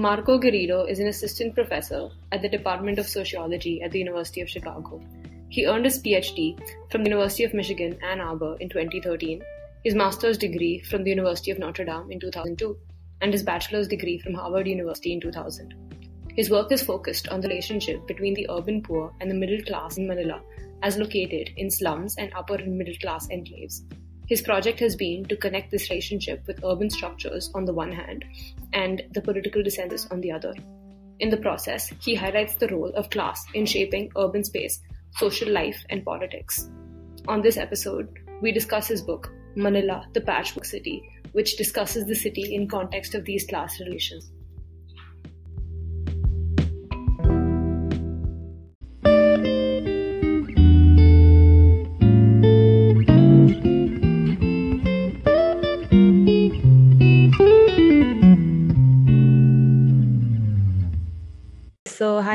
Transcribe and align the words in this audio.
Marco 0.00 0.38
Garrido 0.38 0.88
is 0.88 0.98
an 0.98 1.06
assistant 1.06 1.54
professor 1.54 2.10
at 2.30 2.42
the 2.42 2.48
Department 2.48 2.98
of 2.98 3.06
Sociology 3.06 3.80
at 3.82 3.92
the 3.92 3.98
University 3.98 4.40
of 4.40 4.48
Chicago. 4.48 5.00
He 5.48 5.66
earned 5.66 5.84
his 5.84 6.02
PhD 6.02 6.58
from 6.90 7.02
the 7.02 7.10
University 7.10 7.44
of 7.44 7.54
Michigan 7.54 7.98
Ann 8.02 8.20
Arbor 8.20 8.56
in 8.60 8.68
2013, 8.68 9.42
his 9.84 9.94
master's 9.94 10.36
degree 10.36 10.80
from 10.80 11.02
the 11.02 11.10
University 11.10 11.50
of 11.50 11.58
Notre 11.58 11.84
Dame 11.84 12.10
in 12.10 12.20
2002, 12.20 12.76
and 13.22 13.32
his 13.32 13.42
bachelor's 13.42 13.88
degree 13.88 14.18
from 14.18 14.34
Harvard 14.34 14.66
University 14.66 15.12
in 15.12 15.20
2000. 15.20 15.74
His 16.34 16.50
work 16.50 16.72
is 16.72 16.82
focused 16.82 17.28
on 17.28 17.40
the 17.40 17.48
relationship 17.48 18.06
between 18.06 18.34
the 18.34 18.48
urban 18.50 18.82
poor 18.82 19.14
and 19.20 19.30
the 19.30 19.34
middle 19.34 19.64
class 19.64 19.96
in 19.96 20.06
Manila, 20.06 20.42
as 20.82 20.98
located 20.98 21.52
in 21.56 21.70
slums 21.70 22.16
and 22.18 22.32
upper 22.34 22.56
and 22.56 22.76
middle 22.76 22.96
class 23.00 23.28
enclaves. 23.28 23.80
His 24.26 24.42
project 24.42 24.80
has 24.80 24.96
been 24.96 25.24
to 25.26 25.36
connect 25.36 25.70
this 25.70 25.88
relationship 25.88 26.42
with 26.46 26.64
urban 26.64 26.90
structures 26.90 27.50
on 27.54 27.64
the 27.64 27.72
one 27.72 27.92
hand 27.92 28.24
and 28.72 29.02
the 29.12 29.20
political 29.20 29.62
dissensus 29.62 30.10
on 30.10 30.20
the 30.20 30.32
other. 30.32 30.52
In 31.20 31.30
the 31.30 31.36
process, 31.36 31.92
he 32.00 32.14
highlights 32.14 32.56
the 32.56 32.68
role 32.68 32.92
of 32.94 33.08
class 33.10 33.44
in 33.54 33.64
shaping 33.64 34.10
urban 34.16 34.42
space, 34.42 34.80
social 35.12 35.50
life, 35.50 35.84
and 35.90 36.04
politics. 36.04 36.68
On 37.28 37.40
this 37.40 37.56
episode, 37.56 38.08
we 38.42 38.52
discuss 38.52 38.88
his 38.88 39.00
book, 39.00 39.32
Manila, 39.54 40.06
the 40.12 40.20
Patchwork 40.20 40.64
City, 40.64 41.02
which 41.32 41.56
discusses 41.56 42.04
the 42.06 42.14
city 42.14 42.54
in 42.54 42.68
context 42.68 43.14
of 43.14 43.24
these 43.24 43.46
class 43.46 43.80
relations. 43.80 44.30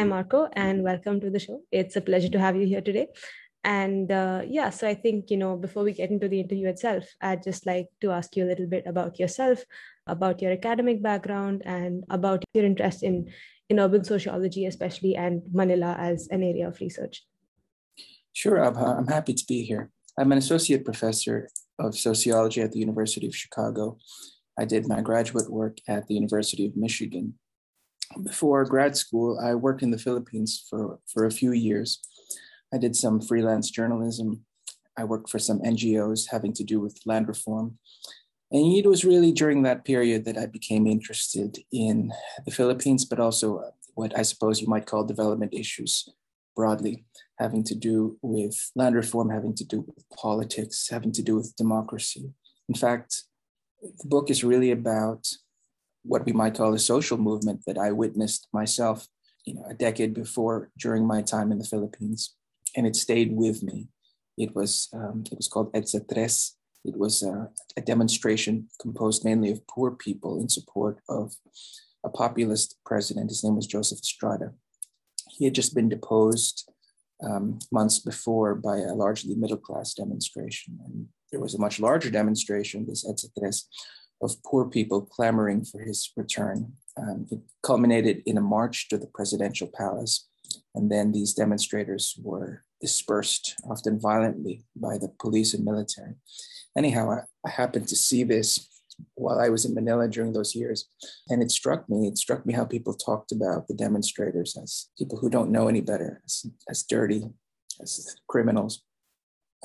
Hi, 0.02 0.08
Marco, 0.08 0.50
and 0.54 0.82
welcome 0.82 1.22
to 1.22 1.30
the 1.30 1.38
show. 1.38 1.62
It's 1.72 1.96
a 1.96 2.02
pleasure 2.02 2.30
to 2.30 2.40
have 2.40 2.56
you 2.56 2.66
here 2.66 2.82
today. 2.82 3.10
And 3.64 4.12
uh, 4.12 4.42
yeah, 4.48 4.72
so 4.72 4.88
I 4.88 4.96
think, 4.96 5.30
you 5.30 5.38
know, 5.38 5.56
before 5.56 5.84
we 5.84 5.94
get 5.94 6.10
into 6.10 6.28
the 6.28 6.40
interview 6.40 6.70
itself, 6.70 7.04
I'd 7.22 7.44
just 7.44 7.68
like 7.68 7.86
to 8.02 8.10
ask 8.10 8.36
you 8.36 8.44
a 8.44 8.50
little 8.50 8.66
bit 8.66 8.88
about 8.88 9.20
yourself, 9.20 9.64
about 10.08 10.42
your 10.42 10.54
academic 10.54 11.04
background, 11.04 11.62
and 11.66 12.04
about 12.10 12.44
your 12.56 12.66
interest 12.66 13.04
in, 13.04 13.30
in 13.70 13.80
urban 13.80 14.04
sociology, 14.04 14.66
especially, 14.66 15.16
and 15.16 15.44
Manila 15.54 15.96
as 16.00 16.28
an 16.32 16.42
area 16.42 16.68
of 16.68 16.80
research. 16.82 17.24
Sure, 18.34 18.58
Abha. 18.58 18.98
I'm 18.98 19.06
happy 19.06 19.36
to 19.36 19.46
be 19.48 19.62
here. 19.62 19.92
I'm 20.18 20.32
an 20.32 20.40
associate 20.40 20.84
professor 20.84 21.48
of 21.78 21.96
sociology 21.96 22.62
at 22.62 22.72
the 22.72 22.80
University 22.80 23.28
of 23.28 23.36
Chicago. 23.36 24.00
I 24.58 24.66
did 24.66 24.88
my 24.88 25.02
graduate 25.02 25.52
work 25.52 25.78
at 25.88 26.08
the 26.08 26.16
University 26.16 26.66
of 26.66 26.76
Michigan 26.76 27.36
before 28.24 28.66
grad 28.66 28.96
school, 28.96 29.40
I 29.40 29.56
worked 29.56 29.84
in 29.84 29.92
the 29.92 29.98
Philippines 29.98 30.66
for, 30.70 31.00
for 31.12 31.26
a 31.26 31.32
few 31.32 31.52
years. 31.52 32.00
I 32.74 32.78
did 32.78 32.96
some 32.96 33.22
freelance 33.22 33.70
journalism. 33.70 34.46
I 34.98 35.04
worked 35.04 35.30
for 35.30 35.40
some 35.40 35.60
NGOs 35.60 36.30
having 36.32 36.54
to 36.54 36.64
do 36.64 36.80
with 36.80 37.00
land 37.06 37.28
reform. 37.28 37.78
And 38.52 38.74
it 38.74 38.86
was 38.86 39.06
really 39.06 39.32
during 39.32 39.64
that 39.64 39.86
period 39.86 40.26
that 40.26 40.38
I 40.38 40.46
became 40.46 40.86
interested 40.86 41.58
in 41.72 42.12
the 42.46 42.52
Philippines, 42.52 43.06
but 43.06 43.20
also 43.20 43.60
uh, 43.60 43.72
what 43.96 44.18
I 44.18 44.24
suppose 44.24 44.62
you 44.62 44.68
might 44.68 44.86
call 44.86 45.06
development 45.06 45.54
issues 45.54 46.10
broadly, 46.56 47.06
having 47.40 47.64
to 47.64 47.76
do 47.76 48.18
with 48.22 48.72
land 48.76 48.96
reform, 48.96 49.30
having 49.30 49.56
to 49.56 49.64
do 49.64 49.82
with 49.82 50.04
politics, 50.10 50.90
having 50.92 51.14
to 51.14 51.22
do 51.22 51.36
with 51.36 51.56
democracy. 51.56 52.34
In 52.68 52.76
fact, 52.76 53.24
the 53.82 54.08
book 54.08 54.30
is 54.30 54.44
really 54.44 54.72
about 54.72 55.28
what 56.04 56.26
we 56.26 56.34
might 56.34 56.56
call 56.56 56.74
a 56.74 56.80
social 56.80 57.18
movement 57.18 57.62
that 57.68 57.78
I 57.78 57.92
witnessed 57.92 58.48
myself, 58.54 59.08
you 59.46 59.54
know, 59.54 59.66
a 59.70 59.74
decade 59.74 60.14
before 60.14 60.70
during 60.78 61.06
my 61.06 61.22
time 61.22 61.52
in 61.52 61.60
the 61.60 61.66
Philippines, 61.66 62.36
and 62.76 62.88
it 62.88 62.96
stayed 62.96 63.36
with 63.36 63.64
me. 63.64 63.90
It 64.38 64.56
was 64.56 64.90
um, 64.94 65.24
it 65.32 65.38
was 65.38 65.48
called 65.48 65.74
EDSA 65.74 66.12
Tres. 66.12 66.56
It 66.84 66.98
was 66.98 67.22
a, 67.22 67.50
a 67.78 67.82
demonstration 67.82 68.70
composed 68.80 69.24
mainly 69.24 69.52
of 69.52 69.68
poor 69.68 69.92
people 69.92 70.40
in 70.40 70.50
support 70.50 71.00
of 71.08 71.34
a 72.04 72.10
populist 72.10 72.78
president. 72.86 73.30
His 73.30 73.44
name 73.44 73.56
was 73.56 73.68
Joseph 73.68 74.00
Estrada. 74.00 74.54
He 75.30 75.46
had 75.46 75.54
just 75.54 75.76
been 75.76 75.90
deposed 75.90 76.72
um, 77.24 77.60
months 77.72 78.00
before 78.00 78.56
by 78.56 78.78
a 78.78 78.96
largely 78.96 79.36
middle 79.36 79.58
class 79.58 79.94
demonstration. 79.94 80.80
And 80.86 81.08
there 81.32 81.40
was 81.40 81.54
a 81.54 81.60
much 81.60 81.80
larger 81.80 82.10
demonstration, 82.10 82.88
this 82.88 83.06
EDSA 83.08 83.30
Tres, 83.38 83.68
of 84.22 84.42
poor 84.44 84.66
people 84.66 85.02
clamoring 85.02 85.66
for 85.66 85.82
his 85.82 86.12
return. 86.16 86.74
Um, 86.98 87.28
it 87.32 87.40
culminated 87.64 88.22
in 88.26 88.38
a 88.38 88.42
march 88.42 88.90
to 88.90 88.98
the 88.98 89.08
presidential 89.08 89.68
palace, 89.68 90.28
and 90.76 90.92
then 90.92 91.12
these 91.12 91.34
demonstrators 91.34 92.16
were 92.22 92.64
dispersed, 92.82 93.56
often 93.70 94.00
violently, 94.00 94.66
by 94.76 94.98
the 94.98 95.12
police 95.20 95.54
and 95.54 95.64
military. 95.64 96.16
Anyhow, 96.78 97.12
I, 97.12 97.48
I 97.48 97.50
happened 97.50 97.88
to 97.90 97.96
see 97.96 98.24
this 98.24 98.68
while 99.16 99.40
I 99.40 99.50
was 99.50 99.66
in 99.66 99.74
Manila 99.74 100.08
during 100.08 100.34
those 100.34 100.56
years, 100.56 100.88
and 101.30 101.42
it 101.42 101.52
struck 101.52 101.90
me. 101.90 102.08
It 102.08 102.18
struck 102.18 102.46
me 102.46 102.54
how 102.54 102.66
people 102.66 102.94
talked 102.94 103.32
about 103.32 103.68
the 103.68 103.74
demonstrators 103.74 104.58
as 104.62 104.90
people 104.98 105.18
who 105.18 105.30
don't 105.30 105.52
know 105.52 105.68
any 105.68 105.82
better, 105.82 106.22
as, 106.26 106.46
as 106.70 106.84
dirty, 106.84 107.24
as 107.82 108.16
criminals 108.28 108.84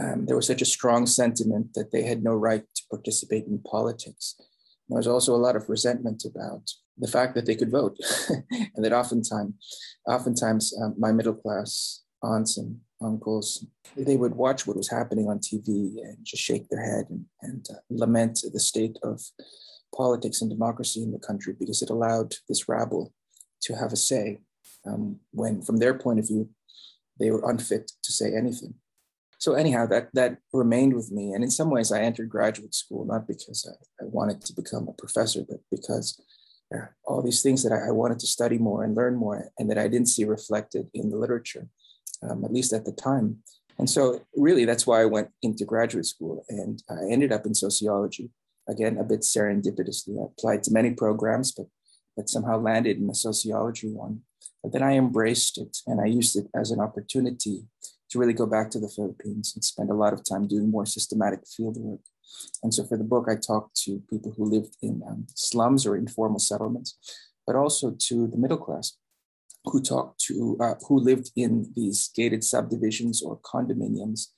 um, 0.01 0.27
there 0.27 0.37
was 0.37 0.47
such 0.47 0.63
a 0.63 0.67
strong 0.67 1.07
sentiment 1.07 1.73
that 1.75 1.91
they 1.91 2.03
had 2.03 2.23
no 2.23 2.35
right 2.35 2.65
to 2.75 2.83
participate 2.91 3.47
in 3.47 3.59
politics. 3.61 4.35
There 4.89 4.99
was 4.99 5.07
also 5.07 5.35
a 5.35 5.39
lot 5.39 5.57
of 5.57 5.69
resentment 5.69 6.25
about 6.25 6.71
the 6.99 7.09
fact 7.09 7.35
that 7.35 7.47
they 7.47 7.55
could 7.55 7.71
vote, 7.71 7.97
and 8.51 8.85
that 8.85 8.93
oftentimes, 8.93 9.55
oftentimes 10.07 10.75
um, 10.83 10.95
my 10.99 11.13
middle 11.13 11.35
class 11.35 12.03
aunts 12.23 12.59
and 12.59 12.79
uncles, 13.03 13.67
they 13.97 14.17
would 14.17 14.35
watch 14.35 14.67
what 14.67 14.77
was 14.77 14.91
happening 14.91 15.29
on 15.29 15.39
TV 15.39 15.99
and 16.03 16.19
just 16.23 16.43
shake 16.43 16.69
their 16.69 16.83
head 16.83 17.07
and, 17.11 17.25
and 17.43 17.67
uh, 17.71 17.79
lament 17.91 18.41
the 18.53 18.61
state 18.61 18.97
of 19.03 19.21
politics 19.95 20.41
and 20.41 20.51
democracy 20.51 21.03
in 21.03 21.13
the 21.13 21.19
country 21.19 21.55
because 21.59 21.83
it 21.83 21.91
allowed 21.91 22.35
this 22.49 22.69
rabble 22.69 23.13
to 23.63 23.75
have 23.75 23.93
a 23.93 23.97
say 23.97 24.41
um, 24.87 25.19
when, 25.33 25.63
from 25.63 25.79
their 25.79 25.95
point 25.95 26.19
of 26.19 26.27
view, 26.27 26.49
they 27.19 27.31
were 27.31 27.51
unfit 27.51 27.93
to 28.03 28.13
say 28.13 28.35
anything 28.35 28.75
so 29.47 29.55
anyhow, 29.55 29.87
that 29.87 30.09
that 30.15 30.39
remained 30.53 30.95
with 30.95 31.13
me. 31.13 31.33
And 31.33 31.45
in 31.45 31.53
some 31.53 31.71
ways, 31.71 31.93
I 31.93 32.01
entered 32.01 32.29
graduate 32.29 32.75
school 32.75 33.05
not 33.05 33.29
because 33.29 33.61
I, 33.71 33.75
I 34.03 34.07
wanted 34.09 34.41
to 34.43 34.53
become 34.53 34.89
a 34.89 35.01
professor, 35.03 35.43
but 35.49 35.61
because 35.71 36.21
all 37.05 37.23
these 37.23 37.43
things 37.43 37.63
that 37.63 37.73
I, 37.73 37.91
I, 37.91 37.93
wanted 37.93 38.19
to 38.19 38.27
study 38.27 38.59
more 38.59 38.83
and 38.83 38.97
learn 38.97 39.15
more, 39.15 39.49
and 39.57 39.71
that 39.71 39.79
I 39.79 39.87
didn't 39.87 40.09
see 40.09 40.25
reflected 40.25 40.89
in 40.95 41.11
the 41.11 41.17
literature, 41.17 41.69
um, 42.29 42.45
at 42.45 42.53
least 42.53 42.73
at 42.73 42.85
the 42.85 42.91
time. 42.91 43.39
And 43.79 43.89
so, 43.89 44.21
really, 44.35 44.65
that's 44.65 44.85
why 44.85 45.01
I 45.01 45.05
went 45.17 45.29
into 45.43 45.65
graduate 45.65 46.07
school, 46.07 46.45
and 46.49 46.83
I 46.91 47.05
ended 47.09 47.31
up 47.31 47.47
in 47.47 47.55
sociology. 47.55 48.31
Again, 48.69 48.99
a 48.99 49.05
bit 49.05 49.21
serendipitously, 49.21 50.21
I 50.21 50.27
applied 50.27 50.65
to 50.65 50.73
many 50.73 50.91
programs, 50.91 51.53
but 51.53 51.69
but 52.17 52.29
somehow 52.29 52.59
landed 52.59 52.97
in 52.97 53.09
a 53.09 53.15
sociology 53.15 53.91
one. 54.07 54.23
But 54.61 54.73
then 54.73 54.83
I 54.83 54.97
embraced 54.97 55.57
it, 55.59 55.77
and 55.87 56.01
I 56.01 56.07
used 56.07 56.35
it 56.37 56.49
as 56.53 56.73
an 56.73 56.81
opportunity 56.81 57.69
to 58.17 58.21
really 58.21 58.33
go 58.33 58.47
back 58.47 58.71
to 58.71 58.81
the 58.81 58.89
Philippines 58.89 59.53
and 59.55 59.65
spend 59.65 59.91
a 59.91 59.95
lot 59.95 60.13
of 60.13 60.25
time 60.25 60.49
doing 60.49 60.71
more 60.71 60.87
systematic 60.87 61.41
field 61.47 61.77
work. 61.77 62.01
And 62.63 62.73
so 62.73 62.85
for 62.85 62.97
the 62.97 63.05
book, 63.05 63.27
I 63.29 63.37
talked 63.37 63.77
to 63.85 64.03
people 64.11 64.33
who 64.37 64.45
lived 64.45 64.77
in 64.83 65.03
um, 65.09 65.27
slums 65.35 65.87
or 65.87 65.97
informal 65.97 66.39
settlements, 66.39 66.97
but 67.47 67.57
also 67.57 67.95
to 68.09 68.27
the 68.27 68.37
middle 68.37 68.57
class 68.57 68.97
who 69.65 69.83
talked 69.83 70.21
to, 70.21 70.57
uh, 70.61 70.75
who 70.89 70.99
lived 70.99 71.31
in 71.37 71.73
these 71.75 72.11
gated 72.15 72.43
subdivisions 72.43 73.23
or 73.23 73.39
condominiums. 73.41 74.29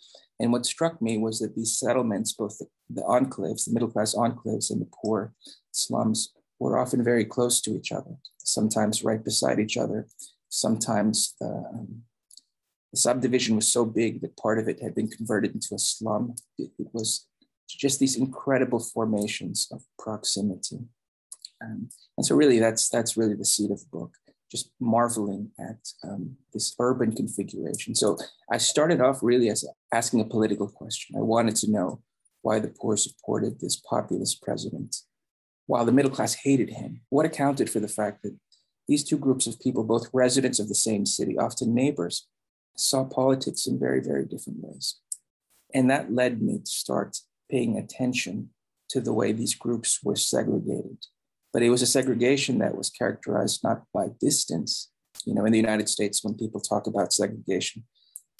And 0.40 0.52
what 0.52 0.66
struck 0.66 1.00
me 1.02 1.18
was 1.18 1.38
that 1.40 1.54
these 1.54 1.76
settlements, 1.76 2.32
both 2.32 2.58
the, 2.58 2.66
the 2.90 3.02
enclaves, 3.02 3.64
the 3.64 3.72
middle 3.72 3.90
class 3.90 4.14
enclaves 4.14 4.70
and 4.70 4.80
the 4.80 4.90
poor 5.02 5.32
slums, 5.72 6.32
were 6.58 6.78
often 6.78 7.04
very 7.04 7.24
close 7.24 7.60
to 7.60 7.76
each 7.76 7.92
other, 7.92 8.16
sometimes 8.38 9.04
right 9.04 9.22
beside 9.24 9.60
each 9.60 9.76
other. 9.76 10.06
Sometimes 10.48 11.34
the, 11.40 11.46
um, 11.46 12.02
the 12.92 12.98
subdivision 12.98 13.56
was 13.56 13.70
so 13.70 13.84
big 13.84 14.20
that 14.20 14.36
part 14.36 14.58
of 14.58 14.68
it 14.68 14.82
had 14.82 14.94
been 14.94 15.08
converted 15.08 15.54
into 15.54 15.74
a 15.74 15.78
slum. 15.78 16.34
It, 16.58 16.70
it 16.78 16.88
was 16.92 17.26
just 17.68 18.00
these 18.00 18.16
incredible 18.16 18.80
formations 18.80 19.68
of 19.70 19.82
proximity. 19.98 20.78
Um, 21.62 21.90
and 22.16 22.24
so 22.24 22.34
really 22.34 22.58
that's, 22.58 22.88
that's 22.88 23.16
really 23.16 23.34
the 23.34 23.44
seed 23.44 23.70
of 23.70 23.80
the 23.80 23.88
book, 23.92 24.14
just 24.50 24.70
marveling 24.80 25.50
at 25.58 25.76
um, 26.04 26.36
this 26.54 26.74
urban 26.78 27.14
configuration. 27.14 27.94
So 27.94 28.16
I 28.50 28.58
started 28.58 29.00
off 29.00 29.18
really 29.22 29.50
as 29.50 29.66
asking 29.92 30.20
a 30.20 30.24
political 30.24 30.68
question. 30.68 31.16
I 31.16 31.20
wanted 31.20 31.56
to 31.56 31.70
know 31.70 32.00
why 32.42 32.58
the 32.58 32.68
poor 32.68 32.96
supported 32.96 33.60
this 33.60 33.76
populist 33.76 34.42
president 34.42 34.96
while 35.66 35.84
the 35.84 35.92
middle 35.92 36.10
class 36.10 36.34
hated 36.34 36.70
him. 36.70 37.02
What 37.10 37.26
accounted 37.26 37.68
for 37.68 37.80
the 37.80 37.88
fact 37.88 38.22
that 38.22 38.34
these 38.86 39.04
two 39.04 39.18
groups 39.18 39.46
of 39.46 39.60
people, 39.60 39.84
both 39.84 40.08
residents 40.14 40.58
of 40.58 40.68
the 40.68 40.74
same 40.74 41.04
city, 41.04 41.36
often 41.36 41.74
neighbors, 41.74 42.26
saw 42.78 43.04
politics 43.04 43.66
in 43.66 43.78
very, 43.78 44.00
very 44.00 44.24
different 44.24 44.60
ways. 44.60 44.96
And 45.74 45.90
that 45.90 46.12
led 46.12 46.40
me 46.40 46.58
to 46.58 46.70
start 46.70 47.18
paying 47.50 47.76
attention 47.76 48.50
to 48.90 49.00
the 49.00 49.12
way 49.12 49.32
these 49.32 49.54
groups 49.54 50.00
were 50.02 50.16
segregated 50.16 50.98
but 51.52 51.62
it 51.62 51.70
was 51.70 51.82
a 51.82 51.86
segregation 51.86 52.58
that 52.58 52.76
was 52.76 52.90
characterized 52.90 53.64
not 53.64 53.82
by 53.92 54.08
distance. 54.20 54.90
You 55.24 55.34
know, 55.34 55.44
in 55.44 55.52
the 55.52 55.58
United 55.58 55.88
States, 55.88 56.22
when 56.22 56.34
people 56.34 56.60
talk 56.60 56.86
about 56.86 57.12
segregation, 57.12 57.84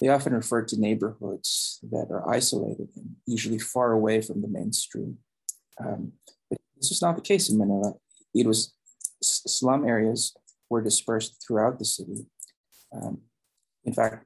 they 0.01 0.09
often 0.09 0.35
refer 0.35 0.63
to 0.63 0.81
neighborhoods 0.81 1.81
that 1.91 2.09
are 2.11 2.29
isolated 2.29 2.89
and 2.97 3.17
usually 3.27 3.59
far 3.59 3.93
away 3.93 4.21
from 4.21 4.43
the 4.43 4.49
mainstream. 4.49 5.19
Um, 5.81 6.13
but 6.49 6.59
this 6.77 6.91
was 6.91 7.03
not 7.03 7.17
the 7.17 7.23
case 7.23 7.49
in 7.49 7.59
Manila. 7.59 7.95
It 8.35 8.47
was 8.47 8.75
slum 9.23 9.85
areas 9.85 10.37
were 10.71 10.83
dispersed 10.83 11.43
throughout 11.45 11.79
the 11.79 11.85
city. 11.85 12.27
Um, 12.93 13.23
in 13.85 13.93
fact, 13.93 14.25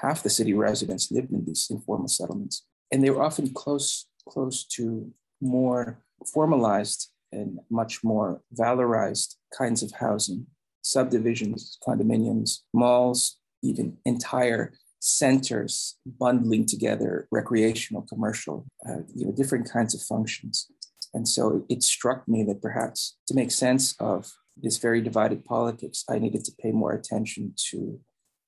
half 0.00 0.22
the 0.22 0.30
city 0.30 0.52
residents 0.52 1.10
lived 1.10 1.32
in 1.32 1.44
these 1.44 1.68
informal 1.70 2.08
settlements, 2.08 2.66
and 2.90 3.02
they 3.02 3.10
were 3.10 3.22
often 3.22 3.52
close 3.52 4.06
close 4.28 4.64
to 4.64 5.12
more 5.40 6.02
formalized 6.32 7.10
and 7.32 7.58
much 7.70 8.02
more 8.02 8.40
valorized 8.54 9.34
kinds 9.56 9.82
of 9.82 9.92
housing, 9.92 10.46
subdivisions, 10.82 11.78
condominiums, 11.86 12.60
malls, 12.72 13.38
even 13.62 13.96
entire 14.04 14.72
centers 15.00 15.96
bundling 16.06 16.64
together 16.64 17.28
recreational, 17.30 18.02
commercial, 18.02 18.66
uh, 18.88 19.00
you 19.14 19.26
know, 19.26 19.32
different 19.32 19.70
kinds 19.70 19.94
of 19.94 20.00
functions. 20.00 20.66
And 21.12 21.28
so 21.28 21.64
it 21.68 21.82
struck 21.82 22.26
me 22.26 22.42
that 22.44 22.62
perhaps 22.62 23.16
to 23.28 23.34
make 23.34 23.50
sense 23.50 23.94
of 24.00 24.32
this 24.56 24.78
very 24.78 25.00
divided 25.02 25.44
politics, 25.44 26.04
I 26.08 26.18
needed 26.18 26.44
to 26.44 26.52
pay 26.60 26.72
more 26.72 26.92
attention 26.92 27.54
to 27.70 28.00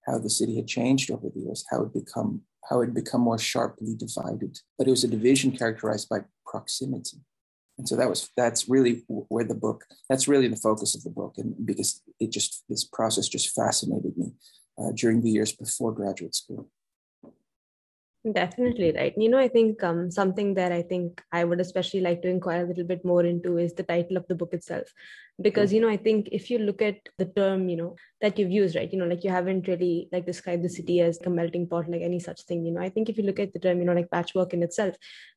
how 0.06 0.18
the 0.18 0.30
city 0.30 0.56
had 0.56 0.66
changed 0.66 1.10
over 1.10 1.28
the 1.28 1.40
years, 1.40 1.64
how 1.70 1.82
it 1.82 1.92
become 1.92 2.42
how 2.68 2.80
it 2.80 2.92
become 2.94 3.20
more 3.20 3.38
sharply 3.38 3.94
divided. 3.94 4.58
But 4.76 4.88
it 4.88 4.90
was 4.90 5.04
a 5.04 5.08
division 5.08 5.52
characterized 5.52 6.08
by 6.08 6.20
proximity. 6.44 7.18
And 7.78 7.88
so 7.88 7.94
that 7.96 8.08
was 8.08 8.30
that's 8.36 8.68
really 8.68 9.04
where 9.08 9.44
the 9.44 9.54
book 9.54 9.84
that's 10.08 10.28
really 10.28 10.48
the 10.48 10.56
focus 10.56 10.94
of 10.94 11.02
the 11.02 11.10
book, 11.10 11.34
and 11.36 11.54
because 11.66 12.02
it 12.18 12.32
just 12.32 12.64
this 12.68 12.84
process 12.84 13.28
just 13.28 13.54
fascinated 13.54 14.16
me 14.16 14.32
uh, 14.78 14.92
during 14.94 15.22
the 15.22 15.30
years 15.30 15.52
before 15.52 15.92
graduate 15.92 16.34
school. 16.34 16.70
Definitely 18.32 18.92
right. 18.92 19.14
You 19.16 19.28
know, 19.28 19.38
I 19.38 19.46
think 19.46 19.84
um, 19.84 20.10
something 20.10 20.54
that 20.54 20.72
I 20.72 20.82
think 20.82 21.22
I 21.30 21.44
would 21.44 21.60
especially 21.60 22.00
like 22.00 22.22
to 22.22 22.28
inquire 22.28 22.64
a 22.64 22.66
little 22.66 22.82
bit 22.82 23.04
more 23.04 23.24
into 23.24 23.56
is 23.56 23.74
the 23.74 23.84
title 23.84 24.16
of 24.16 24.26
the 24.26 24.34
book 24.34 24.52
itself. 24.52 24.88
Because, 25.40 25.72
you 25.72 25.80
know, 25.80 25.88
I 25.88 25.96
think 25.96 26.30
if 26.32 26.50
you 26.50 26.58
look 26.58 26.82
at 26.82 26.96
the 27.18 27.26
term, 27.26 27.68
you 27.68 27.76
know, 27.76 27.94
that 28.20 28.36
you've 28.36 28.50
used, 28.50 28.74
right, 28.74 28.92
you 28.92 28.98
know, 28.98 29.06
like 29.06 29.22
you 29.22 29.30
haven't 29.30 29.68
really 29.68 30.08
like 30.10 30.26
described 30.26 30.64
the 30.64 30.68
city 30.68 31.00
as 31.02 31.20
a 31.24 31.30
melting 31.30 31.68
pot, 31.68 31.88
like 31.88 32.00
any 32.00 32.18
such 32.18 32.42
thing, 32.42 32.64
you 32.64 32.72
know, 32.72 32.80
I 32.80 32.88
think 32.88 33.08
if 33.08 33.16
you 33.16 33.22
look 33.22 33.38
at 33.38 33.52
the 33.52 33.60
term, 33.60 33.78
you 33.78 33.84
know, 33.84 33.92
like 33.92 34.10
patchwork 34.10 34.54
in 34.54 34.62
itself, 34.62 34.96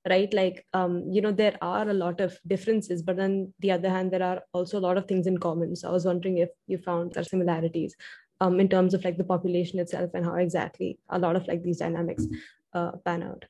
right, 0.09 0.33
like, 0.33 0.65
um, 0.73 1.03
you 1.11 1.21
know, 1.21 1.33
there 1.33 1.57
are 1.61 1.87
a 1.87 1.93
lot 1.93 2.21
of 2.21 2.39
differences, 2.47 3.03
but 3.03 3.19
on 3.19 3.53
the 3.59 3.71
other 3.71 3.89
hand, 3.89 4.11
there 4.11 4.23
are 4.23 4.41
also 4.53 4.79
a 4.79 4.85
lot 4.87 4.97
of 4.97 5.05
things 5.05 5.27
in 5.27 5.37
common. 5.37 5.75
So 5.75 5.89
I 5.89 5.91
was 5.91 6.05
wondering 6.05 6.37
if 6.37 6.49
you 6.65 6.79
found 6.79 7.13
there 7.13 7.23
similarities 7.25 7.95
um, 8.41 8.59
in 8.59 8.69
terms 8.69 8.93
of 8.93 9.03
like 9.03 9.17
the 9.17 9.23
population 9.23 9.79
itself 9.79 10.11
and 10.13 10.25
how 10.25 10.35
exactly 10.35 10.97
a 11.09 11.19
lot 11.19 11.35
of 11.35 11.45
like 11.47 11.61
these 11.61 11.79
dynamics 11.79 12.25
uh, 12.73 12.91
pan 13.05 13.23
out? 13.23 13.45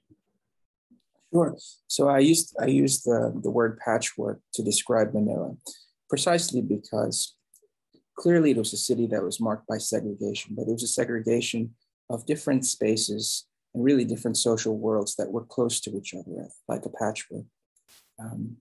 Sure. 1.31 1.55
So 1.87 2.09
I 2.09 2.19
used 2.19 2.55
I 2.59 2.65
used 2.65 3.05
the, 3.05 3.39
the 3.43 3.51
word 3.51 3.79
patchwork 3.79 4.39
to 4.55 4.63
describe 4.63 5.13
Manila, 5.13 5.55
precisely 6.09 6.61
because 6.61 7.35
clearly 8.17 8.51
it 8.51 8.57
was 8.57 8.73
a 8.73 8.77
city 8.77 9.07
that 9.07 9.23
was 9.23 9.39
marked 9.39 9.67
by 9.67 9.77
segregation, 9.77 10.55
but 10.55 10.67
it 10.67 10.71
was 10.71 10.83
a 10.83 10.87
segregation 10.87 11.75
of 12.09 12.25
different 12.25 12.65
spaces 12.65 13.47
and 13.73 13.83
really 13.83 14.05
different 14.05 14.37
social 14.37 14.75
worlds 14.77 15.15
that 15.15 15.31
were 15.31 15.45
close 15.45 15.79
to 15.81 15.95
each 15.95 16.13
other, 16.13 16.47
like 16.67 16.85
a 16.85 16.89
patchwork. 16.89 17.45
Um, 18.19 18.57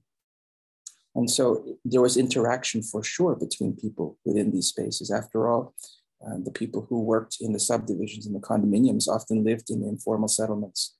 and 1.15 1.29
so 1.29 1.65
there 1.85 2.03
was 2.03 2.17
interaction 2.17 2.83
for 2.83 3.03
sure 3.03 3.35
between 3.35 3.75
people 3.75 4.19
within 4.25 4.53
these 4.53 4.69
spaces. 4.69 5.11
After 5.11 5.49
all, 5.49 5.75
uh, 6.27 6.39
the 6.43 6.51
people 6.51 6.87
who 6.89 7.01
worked 7.01 7.37
in 7.41 7.53
the 7.53 7.61
subdivisions 7.61 8.27
and 8.27 8.35
the 8.35 8.41
condominiums 8.41 9.09
often 9.09 9.45
lived 9.45 9.71
in 9.71 9.81
the 9.81 9.89
informal 9.89 10.29
settlements 10.29 10.97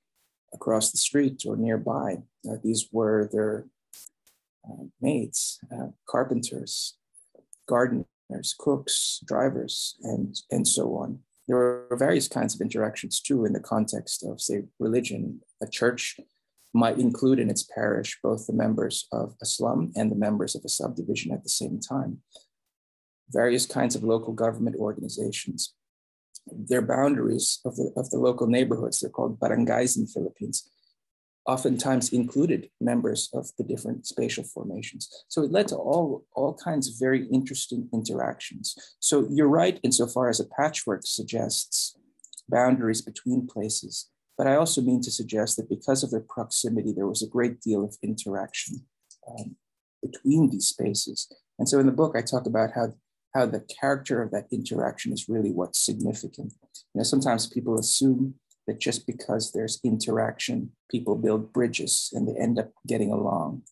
across 0.53 0.91
the 0.91 0.97
street 0.97 1.43
or 1.45 1.57
nearby. 1.57 2.17
Uh, 2.49 2.55
these 2.63 2.87
were 2.91 3.29
their 3.31 3.65
uh, 4.65 4.83
maids, 5.01 5.59
uh, 5.73 5.87
carpenters, 6.07 6.97
gardeners, 7.67 8.55
cooks, 8.57 9.19
drivers, 9.25 9.95
and, 10.03 10.35
and 10.51 10.67
so 10.67 10.95
on. 10.95 11.19
There 11.47 11.57
were 11.57 11.97
various 11.97 12.27
kinds 12.27 12.55
of 12.55 12.61
interactions 12.61 13.19
too 13.19 13.45
in 13.45 13.53
the 13.53 13.59
context 13.59 14.23
of, 14.23 14.39
say, 14.39 14.63
religion. 14.79 15.41
A 15.61 15.67
church 15.67 16.17
might 16.73 16.99
include 16.99 17.39
in 17.39 17.49
its 17.49 17.63
parish 17.63 18.19
both 18.21 18.45
the 18.45 18.53
members 18.53 19.07
of 19.11 19.35
a 19.41 19.45
slum 19.45 19.91
and 19.95 20.11
the 20.11 20.15
members 20.15 20.55
of 20.55 20.61
a 20.63 20.69
subdivision 20.69 21.31
at 21.31 21.43
the 21.43 21.49
same 21.49 21.79
time 21.79 22.21
various 23.31 23.65
kinds 23.65 23.95
of 23.95 24.03
local 24.03 24.33
government 24.33 24.75
organizations. 24.75 25.73
Their 26.47 26.81
boundaries 26.81 27.59
of 27.65 27.75
the, 27.75 27.91
of 27.95 28.09
the 28.09 28.17
local 28.17 28.47
neighborhoods, 28.47 28.99
they're 28.99 29.09
called 29.09 29.39
barangays 29.39 29.97
in 29.97 30.05
the 30.05 30.11
Philippines, 30.11 30.69
oftentimes 31.45 32.13
included 32.13 32.69
members 32.79 33.29
of 33.33 33.49
the 33.57 33.63
different 33.63 34.05
spatial 34.05 34.43
formations. 34.43 35.09
So 35.27 35.43
it 35.43 35.51
led 35.51 35.67
to 35.69 35.75
all, 35.75 36.25
all 36.33 36.53
kinds 36.53 36.87
of 36.87 36.95
very 36.99 37.27
interesting 37.27 37.89
interactions. 37.93 38.75
So 38.99 39.27
you're 39.31 39.47
right 39.47 39.79
insofar 39.83 40.29
as 40.29 40.39
a 40.39 40.45
patchwork 40.45 41.01
suggests 41.05 41.95
boundaries 42.47 43.01
between 43.01 43.47
places, 43.47 44.09
but 44.37 44.47
I 44.47 44.55
also 44.55 44.81
mean 44.81 45.01
to 45.01 45.11
suggest 45.11 45.57
that 45.57 45.69
because 45.69 46.03
of 46.03 46.11
their 46.11 46.25
proximity, 46.27 46.93
there 46.93 47.07
was 47.07 47.21
a 47.21 47.27
great 47.27 47.61
deal 47.61 47.83
of 47.83 47.97
interaction 48.01 48.85
um, 49.27 49.55
between 50.01 50.49
these 50.49 50.67
spaces. 50.67 51.31
And 51.57 51.67
so 51.67 51.79
in 51.79 51.85
the 51.85 51.91
book, 51.91 52.15
I 52.15 52.21
talk 52.21 52.45
about 52.45 52.71
how 52.73 52.93
how 53.33 53.45
the 53.45 53.65
character 53.79 54.21
of 54.21 54.31
that 54.31 54.47
interaction 54.51 55.13
is 55.13 55.29
really 55.29 55.51
what's 55.51 55.83
significant. 55.85 56.53
You 56.93 56.99
know, 56.99 57.03
sometimes 57.03 57.47
people 57.47 57.79
assume 57.79 58.35
that 58.67 58.79
just 58.79 59.05
because 59.05 59.51
there's 59.51 59.79
interaction, 59.83 60.71
people 60.89 61.15
build 61.15 61.53
bridges 61.53 62.11
and 62.13 62.27
they 62.27 62.39
end 62.39 62.59
up 62.59 62.71
getting 62.87 63.11
along, 63.11 63.63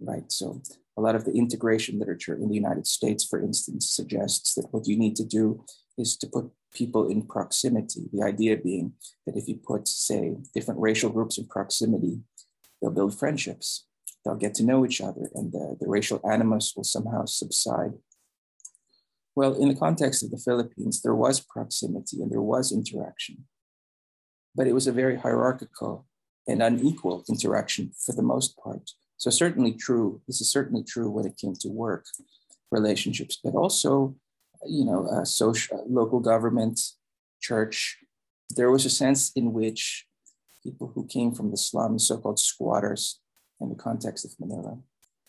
right? 0.00 0.30
So 0.30 0.62
a 0.96 1.00
lot 1.00 1.14
of 1.14 1.24
the 1.24 1.32
integration 1.32 1.98
literature 1.98 2.34
in 2.34 2.48
the 2.48 2.54
United 2.54 2.86
States, 2.86 3.24
for 3.24 3.42
instance, 3.42 3.90
suggests 3.90 4.54
that 4.54 4.72
what 4.72 4.86
you 4.86 4.96
need 4.96 5.16
to 5.16 5.24
do 5.24 5.64
is 5.98 6.16
to 6.18 6.26
put 6.26 6.50
people 6.72 7.08
in 7.08 7.22
proximity. 7.22 8.08
The 8.12 8.22
idea 8.22 8.56
being 8.56 8.92
that 9.26 9.36
if 9.36 9.48
you 9.48 9.56
put, 9.56 9.88
say, 9.88 10.36
different 10.54 10.80
racial 10.80 11.10
groups 11.10 11.38
in 11.38 11.46
proximity, 11.46 12.20
they'll 12.80 12.90
build 12.90 13.16
friendships. 13.18 13.86
They'll 14.24 14.36
get 14.36 14.54
to 14.54 14.64
know 14.64 14.86
each 14.86 15.00
other, 15.00 15.28
and 15.34 15.52
the, 15.52 15.76
the 15.80 15.88
racial 15.88 16.20
animus 16.28 16.72
will 16.74 16.84
somehow 16.84 17.26
subside 17.26 17.92
well, 19.36 19.54
in 19.54 19.68
the 19.68 19.74
context 19.74 20.22
of 20.22 20.30
the 20.30 20.38
Philippines, 20.38 21.02
there 21.02 21.14
was 21.14 21.40
proximity 21.40 22.22
and 22.22 22.30
there 22.30 22.42
was 22.42 22.72
interaction, 22.72 23.44
but 24.54 24.66
it 24.66 24.74
was 24.74 24.86
a 24.86 24.92
very 24.92 25.16
hierarchical 25.16 26.06
and 26.46 26.62
unequal 26.62 27.24
interaction 27.28 27.92
for 28.04 28.14
the 28.14 28.22
most 28.22 28.56
part. 28.58 28.90
So, 29.16 29.30
certainly 29.30 29.72
true, 29.72 30.20
this 30.26 30.40
is 30.40 30.50
certainly 30.50 30.84
true 30.84 31.10
when 31.10 31.26
it 31.26 31.36
came 31.36 31.54
to 31.60 31.68
work 31.68 32.06
relationships, 32.70 33.38
but 33.42 33.54
also, 33.54 34.14
you 34.66 34.84
know, 34.84 35.06
uh, 35.06 35.24
social, 35.24 35.84
local 35.88 36.20
government, 36.20 36.80
church. 37.40 37.98
There 38.56 38.70
was 38.70 38.84
a 38.84 38.90
sense 38.90 39.32
in 39.34 39.52
which 39.52 40.06
people 40.62 40.92
who 40.94 41.06
came 41.06 41.32
from 41.32 41.50
the 41.50 41.56
slums, 41.56 42.06
so 42.06 42.18
called 42.18 42.38
squatters, 42.38 43.20
in 43.60 43.68
the 43.68 43.74
context 43.74 44.24
of 44.24 44.32
Manila, 44.38 44.78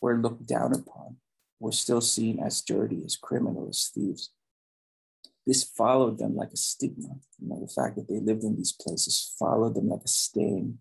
were 0.01 0.17
looked 0.17 0.47
down 0.47 0.73
upon 0.73 1.17
were 1.59 1.71
still 1.71 2.01
seen 2.01 2.39
as 2.39 2.61
dirty, 2.61 3.03
as 3.05 3.15
criminal, 3.15 3.67
as 3.69 3.91
thieves. 3.93 4.31
This 5.45 5.63
followed 5.63 6.17
them 6.17 6.35
like 6.35 6.51
a 6.51 6.57
stigma. 6.57 7.15
You 7.39 7.49
know, 7.49 7.59
the 7.59 7.71
fact 7.71 7.95
that 7.95 8.07
they 8.07 8.19
lived 8.19 8.43
in 8.43 8.55
these 8.55 8.73
places 8.73 9.35
followed 9.37 9.75
them 9.75 9.89
like 9.89 10.03
a 10.03 10.07
stain 10.07 10.79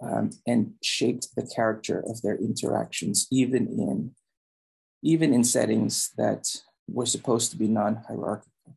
um, 0.00 0.30
and 0.46 0.74
shaped 0.82 1.28
the 1.36 1.46
character 1.54 2.02
of 2.06 2.22
their 2.22 2.36
interactions, 2.36 3.26
even 3.30 3.66
in 3.66 4.14
even 5.04 5.34
in 5.34 5.42
settings 5.42 6.10
that 6.16 6.46
were 6.88 7.06
supposed 7.06 7.50
to 7.50 7.56
be 7.56 7.66
non-hierarchical. 7.66 8.76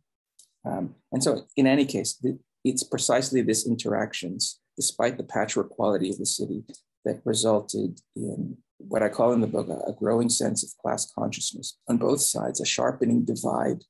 Um, 0.65 0.95
and 1.11 1.23
so, 1.23 1.45
in 1.55 1.67
any 1.67 1.85
case, 1.85 2.19
it's 2.63 2.83
precisely 2.83 3.41
this 3.41 3.67
interactions, 3.67 4.59
despite 4.75 5.17
the 5.17 5.23
patchwork 5.23 5.69
quality 5.69 6.09
of 6.09 6.17
the 6.17 6.25
city, 6.25 6.63
that 7.03 7.21
resulted 7.23 8.01
in 8.15 8.57
what 8.77 9.03
I 9.03 9.09
call 9.09 9.33
in 9.33 9.41
the 9.41 9.47
book 9.47 9.67
a, 9.69 9.93
growing 9.93 10.29
sense 10.29 10.63
of 10.63 10.77
class 10.81 11.11
consciousness 11.11 11.77
on 11.87 11.97
both 11.97 12.21
sides, 12.21 12.59
a 12.59 12.65
sharpening 12.65 13.23
divide 13.25 13.83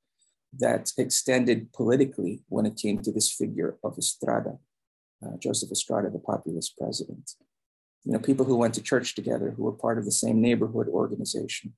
that 0.58 0.92
extended 0.98 1.74
politically 1.74 2.44
when 2.50 2.66
it 2.66 2.78
came 2.78 3.00
to 3.02 3.12
this 3.12 3.32
figure 3.32 3.78
of 3.84 3.98
Estrada, 3.98 4.58
uh, 5.26 5.38
Joseph 5.38 5.72
Estrada, 5.72 6.10
the 6.10 6.20
populist 6.20 6.78
president. 6.78 7.32
You 8.04 8.14
know, 8.14 8.20
people 8.20 8.46
who 8.46 8.56
went 8.56 8.76
to 8.76 8.82
church 8.82 9.16
together, 9.16 9.52
who 9.52 9.64
were 9.64 9.72
part 9.72 9.98
of 9.98 10.06
the 10.06 10.12
same 10.12 10.42
neighborhood 10.42 10.88
organization, 10.88 11.74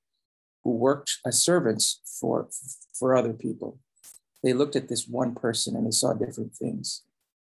who 0.62 0.72
worked 0.72 1.18
as 1.24 1.42
servants 1.42 2.00
for, 2.20 2.48
for 2.98 3.16
other 3.16 3.32
people. 3.32 3.78
They 4.42 4.52
looked 4.52 4.76
at 4.76 4.88
this 4.88 5.08
one 5.08 5.34
person 5.34 5.74
and 5.74 5.86
they 5.86 5.90
saw 5.90 6.12
different 6.12 6.54
things 6.54 7.02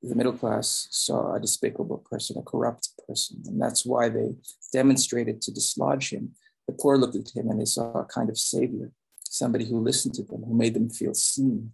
the 0.10 0.16
middle 0.16 0.34
class 0.34 0.88
saw 0.92 1.34
a 1.34 1.40
despicable 1.40 2.06
person, 2.10 2.38
a 2.38 2.42
corrupt 2.42 2.90
person. 3.08 3.42
And 3.46 3.62
that's 3.62 3.86
why 3.86 4.10
they 4.10 4.36
demonstrated 4.74 5.42
to 5.44 5.54
dislodge 5.54 6.10
him 6.12 6.34
the 6.68 6.74
poor 6.74 6.98
looked 6.98 7.16
at 7.16 7.36
him 7.36 7.50
and 7.50 7.60
they 7.60 7.66
saw 7.66 7.92
a 7.94 8.06
kind 8.06 8.30
of 8.30 8.38
savior, 8.38 8.92
somebody 9.22 9.66
who 9.66 9.80
listened 9.80 10.14
to 10.16 10.24
them, 10.24 10.44
who 10.44 10.54
made 10.54 10.74
them 10.74 10.90
feel 10.90 11.14
seen. 11.14 11.72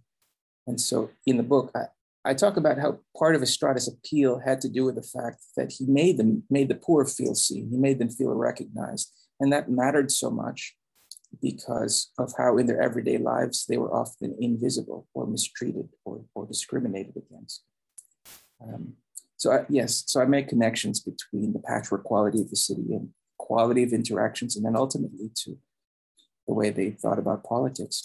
And 0.66 0.80
so 0.80 1.10
in 1.26 1.36
the 1.36 1.42
book, 1.42 1.70
I, 1.74 1.86
I 2.24 2.34
talk 2.34 2.56
about 2.56 2.78
how 2.78 3.00
part 3.18 3.34
of 3.34 3.42
Estrada's 3.42 3.88
appeal 3.88 4.38
had 4.38 4.60
to 4.60 4.68
do 4.68 4.84
with 4.84 4.94
the 4.94 5.02
fact 5.02 5.42
that 5.56 5.72
he 5.72 5.86
made 5.86 6.18
them 6.18 6.44
made 6.50 6.68
the 6.68 6.76
poor 6.76 7.04
feel 7.04 7.34
seen. 7.34 7.70
He 7.70 7.76
made 7.76 7.98
them 7.98 8.10
feel 8.10 8.32
recognized, 8.32 9.12
and 9.40 9.52
that 9.52 9.70
mattered 9.70 10.12
so 10.12 10.30
much 10.30 10.76
because 11.40 12.12
of 12.18 12.32
how 12.38 12.58
in 12.58 12.66
their 12.66 12.80
everyday 12.80 13.18
lives 13.18 13.66
they 13.66 13.78
were 13.78 13.92
often 13.92 14.36
invisible 14.38 15.08
or 15.14 15.26
mistreated 15.26 15.88
or, 16.04 16.22
or 16.34 16.46
discriminated 16.46 17.16
against. 17.16 17.64
Um, 18.62 18.92
so 19.42 19.50
I, 19.52 19.64
yes, 19.68 20.04
so 20.06 20.20
I 20.20 20.24
make 20.24 20.48
connections 20.48 21.00
between 21.00 21.52
the 21.52 21.58
patchwork 21.58 22.04
quality 22.04 22.40
of 22.40 22.50
the 22.50 22.56
city 22.56 22.94
and 22.94 23.08
quality 23.38 23.82
of 23.82 23.92
interactions, 23.92 24.54
and 24.54 24.64
then 24.64 24.76
ultimately 24.76 25.30
to 25.42 25.58
the 26.46 26.54
way 26.54 26.70
they 26.70 26.90
thought 26.90 27.18
about 27.18 27.42
politics. 27.42 28.02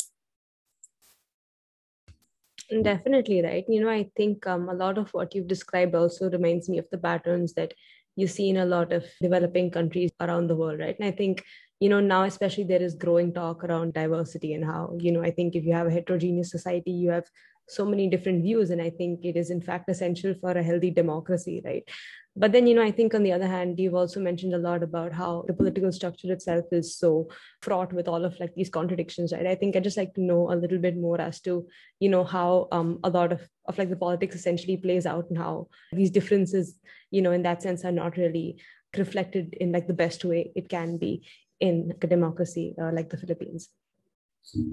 Definitely 2.81 3.43
right. 3.43 3.65
You 3.69 3.81
know, 3.81 3.89
I 3.89 4.09
think 4.17 4.47
um, 4.47 4.67
a 4.67 4.73
lot 4.73 4.97
of 4.97 5.09
what 5.11 5.35
you've 5.35 5.47
described 5.47 5.93
also 5.93 6.29
reminds 6.29 6.67
me 6.67 6.79
of 6.79 6.89
the 6.91 6.97
patterns 6.97 7.53
that 7.53 7.73
you 8.15 8.25
see 8.25 8.49
in 8.49 8.57
a 8.57 8.65
lot 8.65 8.91
of 8.91 9.05
developing 9.21 9.69
countries 9.69 10.11
around 10.19 10.47
the 10.47 10.55
world, 10.55 10.79
right? 10.79 10.97
And 10.99 11.07
I 11.07 11.11
think 11.11 11.43
you 11.79 11.89
know 11.89 11.99
now 11.99 12.23
especially 12.23 12.63
there 12.63 12.81
is 12.81 12.95
growing 12.95 13.31
talk 13.31 13.63
around 13.63 13.93
diversity 13.93 14.53
and 14.53 14.65
how 14.65 14.97
you 14.99 15.11
know 15.11 15.21
i 15.21 15.29
think 15.29 15.55
if 15.55 15.63
you 15.63 15.73
have 15.73 15.85
a 15.85 15.91
heterogeneous 15.91 16.49
society 16.49 16.91
you 16.91 17.11
have 17.11 17.27
so 17.67 17.85
many 17.85 18.07
different 18.09 18.43
views 18.43 18.69
and 18.69 18.81
i 18.81 18.89
think 18.89 19.23
it 19.23 19.35
is 19.35 19.49
in 19.49 19.61
fact 19.61 19.89
essential 19.89 20.33
for 20.41 20.51
a 20.51 20.63
healthy 20.63 20.91
democracy 20.91 21.61
right? 21.65 21.89
But 22.39 22.51
then 22.51 22.67
you 22.67 22.75
know 22.75 22.83
i 22.83 22.91
think 22.91 23.15
on 23.15 23.23
the 23.23 23.31
other 23.35 23.47
hand 23.47 23.79
you've 23.79 23.95
also 23.99 24.19
mentioned 24.19 24.53
a 24.53 24.59
lot 24.63 24.83
about 24.83 25.11
how 25.11 25.43
the 25.47 25.53
political 25.53 25.91
structure 25.91 26.31
itself 26.31 26.65
is 26.71 26.95
so 26.95 27.29
fraught 27.63 27.93
with 27.99 28.07
all 28.07 28.25
of 28.25 28.39
like 28.39 28.53
these 28.53 28.69
contradictions 28.69 29.33
right? 29.33 29.47
I 29.47 29.55
think 29.55 29.75
i 29.75 29.79
just 29.79 29.97
like 29.97 30.13
to 30.13 30.21
know 30.21 30.51
a 30.51 30.59
little 30.63 30.77
bit 30.77 30.97
more 30.97 31.19
as 31.19 31.39
to 31.47 31.67
you 31.99 32.09
know 32.09 32.23
how 32.23 32.67
um, 32.71 32.99
a 33.03 33.09
lot 33.09 33.31
of 33.31 33.49
of 33.65 33.79
like 33.79 33.89
the 33.89 33.95
politics 33.95 34.35
essentially 34.35 34.77
plays 34.77 35.07
out 35.07 35.29
and 35.29 35.37
how 35.37 35.67
these 35.91 36.11
differences 36.11 36.75
you 37.09 37.23
know 37.23 37.31
in 37.31 37.41
that 37.41 37.63
sense 37.63 37.83
are 37.83 37.97
not 38.03 38.17
really 38.17 38.61
reflected 38.95 39.55
in 39.59 39.71
like 39.71 39.87
the 39.87 40.01
best 40.05 40.23
way 40.23 40.51
it 40.55 40.69
can 40.69 40.97
be 40.97 41.25
in 41.59 41.93
a 42.01 42.07
democracy 42.07 42.75
uh, 42.81 42.91
like 42.91 43.09
the 43.09 43.17
philippines 43.17 43.69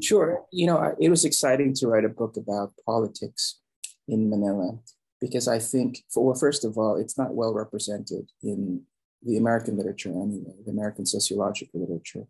Sure. 0.00 0.45
You 0.52 0.66
know, 0.66 0.95
it 1.00 1.09
was 1.09 1.25
exciting 1.25 1.75
to 1.75 1.88
write 1.88 2.04
a 2.04 2.09
book 2.09 2.37
about 2.37 2.73
politics 2.87 3.61
in 4.07 4.31
Manila 4.31 4.78
because 5.21 5.49
I 5.49 5.59
think, 5.59 6.04
for, 6.12 6.25
well, 6.26 6.35
first 6.35 6.64
of 6.64 6.76
all, 6.78 6.97
it's 6.97 7.19
not 7.19 7.35
well 7.35 7.52
represented 7.54 8.31
in 8.43 8.83
the 9.23 9.37
American 9.37 9.76
literature 9.76 10.11
anyway, 10.11 10.54
the 10.64 10.71
American 10.71 11.07
sociological 11.07 11.81
literature. 11.81 12.26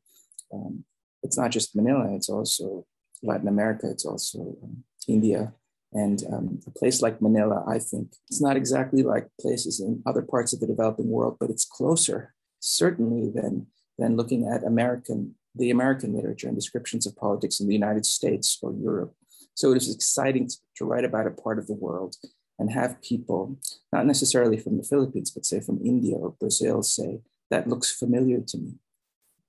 Um, 0.52 0.84
it's 1.22 1.36
not 1.36 1.50
just 1.50 1.74
Manila, 1.74 2.14
it's 2.14 2.28
also 2.28 2.86
Latin 3.22 3.48
America, 3.48 3.90
it's 3.90 4.04
also 4.04 4.56
um, 4.62 4.84
India. 5.08 5.52
And 5.92 6.22
um, 6.32 6.60
a 6.66 6.70
place 6.70 7.02
like 7.02 7.22
Manila, 7.22 7.64
I 7.68 7.78
think, 7.78 8.14
it's 8.28 8.40
not 8.40 8.56
exactly 8.56 9.02
like 9.02 9.28
places 9.40 9.80
in 9.80 10.02
other 10.06 10.22
parts 10.22 10.52
of 10.52 10.60
the 10.60 10.66
developing 10.66 11.08
world, 11.08 11.36
but 11.38 11.50
it's 11.50 11.64
closer, 11.64 12.34
certainly, 12.60 13.30
than, 13.30 13.68
than 13.98 14.16
looking 14.16 14.46
at 14.46 14.64
American 14.64 15.36
the 15.54 15.70
American 15.70 16.14
literature 16.14 16.48
and 16.48 16.56
descriptions 16.56 17.06
of 17.06 17.16
politics 17.16 17.60
in 17.60 17.66
the 17.66 17.74
United 17.74 18.04
States 18.04 18.58
or 18.62 18.72
Europe. 18.72 19.14
So 19.54 19.70
it 19.72 19.76
is 19.76 19.94
exciting 19.94 20.50
to 20.76 20.84
write 20.84 21.04
about 21.04 21.26
a 21.26 21.30
part 21.30 21.58
of 21.58 21.66
the 21.66 21.74
world 21.74 22.16
and 22.58 22.70
have 22.72 23.00
people, 23.02 23.58
not 23.92 24.06
necessarily 24.06 24.56
from 24.56 24.76
the 24.76 24.84
Philippines, 24.84 25.30
but 25.30 25.46
say 25.46 25.60
from 25.60 25.80
India 25.84 26.16
or 26.16 26.30
Brazil, 26.30 26.82
say, 26.82 27.20
that 27.50 27.68
looks 27.68 27.92
familiar 27.92 28.40
to 28.40 28.58
me. 28.58 28.72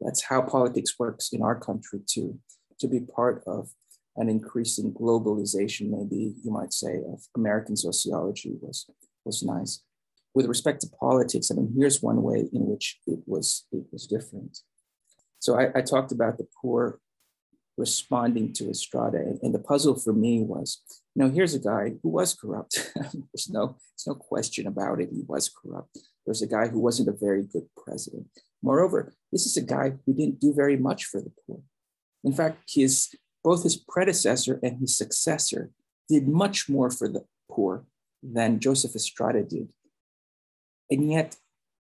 That's 0.02 0.24
how 0.24 0.42
politics 0.42 1.00
works 1.00 1.30
in 1.32 1.42
our 1.42 1.60
country 1.60 2.02
too, 2.06 2.40
to 2.80 2.88
be 2.88 3.00
part 3.00 3.44
of 3.48 3.70
an 4.18 4.30
increasing 4.30 4.94
globalization, 4.94 5.90
maybe 5.90 6.36
you 6.44 6.52
might 6.52 6.74
say, 6.74 6.98
of 7.12 7.22
American 7.36 7.76
sociology 7.76 8.54
was, 8.62 8.90
was 9.24 9.44
nice. 9.44 9.82
With 10.34 10.46
respect 10.48 10.82
to 10.82 10.88
politics, 11.00 11.50
I 11.52 11.56
mean, 11.56 11.74
here's 11.78 12.02
one 12.02 12.22
way 12.22 12.50
in 12.54 12.68
which 12.68 13.00
it 13.08 13.20
was, 13.26 13.66
it 13.72 13.86
was 13.92 14.08
different. 14.08 14.60
So 15.46 15.60
I, 15.60 15.70
I 15.76 15.82
talked 15.82 16.12
about 16.12 16.40
the 16.40 16.48
poor 16.60 17.00
responding 17.78 18.52
to 18.54 18.68
Estrada. 18.68 19.20
And, 19.44 19.54
the 19.54 19.60
puzzle 19.60 19.94
for 19.94 20.12
me 20.12 20.42
was, 20.42 20.82
you 21.14 21.22
know, 21.22 21.30
here's 21.30 21.54
a 21.54 21.60
guy 21.60 21.94
who 22.02 22.10
was 22.10 22.34
corrupt. 22.34 22.92
there's 22.96 23.48
no, 23.52 23.78
there's 23.78 24.08
no 24.08 24.16
question 24.16 24.66
about 24.66 25.00
it. 25.02 25.10
He 25.12 25.22
was 25.28 25.48
corrupt. 25.50 26.00
There's 26.26 26.42
a 26.42 26.48
guy 26.48 26.68
who 26.70 26.80
wasn't 26.80 27.10
a 27.10 27.26
very 27.28 27.44
good 27.44 27.68
president. 27.78 28.26
Moreover, 28.64 29.14
this 29.32 29.46
is 29.46 29.56
a 29.56 29.62
guy 29.62 29.94
who 30.04 30.16
didn't 30.16 30.40
do 30.40 30.52
very 30.52 30.78
much 30.78 31.06
for 31.06 31.22
the 31.22 31.32
poor. 31.46 31.60
In 32.24 32.34
fact, 32.34 32.64
his 32.68 33.14
both 33.44 33.62
his 33.62 33.78
predecessor 33.78 34.60
and 34.64 34.80
his 34.80 34.98
successor 34.98 35.70
did 36.10 36.28
much 36.28 36.68
more 36.68 36.90
for 36.90 37.08
the 37.08 37.24
poor 37.52 37.86
than 38.24 38.60
Joseph 38.60 38.96
Estrada 38.96 39.44
did. 39.44 39.70
And 40.90 41.12
yet, 41.12 41.36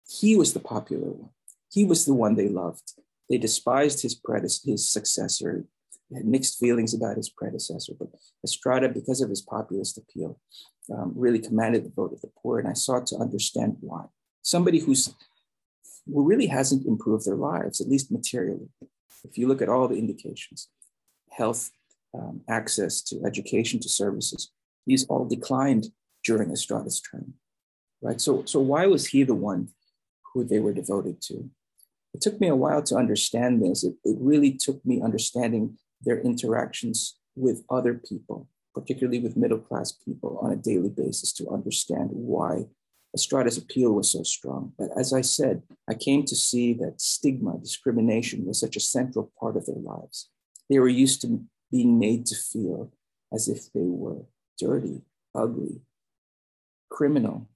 he 0.08 0.34
was 0.34 0.54
the 0.54 0.60
popular 0.60 1.10
one. 1.10 1.32
He 1.70 1.84
was 1.84 2.06
the 2.06 2.14
one 2.14 2.36
they 2.36 2.48
loved. 2.48 2.94
They 3.30 3.38
despised 3.38 4.02
his, 4.02 4.16
predecessor, 4.16 4.72
his 4.72 4.90
successor, 4.90 5.64
had 6.12 6.24
mixed 6.24 6.58
feelings 6.58 6.92
about 6.92 7.16
his 7.16 7.30
predecessor, 7.30 7.92
but 7.98 8.08
Estrada, 8.44 8.88
because 8.88 9.20
of 9.20 9.30
his 9.30 9.40
populist 9.40 9.96
appeal, 9.96 10.40
um, 10.92 11.12
really 11.14 11.38
commanded 11.38 11.84
the 11.84 11.90
vote 11.90 12.12
of 12.12 12.20
the 12.20 12.32
poor. 12.42 12.58
And 12.58 12.66
I 12.66 12.72
sought 12.72 13.06
to 13.06 13.16
understand 13.16 13.76
why. 13.80 14.06
Somebody 14.42 14.80
who's 14.80 15.14
who 16.12 16.26
really 16.26 16.48
hasn't 16.48 16.86
improved 16.86 17.24
their 17.24 17.36
lives, 17.36 17.80
at 17.80 17.88
least 17.88 18.10
materially. 18.10 18.68
If 19.22 19.38
you 19.38 19.46
look 19.46 19.62
at 19.62 19.68
all 19.68 19.86
the 19.86 19.98
indications, 19.98 20.68
health, 21.30 21.70
um, 22.14 22.40
access 22.48 23.00
to 23.02 23.22
education, 23.24 23.78
to 23.80 23.88
services, 23.88 24.50
these 24.86 25.06
all 25.06 25.26
declined 25.26 25.92
during 26.24 26.50
Estrada's 26.50 27.00
term, 27.00 27.34
right? 28.02 28.20
So, 28.20 28.44
so 28.44 28.58
why 28.58 28.86
was 28.86 29.06
he 29.06 29.22
the 29.22 29.34
one 29.34 29.68
who 30.32 30.42
they 30.42 30.58
were 30.58 30.72
devoted 30.72 31.20
to? 31.22 31.50
It 32.12 32.20
took 32.20 32.40
me 32.40 32.48
a 32.48 32.56
while 32.56 32.82
to 32.84 32.96
understand 32.96 33.62
this. 33.62 33.84
It, 33.84 33.94
it 34.04 34.16
really 34.20 34.52
took 34.52 34.84
me 34.84 35.00
understanding 35.00 35.78
their 36.02 36.20
interactions 36.20 37.16
with 37.36 37.64
other 37.70 37.94
people, 37.94 38.48
particularly 38.74 39.20
with 39.20 39.36
middle 39.36 39.58
class 39.58 39.92
people 39.92 40.38
on 40.42 40.52
a 40.52 40.56
daily 40.56 40.88
basis 40.88 41.32
to 41.34 41.48
understand 41.50 42.10
why 42.12 42.66
Estrada's 43.14 43.58
appeal 43.58 43.92
was 43.92 44.10
so 44.10 44.22
strong. 44.22 44.72
But 44.78 44.90
as 44.96 45.12
I 45.12 45.20
said, 45.20 45.62
I 45.88 45.94
came 45.94 46.24
to 46.24 46.36
see 46.36 46.72
that 46.74 47.00
stigma, 47.00 47.58
discrimination 47.58 48.46
was 48.46 48.60
such 48.60 48.76
a 48.76 48.80
central 48.80 49.32
part 49.38 49.56
of 49.56 49.66
their 49.66 49.76
lives. 49.76 50.30
They 50.68 50.78
were 50.78 50.88
used 50.88 51.20
to 51.22 51.44
being 51.70 51.98
made 51.98 52.26
to 52.26 52.36
feel 52.36 52.92
as 53.32 53.48
if 53.48 53.72
they 53.72 53.82
were 53.82 54.26
dirty, 54.58 55.02
ugly, 55.34 55.80
criminal, 56.88 57.48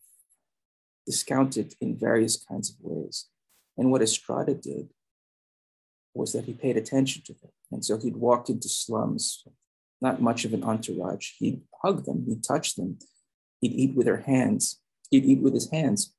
discounted 1.06 1.75
in 1.80 1.96
various 1.96 2.37
kinds 2.37 2.70
of 2.70 2.76
ways. 2.80 3.26
And 3.76 3.90
what 3.90 4.02
Estrada 4.02 4.54
did 4.54 4.88
was 6.14 6.33
that 6.33 6.45
he 6.45 6.52
paid 6.52 6.76
attention 6.76 7.23
to 7.26 7.33
them. 7.35 7.50
And 7.73 7.85
so 7.85 7.99
he'd 7.99 8.16
walk 8.16 8.49
into 8.49 8.69
slums, 8.69 9.45
not 10.00 10.23
much 10.23 10.45
of 10.45 10.54
an 10.54 10.62
entourage. 10.62 11.33
He'd 11.38 11.62
hug 11.83 12.04
them, 12.04 12.25
he'd 12.28 12.45
touch 12.45 12.76
them, 12.76 12.99
he'd 13.61 13.73
eat 13.73 13.97
with 13.97 14.07
their 14.07 14.21
hands, 14.21 14.81
he'd 15.11 15.25
eat 15.25 15.40
with 15.40 15.54
his 15.54 15.71
hands. 15.71 16.14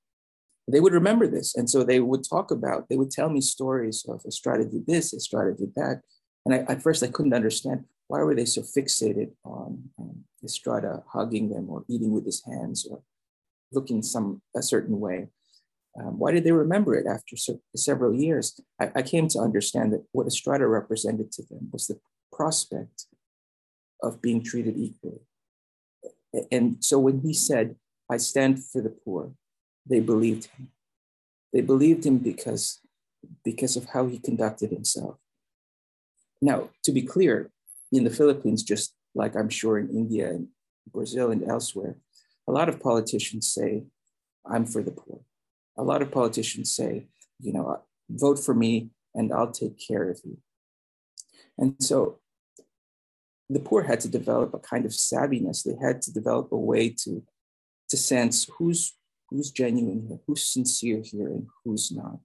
They 0.68 0.80
would 0.80 0.94
remember 0.94 1.28
this. 1.28 1.56
And 1.56 1.70
so 1.70 1.84
they 1.84 2.00
would 2.00 2.28
talk 2.28 2.52
about, 2.52 2.90
they 2.90 2.98
would 2.98 3.12
tell 3.12 3.30
me 3.30 3.40
stories 3.40 4.06
of 4.08 4.22
Estrada 4.26 4.66
did 4.66 4.88
this, 4.88 5.14
Estrada 5.14 5.54
did 5.54 5.76
that. 5.76 6.02
And 6.46 6.56
I, 6.56 6.58
at 6.72 6.82
first 6.82 7.04
I 7.04 7.08
couldn't 7.08 7.34
understand 7.34 7.86
why 8.08 8.22
were 8.22 8.36
they 8.36 8.46
so 8.46 8.62
fixated 8.62 9.32
on 9.44 9.90
um, 10.00 10.24
Estrada 10.44 11.04
hugging 11.12 11.50
them 11.50 11.70
or 11.70 11.86
eating 11.88 12.12
with 12.12 12.26
his 12.26 12.44
hands 12.46 12.88
or 12.90 13.02
looking 13.72 14.02
some 14.02 14.42
a 14.56 14.62
certain 14.62 15.00
way. 15.00 15.28
Um, 15.98 16.20
why 16.20 16.32
did 16.32 16.44
they 16.44 16.52
remember 16.52 16.96
it 16.96 17.08
after 17.08 17.38
so, 17.38 17.62
several 17.76 18.14
years? 18.14 18.60
I, 18.82 18.92
I, 18.96 19.02
came 19.02 19.30
to 19.30 19.40
understand 19.40 19.94
that 19.94 20.04
what 20.12 20.28
Estrada 20.28 20.68
represented 20.68 21.32
to 21.34 21.44
them 21.44 21.70
was 21.72 21.88
the 21.88 22.00
prospect 22.34 23.06
of 24.04 24.22
being 24.22 24.44
treated 24.44 24.76
equally. 24.78 25.22
And 26.52 26.78
so 26.82 27.00
when 27.00 27.22
he 27.22 27.34
said, 27.34 27.78
I 28.12 28.18
stand 28.18 28.64
for 28.66 28.82
the 28.82 28.90
poor, 28.90 29.32
they 29.86 30.02
believed 30.02 30.46
him. 30.46 30.70
They 31.54 31.62
believed 31.62 32.06
him 32.06 32.18
because, 32.18 32.82
because 33.46 33.78
of 33.78 33.86
how 33.86 34.08
he 34.08 34.20
conducted 34.20 34.72
himself. 34.72 35.16
Now, 36.42 36.72
to 36.84 36.92
be 36.92 37.04
clear, 37.04 37.52
in 37.94 38.04
the 38.04 38.10
Philippines, 38.10 38.64
just 38.64 38.94
like 39.14 39.36
I'm 39.38 39.50
sure 39.50 39.80
in 39.80 39.90
India 39.90 40.30
and 40.30 40.50
Brazil 40.92 41.32
and 41.32 41.50
elsewhere, 41.50 41.96
a 42.48 42.52
lot 42.52 42.68
of 42.68 42.82
politicians 42.82 43.48
say, 43.48 43.86
I'm 44.46 44.66
for 44.66 44.84
the 44.84 44.92
poor 44.92 45.22
a 45.78 45.84
lot 45.84 46.02
of 46.02 46.12
politicians 46.12 46.72
say, 46.72 47.08
you 47.40 47.54
know, 47.54 47.68
uh, 47.68 47.78
vote 48.10 48.40
for 48.40 48.54
me 48.54 48.90
and 49.14 49.32
I'll 49.34 49.52
take 49.52 49.80
care 49.80 50.10
of 50.10 50.20
you. 50.24 50.38
And 51.58 51.76
so 51.80 52.20
the 53.50 53.60
poor 53.60 53.84
had 53.84 54.00
to 54.02 54.10
develop 54.10 54.54
a 54.54 54.60
kind 54.60 54.86
of 54.86 54.92
savviness. 54.92 55.64
They 55.64 55.76
had 55.86 56.02
to 56.04 56.14
develop 56.14 56.52
a 56.52 56.58
way 56.58 56.90
to, 57.04 57.24
to 57.90 57.98
sense 57.98 58.50
who's, 58.58 58.96
who's 59.30 59.52
genuine 59.52 60.06
here, 60.08 60.20
who's 60.28 60.46
sincere 60.46 61.02
here, 61.04 61.28
and 61.28 61.48
who's 61.64 61.92
not. 61.92 62.20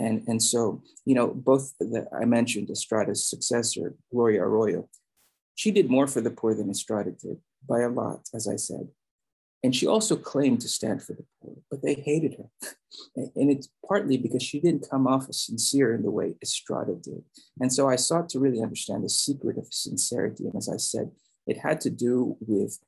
And, 0.00 0.24
and 0.26 0.42
so, 0.42 0.82
you 1.04 1.14
know, 1.14 1.28
both 1.28 1.72
the, 1.78 2.08
I 2.12 2.24
mentioned 2.24 2.70
Estrada's 2.70 3.28
successor, 3.28 3.94
Gloria 4.10 4.42
Arroyo, 4.42 4.88
she 5.54 5.70
did 5.70 5.88
more 5.88 6.06
for 6.06 6.20
the 6.20 6.30
poor 6.30 6.54
than 6.54 6.70
Estrada 6.70 7.12
did 7.12 7.38
by 7.68 7.80
a 7.80 7.88
lot, 7.88 8.28
as 8.34 8.48
I 8.48 8.56
said. 8.56 8.88
And 9.64 9.74
she 9.74 9.86
also 9.86 10.14
claimed 10.14 10.60
to 10.60 10.68
stand 10.68 11.02
for 11.02 11.14
the 11.14 11.24
poor, 11.40 11.54
but 11.70 11.80
they 11.82 11.94
hated 11.94 12.34
her. 12.34 12.70
and 13.34 13.50
it's 13.50 13.70
partly 13.88 14.18
because 14.18 14.42
she 14.42 14.60
didn't 14.60 14.90
come 14.90 15.06
off 15.06 15.26
as 15.30 15.40
sincere 15.40 15.94
in 15.94 16.02
the 16.02 16.10
way 16.10 16.34
Estrada 16.42 16.94
did. 16.96 17.24
And 17.58 17.72
so 17.72 17.88
I 17.88 17.96
sought 17.96 18.28
to 18.30 18.38
really 18.38 18.60
understand 18.60 19.02
the 19.04 19.08
secret 19.08 19.56
of 19.56 19.72
sincerity. 19.72 20.44
And 20.44 20.54
as 20.54 20.68
I 20.68 20.76
said, 20.76 21.12
it 21.46 21.56
had 21.56 21.80
to 21.80 21.90
do 21.90 22.36
with 22.40 22.78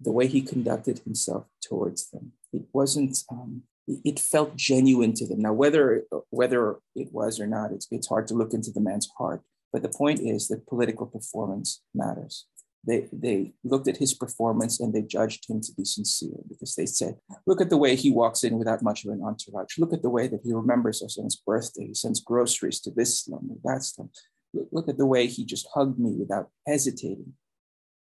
the 0.00 0.12
way 0.12 0.28
he 0.28 0.40
conducted 0.40 1.00
himself 1.00 1.46
towards 1.60 2.10
them. 2.10 2.30
It 2.52 2.62
wasn't, 2.72 3.18
um, 3.28 3.62
it 3.88 4.20
felt 4.20 4.54
genuine 4.54 5.14
to 5.14 5.26
them. 5.26 5.40
Now, 5.40 5.52
whether, 5.52 6.04
whether 6.30 6.76
it 6.94 7.12
was 7.12 7.40
or 7.40 7.48
not, 7.48 7.72
it's, 7.72 7.88
it's 7.90 8.06
hard 8.06 8.28
to 8.28 8.34
look 8.34 8.54
into 8.54 8.70
the 8.70 8.80
man's 8.80 9.08
heart. 9.18 9.42
But 9.72 9.82
the 9.82 9.88
point 9.88 10.20
is 10.20 10.46
that 10.46 10.68
political 10.68 11.06
performance 11.06 11.82
matters. 11.92 12.46
They, 12.86 13.08
they 13.12 13.52
looked 13.64 13.88
at 13.88 13.96
his 13.96 14.14
performance 14.14 14.80
and 14.80 14.94
they 14.94 15.02
judged 15.02 15.48
him 15.50 15.60
to 15.60 15.72
be 15.72 15.84
sincere 15.84 16.38
because 16.48 16.74
they 16.74 16.86
said, 16.86 17.16
look 17.46 17.60
at 17.60 17.70
the 17.70 17.76
way 17.76 17.96
he 17.96 18.10
walks 18.10 18.44
in 18.44 18.58
without 18.58 18.82
much 18.82 19.04
of 19.04 19.12
an 19.12 19.22
entourage. 19.22 19.78
Look 19.78 19.92
at 19.92 20.02
the 20.02 20.10
way 20.10 20.28
that 20.28 20.40
he 20.44 20.52
remembers 20.52 21.02
us 21.02 21.18
on 21.18 21.24
his 21.24 21.36
birthday. 21.36 21.88
He 21.88 21.94
sends 21.94 22.20
groceries 22.20 22.80
to 22.80 22.90
this 22.90 23.20
slum 23.20 23.50
or 23.50 23.58
that 23.64 23.82
slum. 23.82 24.10
Look, 24.54 24.68
look 24.72 24.88
at 24.88 24.96
the 24.96 25.06
way 25.06 25.26
he 25.26 25.44
just 25.44 25.68
hugged 25.74 25.98
me 25.98 26.12
without 26.12 26.50
hesitating. 26.66 27.34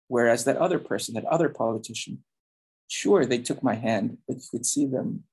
Whereas 0.08 0.44
that 0.44 0.58
other 0.58 0.80
person, 0.80 1.16
that 1.16 1.26
other 1.26 1.50
politician, 1.50 2.24
sure, 2.88 3.26
they 3.26 3.40
took 3.40 3.64
my 3.64 3.76
hand, 3.76 4.18
but 4.28 4.38
you 4.38 4.48
could 4.52 4.66
see 4.66 4.86
them 4.86 5.24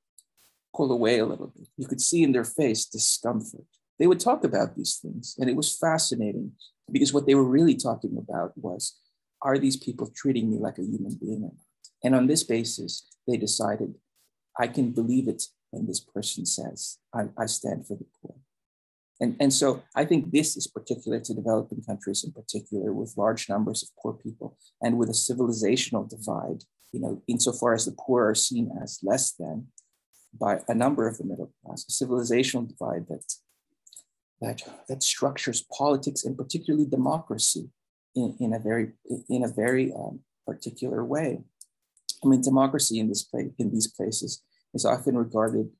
pull 0.74 0.92
away 0.92 1.18
a 1.18 1.26
little 1.26 1.48
bit. 1.48 1.68
You 1.76 1.86
could 1.86 2.00
see 2.00 2.22
in 2.22 2.32
their 2.32 2.44
face 2.44 2.84
discomfort. 2.84 3.64
They 3.98 4.06
would 4.06 4.20
talk 4.20 4.44
about 4.44 4.76
these 4.76 4.96
things, 4.96 5.34
and 5.38 5.48
it 5.48 5.56
was 5.56 5.76
fascinating 5.76 6.52
because 6.92 7.14
what 7.14 7.26
they 7.26 7.34
were 7.34 7.44
really 7.44 7.74
talking 7.74 8.16
about 8.18 8.52
was 8.56 8.98
are 9.42 9.58
these 9.58 9.76
people 9.76 10.10
treating 10.14 10.50
me 10.50 10.58
like 10.58 10.78
a 10.78 10.82
human 10.82 11.16
being 11.20 11.42
or 11.44 11.52
not? 11.52 11.66
And 12.02 12.14
on 12.14 12.26
this 12.26 12.42
basis, 12.42 13.06
they 13.26 13.36
decided 13.36 13.94
I 14.58 14.68
can 14.68 14.92
believe 14.92 15.28
it 15.28 15.44
when 15.70 15.86
this 15.86 16.00
person 16.00 16.46
says, 16.46 16.98
I, 17.14 17.28
I 17.38 17.46
stand 17.46 17.86
for 17.86 17.96
the 17.96 18.06
poor. 18.20 18.36
And, 19.20 19.36
and 19.40 19.52
so 19.52 19.82
I 19.94 20.04
think 20.04 20.30
this 20.30 20.56
is 20.56 20.66
particular 20.66 21.20
to 21.20 21.34
developing 21.34 21.82
countries 21.82 22.22
in 22.22 22.32
particular 22.32 22.92
with 22.92 23.16
large 23.16 23.48
numbers 23.48 23.82
of 23.82 23.88
poor 24.00 24.12
people 24.12 24.58
and 24.82 24.98
with 24.98 25.08
a 25.08 25.12
civilizational 25.12 26.08
divide, 26.08 26.64
you 26.92 27.00
know, 27.00 27.22
insofar 27.26 27.74
as 27.74 27.86
the 27.86 27.96
poor 27.98 28.28
are 28.28 28.34
seen 28.34 28.70
as 28.82 29.00
less 29.02 29.32
than 29.32 29.68
by 30.38 30.60
a 30.68 30.74
number 30.74 31.08
of 31.08 31.16
the 31.16 31.24
middle 31.24 31.50
class, 31.64 31.86
a 31.88 32.04
civilizational 32.04 32.68
divide 32.68 33.06
that, 33.08 33.24
that, 34.40 34.62
that 34.88 35.02
structures 35.02 35.64
politics 35.76 36.24
and 36.24 36.36
particularly 36.36 36.86
democracy 36.86 37.70
in, 38.16 38.36
in 38.40 38.52
a 38.54 38.58
very, 38.58 38.92
in 39.28 39.44
a 39.44 39.48
very 39.48 39.92
um, 39.92 40.20
particular 40.46 41.04
way. 41.04 41.44
I 42.24 42.28
mean, 42.28 42.40
democracy 42.40 42.98
in, 42.98 43.08
this 43.08 43.22
place, 43.22 43.50
in 43.58 43.70
these 43.70 43.86
places 43.86 44.42
is 44.74 44.84
often 44.84 45.16
regarded 45.16 45.70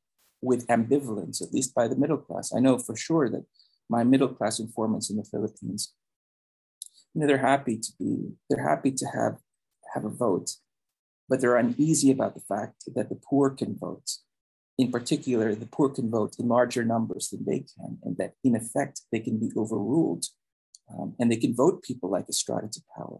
with 0.43 0.66
ambivalence, 0.69 1.43
at 1.43 1.52
least 1.52 1.75
by 1.75 1.88
the 1.88 1.97
middle 1.97 2.19
class. 2.19 2.52
I 2.55 2.61
know 2.61 2.78
for 2.78 2.95
sure 2.95 3.28
that 3.31 3.45
my 3.88 4.05
middle 4.05 4.28
class 4.28 4.61
informants 4.61 5.11
in 5.11 5.16
the 5.16 5.25
Philippines, 5.25 5.95
you 7.14 7.21
know, 7.21 7.26
they're 7.26 7.38
happy 7.38 7.78
to 7.78 7.93
be, 7.99 8.33
they're 8.49 8.69
happy 8.69 8.93
to 8.93 9.07
have 9.07 9.38
have 9.95 10.05
a 10.05 10.11
vote, 10.11 10.50
but 11.28 11.40
they're 11.40 11.57
uneasy 11.57 12.11
about 12.11 12.35
the 12.35 12.40
fact 12.40 12.85
that 12.95 13.09
the 13.09 13.14
poor 13.14 13.50
can 13.50 13.76
vote. 13.76 14.11
In 14.78 14.93
particular, 14.93 15.55
the 15.55 15.66
poor 15.66 15.88
can 15.88 16.11
vote 16.11 16.37
in 16.38 16.49
larger 16.49 16.85
numbers 16.85 17.31
than 17.31 17.45
they 17.47 17.61
can, 17.61 17.99
and 18.02 18.16
that 18.19 18.35
in 18.45 18.55
effect 18.55 19.02
they 19.11 19.21
can 19.21 19.38
be 19.38 19.50
overruled, 19.57 20.26
um, 20.92 21.14
and 21.18 21.31
they 21.31 21.37
can 21.37 21.55
vote 21.55 21.83
people 21.83 22.11
like 22.11 22.29
Estrada 22.29 22.68
to 22.68 22.83
power. 22.96 23.18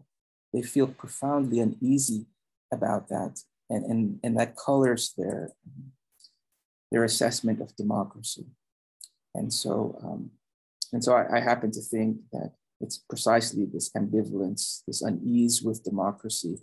They 0.53 0.61
feel 0.61 0.87
profoundly 0.87 1.59
uneasy 1.59 2.27
about 2.71 3.09
that, 3.09 3.39
and 3.69 3.85
and 3.85 4.19
and 4.23 4.37
that 4.39 4.55
colors 4.55 5.13
their 5.17 5.53
their 6.91 7.03
assessment 7.03 7.61
of 7.61 7.75
democracy. 7.75 8.45
And 9.35 9.53
so, 9.53 9.99
um, 10.03 10.31
and 10.93 11.03
so 11.03 11.13
I, 11.13 11.37
I, 11.37 11.39
happen 11.41 11.69
to 11.71 11.81
think 11.81 12.17
that 12.31 12.53
it's 12.79 12.97
precisely 12.97 13.65
this 13.65 13.91
ambivalence, 13.91 14.83
this 14.87 15.01
unease 15.01 15.61
with 15.61 15.83
democracy 15.83 16.59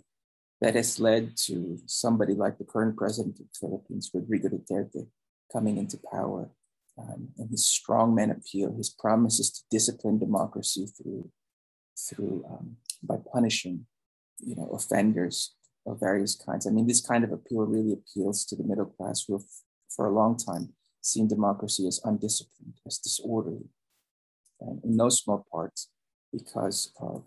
that 0.61 0.75
has 0.75 0.99
led 0.99 1.37
to 1.37 1.77
somebody 1.85 2.33
like 2.33 2.57
the 2.57 2.63
current 2.63 2.97
president 2.97 3.39
of 3.39 3.45
the 3.45 3.57
Philippines, 3.59 4.09
Rodrigo 4.13 4.49
Duterte, 4.49 5.07
coming 5.51 5.77
into 5.77 5.99
power. 6.11 6.49
Um, 6.97 7.29
and 7.37 7.49
his 7.49 7.65
strongman 7.65 8.31
appeal, 8.31 8.73
his 8.75 8.89
promises 8.89 9.51
to 9.51 9.63
discipline 9.69 10.17
democracy 10.17 10.87
through, 10.87 11.29
through 11.97 12.45
um, 12.49 12.77
by 13.03 13.17
punishing, 13.33 13.85
you 14.39 14.55
know, 14.55 14.69
offenders 14.73 15.55
of 15.85 15.99
various 15.99 16.35
kinds. 16.35 16.65
I 16.65 16.71
mean, 16.71 16.87
this 16.87 17.05
kind 17.05 17.23
of 17.23 17.31
appeal 17.31 17.65
really 17.65 17.93
appeals 17.93 18.45
to 18.45 18.55
the 18.55 18.63
middle 18.63 18.85
class 18.85 19.25
who 19.27 19.33
have 19.33 19.45
for 19.89 20.07
a 20.07 20.13
long 20.13 20.37
time 20.37 20.73
seen 21.01 21.27
democracy 21.27 21.85
as 21.87 22.01
undisciplined, 22.03 22.79
as 22.87 22.97
disorderly, 22.97 23.69
and 24.61 24.83
in 24.83 24.95
no 24.95 25.09
small 25.09 25.45
part 25.51 25.79
because 26.31 26.91
of 26.99 27.25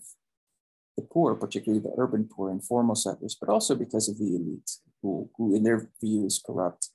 the 0.96 1.02
poor, 1.02 1.35
particularly 1.35 1.83
the 1.83 1.94
urban 1.96 2.28
poor, 2.31 2.50
and 2.50 2.61
informal 2.61 2.96
settlers, 2.96 3.37
but 3.40 3.48
also 3.48 3.74
because 3.74 4.09
of 4.09 4.18
the 4.18 4.35
elite, 4.35 4.70
who, 5.00 5.31
who 5.37 5.54
in 5.54 5.62
their 5.62 5.90
view 6.02 6.26
is 6.26 6.42
corrupt. 6.44 6.88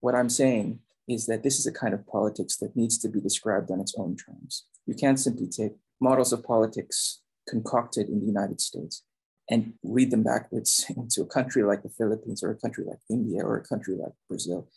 What 0.00 0.14
I'm 0.14 0.30
saying 0.30 0.80
is 1.08 1.26
that 1.26 1.42
this 1.42 1.58
is 1.58 1.66
a 1.66 1.72
kind 1.72 1.94
of 1.94 2.06
politics 2.06 2.56
that 2.58 2.76
needs 2.76 2.98
to 2.98 3.08
be 3.08 3.20
described 3.20 3.70
on 3.70 3.80
its 3.80 3.94
own 3.98 4.16
terms. 4.16 4.66
You 4.86 4.94
can't 4.94 5.18
simply 5.18 5.48
take 5.48 5.72
models 6.00 6.32
of 6.32 6.44
politics 6.44 7.22
concocted 7.48 8.08
in 8.08 8.20
the 8.20 8.26
United 8.26 8.60
States 8.60 9.02
and 9.50 9.74
read 9.82 10.10
them 10.10 10.22
backwards 10.22 10.84
into 10.96 11.22
a 11.22 11.26
country 11.26 11.62
like 11.62 11.82
the 11.82 11.88
Philippines 11.88 12.42
or 12.42 12.50
a 12.50 12.56
country 12.58 12.84
like 12.84 12.98
India 13.10 13.42
or 13.42 13.56
a 13.56 13.64
country 13.64 13.96
like 13.96 14.12
Brazil. 14.28 14.68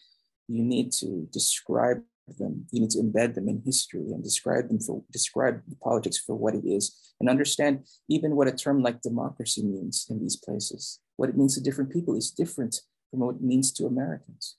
You 0.47 0.63
need 0.63 0.91
to 0.93 1.27
describe 1.31 2.01
them. 2.37 2.65
You 2.71 2.81
need 2.81 2.91
to 2.91 2.99
embed 2.99 3.35
them 3.35 3.47
in 3.47 3.61
history 3.63 4.11
and 4.11 4.23
describe 4.23 4.67
them 4.67 4.79
for 4.79 5.03
describe 5.11 5.61
the 5.67 5.75
politics 5.75 6.17
for 6.17 6.35
what 6.35 6.55
it 6.55 6.65
is, 6.65 7.13
and 7.19 7.29
understand 7.29 7.85
even 8.09 8.35
what 8.35 8.47
a 8.47 8.51
term 8.51 8.81
like 8.81 9.01
democracy 9.01 9.63
means 9.63 10.07
in 10.09 10.19
these 10.19 10.35
places. 10.35 10.99
What 11.17 11.29
it 11.29 11.37
means 11.37 11.55
to 11.55 11.61
different 11.61 11.91
people 11.91 12.15
is 12.15 12.31
different 12.31 12.81
from 13.11 13.19
what 13.21 13.35
it 13.35 13.41
means 13.41 13.71
to 13.73 13.85
Americans. 13.85 14.57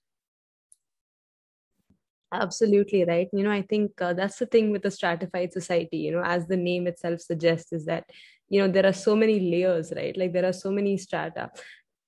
Absolutely 2.43 3.05
right. 3.05 3.29
You 3.33 3.45
know, 3.45 3.51
I 3.51 3.63
think 3.63 4.01
uh, 4.01 4.13
that's 4.13 4.39
the 4.39 4.47
thing 4.47 4.71
with 4.71 4.85
a 4.85 4.91
stratified 4.91 5.53
society. 5.53 5.99
You 5.99 6.13
know, 6.13 6.23
as 6.25 6.47
the 6.47 6.57
name 6.57 6.87
itself 6.87 7.21
suggests, 7.21 7.73
is 7.73 7.85
that 7.87 8.05
you 8.49 8.61
know 8.61 8.69
there 8.69 8.87
are 8.87 8.93
so 8.93 9.17
many 9.17 9.41
layers 9.41 9.93
right 9.97 10.17
like 10.17 10.33
there 10.33 10.45
are 10.45 10.53
so 10.53 10.71
many 10.71 10.97
strata 10.97 11.51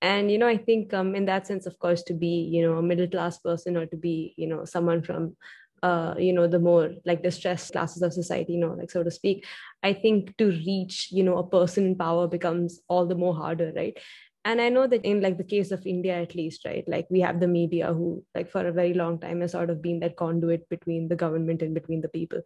and 0.03 0.31
you 0.31 0.39
know 0.39 0.47
i 0.47 0.57
think 0.57 0.95
um, 0.95 1.17
in 1.17 1.25
that 1.27 1.47
sense 1.49 1.67
of 1.67 1.77
course 1.81 2.03
to 2.05 2.15
be 2.15 2.49
you 2.53 2.63
know 2.63 2.79
a 2.79 2.83
middle 2.83 3.09
class 3.09 3.39
person 3.41 3.77
or 3.77 3.87
to 3.87 3.97
be 3.97 4.35
you 4.37 4.47
know 4.47 4.65
someone 4.65 5.03
from 5.03 5.37
uh, 5.83 6.15
you 6.19 6.33
know 6.33 6.47
the 6.47 6.59
more 6.61 6.91
like 7.05 7.23
the 7.25 7.31
stressed 7.31 7.73
classes 7.73 8.03
of 8.03 8.13
society 8.13 8.53
you 8.53 8.61
know 8.61 8.75
like 8.75 8.91
so 8.91 9.03
to 9.03 9.11
speak 9.11 9.47
i 9.83 9.93
think 9.93 10.37
to 10.37 10.47
reach 10.51 11.09
you 11.11 11.25
know 11.25 11.39
a 11.39 11.49
person 11.49 11.87
in 11.87 11.97
power 11.97 12.29
becomes 12.29 12.81
all 12.89 13.07
the 13.07 13.15
more 13.17 13.35
harder 13.35 13.73
right 13.77 13.99
and 14.45 14.61
i 14.61 14.69
know 14.69 14.87
that 14.87 15.05
in 15.05 15.21
like 15.21 15.37
the 15.39 15.45
case 15.45 15.71
of 15.71 15.87
india 15.87 16.15
at 16.15 16.35
least 16.35 16.65
right 16.65 16.89
like 16.89 17.07
we 17.11 17.21
have 17.21 17.41
the 17.41 17.49
media 17.49 17.93
who 17.93 18.25
like 18.35 18.51
for 18.51 18.67
a 18.67 18.73
very 18.73 18.95
long 18.95 19.19
time 19.19 19.41
has 19.41 19.53
sort 19.53 19.71
of 19.71 19.83
been 19.83 20.01
that 20.01 20.17
conduit 20.17 20.69
between 20.69 21.09
the 21.09 21.17
government 21.17 21.63
and 21.63 21.75
between 21.75 22.01
the 22.01 22.09
people 22.09 22.41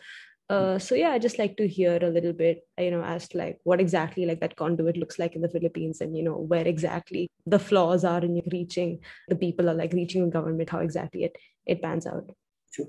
uh, 0.52 0.78
so 0.78 0.94
yeah, 0.94 1.11
I 1.11 1.18
just 1.18 1.38
like 1.38 1.57
to 1.57 1.66
hear 1.66 1.98
a 2.02 2.11
little 2.11 2.35
bit, 2.35 2.66
you 2.76 2.90
know, 2.90 3.02
as 3.02 3.26
to 3.28 3.38
like 3.38 3.59
what 3.64 3.81
exactly 3.81 4.26
like 4.26 4.40
that 4.40 4.57
conduit 4.57 4.98
looks 4.98 5.18
like 5.18 5.35
in 5.35 5.40
the 5.40 5.48
Philippines, 5.48 6.02
and 6.02 6.14
you 6.14 6.22
know 6.22 6.37
where 6.37 6.66
exactly 6.66 7.31
the 7.46 7.59
flaws 7.59 8.05
are 8.05 8.20
in 8.20 8.42
reaching 8.52 9.00
the 9.28 9.37
people 9.37 9.70
are 9.70 9.74
like 9.74 9.94
reaching 9.94 10.24
the 10.26 10.31
government, 10.31 10.68
how 10.68 10.81
exactly 10.81 11.24
it 11.24 11.37
it 11.64 11.81
pans 11.81 12.07
out. 12.07 12.31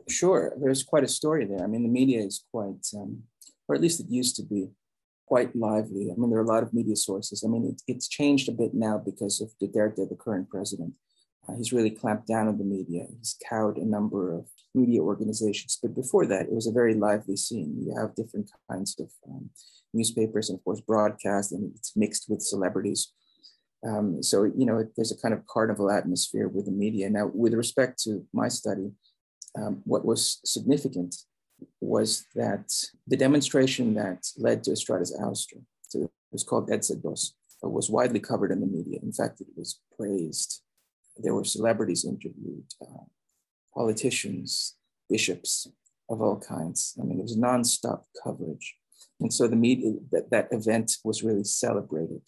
Sure, 0.09 0.53
there's 0.59 0.83
quite 0.83 1.05
a 1.05 1.07
story 1.07 1.45
there. 1.45 1.63
I 1.63 1.67
mean, 1.67 1.83
the 1.83 1.89
media 1.89 2.19
is 2.19 2.43
quite, 2.51 2.85
um, 2.97 3.23
or 3.67 3.75
at 3.75 3.81
least 3.81 4.01
it 4.01 4.09
used 4.09 4.35
to 4.37 4.43
be, 4.43 4.69
quite 5.34 5.56
lively. 5.56 6.12
I 6.12 6.15
mean, 6.15 6.30
there 6.30 6.38
are 6.38 6.50
a 6.50 6.54
lot 6.56 6.62
of 6.62 6.76
media 6.76 6.96
sources. 6.96 7.43
I 7.43 7.48
mean, 7.48 7.65
it, 7.72 7.82
it's 7.88 8.08
changed 8.08 8.50
a 8.50 8.52
bit 8.62 8.76
now 8.76 9.00
because 9.10 9.41
of 9.41 9.50
Duterte, 9.60 10.08
the 10.08 10.24
current 10.26 10.48
president. 10.48 10.93
Uh, 11.43 11.56
he's 11.58 11.74
really 11.74 11.89
clamped 11.89 12.28
down 12.28 12.48
on 12.48 12.60
the 12.60 12.63
media. 12.63 13.06
He's 13.17 13.36
cowed 13.50 13.78
a 13.78 13.84
number 13.96 14.22
of 14.38 14.46
media 14.76 15.02
organizations. 15.02 15.80
But 15.82 15.96
before 15.96 16.28
that, 16.28 16.46
it 16.50 16.54
was 16.54 16.67
a 16.67 16.78
very 16.80 16.93
lively 16.93 17.36
scene. 17.36 17.72
You 17.84 17.96
have 18.00 18.13
different 18.13 18.52
kinds 18.69 18.96
of 19.00 19.10
um, 19.28 19.50
newspapers 19.91 20.50
and, 20.50 20.60
of 20.60 20.63
course, 20.65 20.82
broadcast, 20.82 21.52
and 21.52 21.72
it's 21.76 21.98
mixed 21.98 22.26
with 22.30 22.43
celebrities. 22.43 23.12
Um, 23.84 24.22
so, 24.22 24.43
you 24.43 24.67
know, 24.67 24.88
there's 24.96 25.12
a 25.12 25.22
kind 25.24 25.34
of 25.34 25.48
carnival 25.48 25.89
atmosphere 25.89 26.48
with 26.48 26.65
the 26.65 26.78
media. 26.86 27.10
Now, 27.10 27.32
with 27.34 27.56
respect 27.56 27.93
to 28.04 28.24
my 28.34 28.50
study, 28.50 28.91
um, 29.60 29.82
what 29.86 30.06
was 30.06 30.39
significant 30.46 31.15
was 31.82 32.26
that 32.36 32.71
the 33.08 33.17
demonstration 33.17 33.93
that 33.95 34.26
led 34.38 34.63
to 34.63 34.71
Estrada's 34.71 35.15
ouster, 35.19 35.62
it 35.93 36.10
was 36.32 36.43
called 36.43 36.69
EDSA 36.69 37.02
Dos, 37.02 37.34
was 37.62 37.89
widely 37.89 38.19
covered 38.19 38.52
in 38.52 38.60
the 38.60 38.67
media. 38.67 38.99
In 39.02 39.13
fact, 39.13 39.41
it 39.41 39.47
was 39.56 39.80
praised 39.97 40.63
there 41.17 41.34
were 41.34 41.43
celebrities 41.43 42.06
interviewed, 42.06 42.65
uh, 42.82 43.06
politicians, 43.73 44.76
bishops 45.10 45.67
of 46.10 46.21
all 46.21 46.39
kinds. 46.39 46.95
I 46.99 47.04
mean, 47.04 47.19
it 47.19 47.23
was 47.23 47.38
nonstop 47.38 48.04
coverage. 48.23 48.76
And 49.19 49.32
so 49.32 49.47
the 49.47 49.56
media, 49.56 49.93
that, 50.12 50.32
that 50.32 50.47
event 50.52 50.97
was 51.04 51.23
really 51.23 51.43
celebrated. 51.43 52.21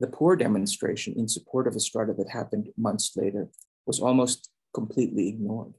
The 0.00 0.06
poor 0.06 0.36
demonstration 0.36 1.14
in 1.16 1.28
support 1.28 1.66
of 1.66 1.76
Estrada 1.76 2.12
that 2.14 2.30
happened 2.30 2.68
months 2.76 3.12
later 3.16 3.48
was 3.86 4.00
almost 4.00 4.50
completely 4.74 5.28
ignored. 5.28 5.74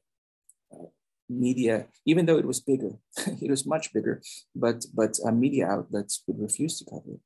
Media, 1.30 1.88
even 2.06 2.26
though 2.26 2.38
it 2.38 2.46
was 2.46 2.60
bigger, 2.60 2.92
it 3.18 3.50
was 3.50 3.66
much 3.66 3.94
bigger, 3.94 4.22
but, 4.56 4.86
but 4.94 5.18
uh, 5.26 5.32
media 5.32 5.68
outlets 5.68 6.24
would 6.28 6.40
refuse 6.40 6.78
to 6.80 6.86
cover 6.86 7.16
it. 7.16 7.20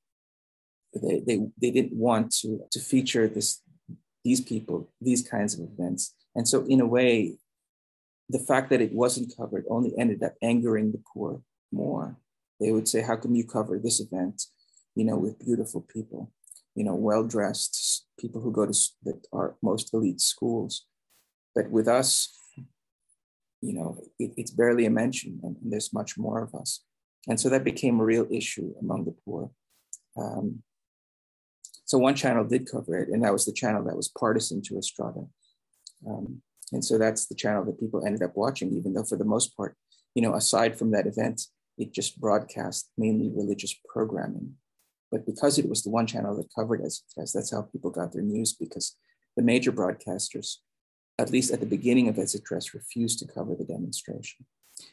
They, 1.02 1.20
they, 1.20 1.46
they 1.62 1.72
didn't 1.72 1.98
want 1.98 2.32
to, 2.42 2.62
to 2.72 2.80
feature 2.80 3.28
this, 3.28 3.62
these 4.24 4.42
people, 4.42 4.92
these 5.02 5.28
kinds 5.28 5.54
of 5.54 5.68
events. 5.72 6.16
And 6.36 6.48
so, 6.48 6.66
in 6.68 6.80
a 6.80 6.88
way, 6.88 7.38
the 8.30 8.40
fact 8.40 8.70
that 8.70 8.82
it 8.82 8.94
wasn't 8.94 9.36
covered 9.36 9.66
only 9.70 9.94
ended 9.98 10.24
up 10.24 10.36
angering 10.42 10.92
the 10.92 11.02
poor 11.14 11.42
more. 11.72 12.18
They 12.60 12.72
would 12.72 12.88
say, 12.88 13.02
How 13.02 13.16
come 13.16 13.36
you 13.36 13.46
cover 13.46 13.80
this 13.80 14.00
event, 14.00 14.44
you 14.96 15.04
know, 15.04 15.18
with 15.18 15.40
beautiful 15.40 15.82
people, 15.82 16.32
you 16.76 16.84
know, 16.84 16.96
well 16.96 17.24
dressed 17.24 18.06
people 18.20 18.42
who 18.42 18.52
go 18.52 18.66
to 18.66 18.74
that 19.04 19.26
are 19.34 19.56
most 19.62 19.94
elite 19.94 20.22
schools? 20.22 20.86
But 21.56 21.72
with 21.72 21.88
us, 21.88 22.39
you 23.62 23.74
know, 23.74 24.02
it, 24.20 24.32
it's 24.38 24.52
barely 24.52 24.86
a 24.86 24.90
mention, 24.90 25.40
and 25.44 25.56
there's 25.62 25.94
much 25.94 26.18
more 26.18 26.42
of 26.42 26.54
us. 26.56 26.84
And 27.28 27.40
so 27.40 27.50
that 27.50 27.64
became 27.64 28.00
a 28.00 28.06
real 28.06 28.28
issue 28.32 28.74
among 28.82 29.06
the 29.06 29.16
poor. 29.26 29.52
Um, 30.18 30.64
so 31.86 31.98
one 31.98 32.16
channel 32.16 32.46
did 32.46 32.70
cover 32.70 32.98
it, 32.98 33.10
and 33.10 33.24
that 33.24 33.34
was 33.34 33.46
the 33.46 33.54
channel 33.54 33.84
that 33.86 33.96
was 33.96 34.08
partisan 34.10 34.62
to 34.64 34.78
Estrada. 34.78 35.26
Um, 36.08 36.42
and 36.72 36.86
so 36.86 36.98
that's 36.98 37.26
the 37.26 37.36
channel 37.36 37.66
that 37.66 37.80
people 37.80 38.06
ended 38.06 38.24
up 38.24 38.36
watching, 38.36 38.72
even 38.74 38.94
though 38.94 39.04
for 39.04 39.18
the 39.18 39.26
most 39.26 39.56
part, 39.58 39.76
you 40.16 40.22
know, 40.22 40.36
aside 40.36 40.78
from 40.78 40.92
that 40.92 41.08
event, 41.08 41.42
it 41.78 41.94
just 41.94 42.20
broadcast 42.20 42.92
mainly 42.98 43.32
religious 43.34 43.76
programming. 43.92 44.54
But 45.12 45.26
because 45.26 45.58
it 45.58 45.68
was 45.68 45.82
the 45.84 45.90
one 45.90 46.06
channel 46.06 46.36
that 46.38 46.54
covered 46.54 46.82
it, 46.82 46.94
as 47.18 47.34
that's 47.34 47.52
how 47.52 47.64
people 47.64 47.90
got 47.90 48.14
their 48.14 48.22
news 48.22 48.54
because 48.54 48.96
the 49.36 49.42
major 49.42 49.72
broadcasters, 49.72 50.58
at 51.20 51.32
least 51.32 51.52
at 51.52 51.60
the 51.60 51.66
beginning 51.76 52.08
of 52.08 52.16
EDSA 52.16 52.44
Tres, 52.46 52.74
refused 52.74 53.20
to 53.20 53.28
cover 53.28 53.56
the 53.56 53.66
demonstration. 53.66 54.46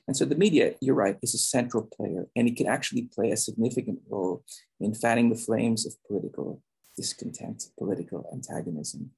And 0.06 0.16
so 0.16 0.24
the 0.24 0.34
media, 0.34 0.74
you're 0.80 1.02
right, 1.04 1.16
is 1.22 1.34
a 1.34 1.38
central 1.38 1.84
player, 1.96 2.26
and 2.36 2.48
it 2.48 2.56
can 2.56 2.66
actually 2.66 3.08
play 3.14 3.30
a 3.30 3.36
significant 3.36 4.00
role 4.08 4.44
in 4.80 4.94
fanning 4.94 5.30
the 5.30 5.42
flames 5.46 5.86
of 5.86 5.94
political 6.08 6.62
discontent, 6.96 7.64
political 7.78 8.28
antagonism. 8.32 9.10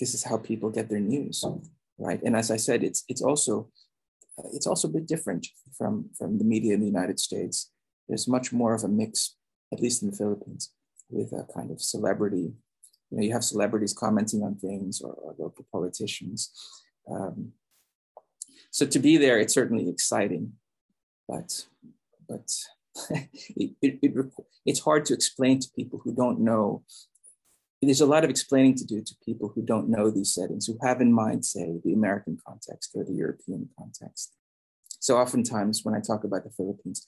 This 0.00 0.14
is 0.14 0.24
how 0.24 0.38
people 0.38 0.70
get 0.70 0.88
their 0.88 1.00
news 1.00 1.44
right? 1.98 2.20
And 2.22 2.36
as 2.36 2.50
I 2.50 2.56
said, 2.56 2.82
it's 2.82 3.04
it's 3.08 3.22
also 3.22 3.70
it's 4.54 4.66
also 4.66 4.88
a 4.88 4.92
bit 4.92 5.06
different 5.06 5.46
from 5.76 6.10
from 6.16 6.38
the 6.38 6.44
media 6.44 6.74
in 6.74 6.80
the 6.80 6.86
United 6.86 7.18
States. 7.20 7.70
There's 8.08 8.28
much 8.28 8.52
more 8.52 8.74
of 8.74 8.84
a 8.84 8.88
mix, 8.88 9.36
at 9.72 9.80
least 9.80 10.02
in 10.02 10.10
the 10.10 10.16
Philippines, 10.16 10.72
with 11.10 11.32
a 11.32 11.46
kind 11.52 11.70
of 11.70 11.82
celebrity. 11.82 12.52
You 13.10 13.18
know, 13.18 13.24
you 13.24 13.32
have 13.32 13.44
celebrities 13.44 13.94
commenting 13.94 14.42
on 14.42 14.56
things 14.56 15.00
or, 15.00 15.12
or 15.12 15.34
local 15.38 15.66
politicians. 15.72 16.52
Um, 17.10 17.52
so 18.70 18.86
to 18.86 18.98
be 18.98 19.16
there, 19.16 19.38
it's 19.38 19.54
certainly 19.54 19.88
exciting, 19.88 20.52
but 21.26 21.66
but 22.28 22.52
it, 23.10 23.70
it, 23.80 23.98
it, 24.02 24.32
it's 24.66 24.80
hard 24.80 25.06
to 25.06 25.14
explain 25.14 25.60
to 25.60 25.68
people 25.74 26.00
who 26.04 26.14
don't 26.14 26.40
know 26.40 26.82
there's 27.86 28.00
a 28.00 28.06
lot 28.06 28.24
of 28.24 28.30
explaining 28.30 28.74
to 28.74 28.84
do 28.84 29.00
to 29.02 29.14
people 29.24 29.52
who 29.54 29.62
don't 29.62 29.88
know 29.88 30.10
these 30.10 30.34
settings, 30.34 30.66
who 30.66 30.76
have 30.82 31.00
in 31.00 31.12
mind, 31.12 31.44
say, 31.44 31.78
the 31.84 31.92
American 31.92 32.38
context 32.44 32.90
or 32.94 33.04
the 33.04 33.12
European 33.12 33.68
context. 33.78 34.34
So 34.98 35.16
oftentimes 35.16 35.84
when 35.84 35.94
I 35.94 36.00
talk 36.00 36.24
about 36.24 36.42
the 36.42 36.50
Philippines, 36.50 37.06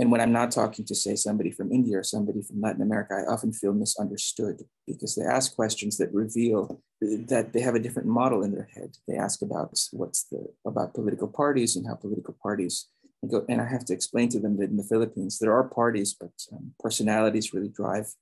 and 0.00 0.10
when 0.10 0.22
I'm 0.22 0.32
not 0.32 0.50
talking 0.50 0.86
to, 0.86 0.94
say, 0.94 1.14
somebody 1.14 1.50
from 1.50 1.70
India 1.70 1.98
or 1.98 2.02
somebody 2.02 2.40
from 2.40 2.62
Latin 2.62 2.80
America, 2.80 3.14
I 3.14 3.30
often 3.30 3.52
feel 3.52 3.74
misunderstood 3.74 4.62
because 4.86 5.14
they 5.14 5.26
ask 5.26 5.54
questions 5.54 5.98
that 5.98 6.14
reveal 6.14 6.80
that 7.02 7.52
they 7.52 7.60
have 7.60 7.74
a 7.74 7.78
different 7.78 8.08
model 8.08 8.42
in 8.42 8.52
their 8.52 8.70
head. 8.74 8.96
They 9.06 9.16
ask 9.16 9.42
about 9.42 9.78
what's 9.92 10.24
the 10.24 10.46
about 10.64 10.94
political 10.94 11.28
parties 11.28 11.76
and 11.76 11.86
how 11.86 11.96
political 11.96 12.34
parties 12.42 12.88
go. 13.30 13.44
And 13.50 13.60
I 13.60 13.66
have 13.66 13.84
to 13.86 13.92
explain 13.92 14.30
to 14.30 14.40
them 14.40 14.56
that 14.56 14.70
in 14.70 14.78
the 14.78 14.84
Philippines 14.84 15.38
there 15.38 15.52
are 15.52 15.64
parties, 15.64 16.16
but 16.18 16.32
um, 16.50 16.72
personalities 16.80 17.52
really 17.52 17.68
drive 17.68 18.14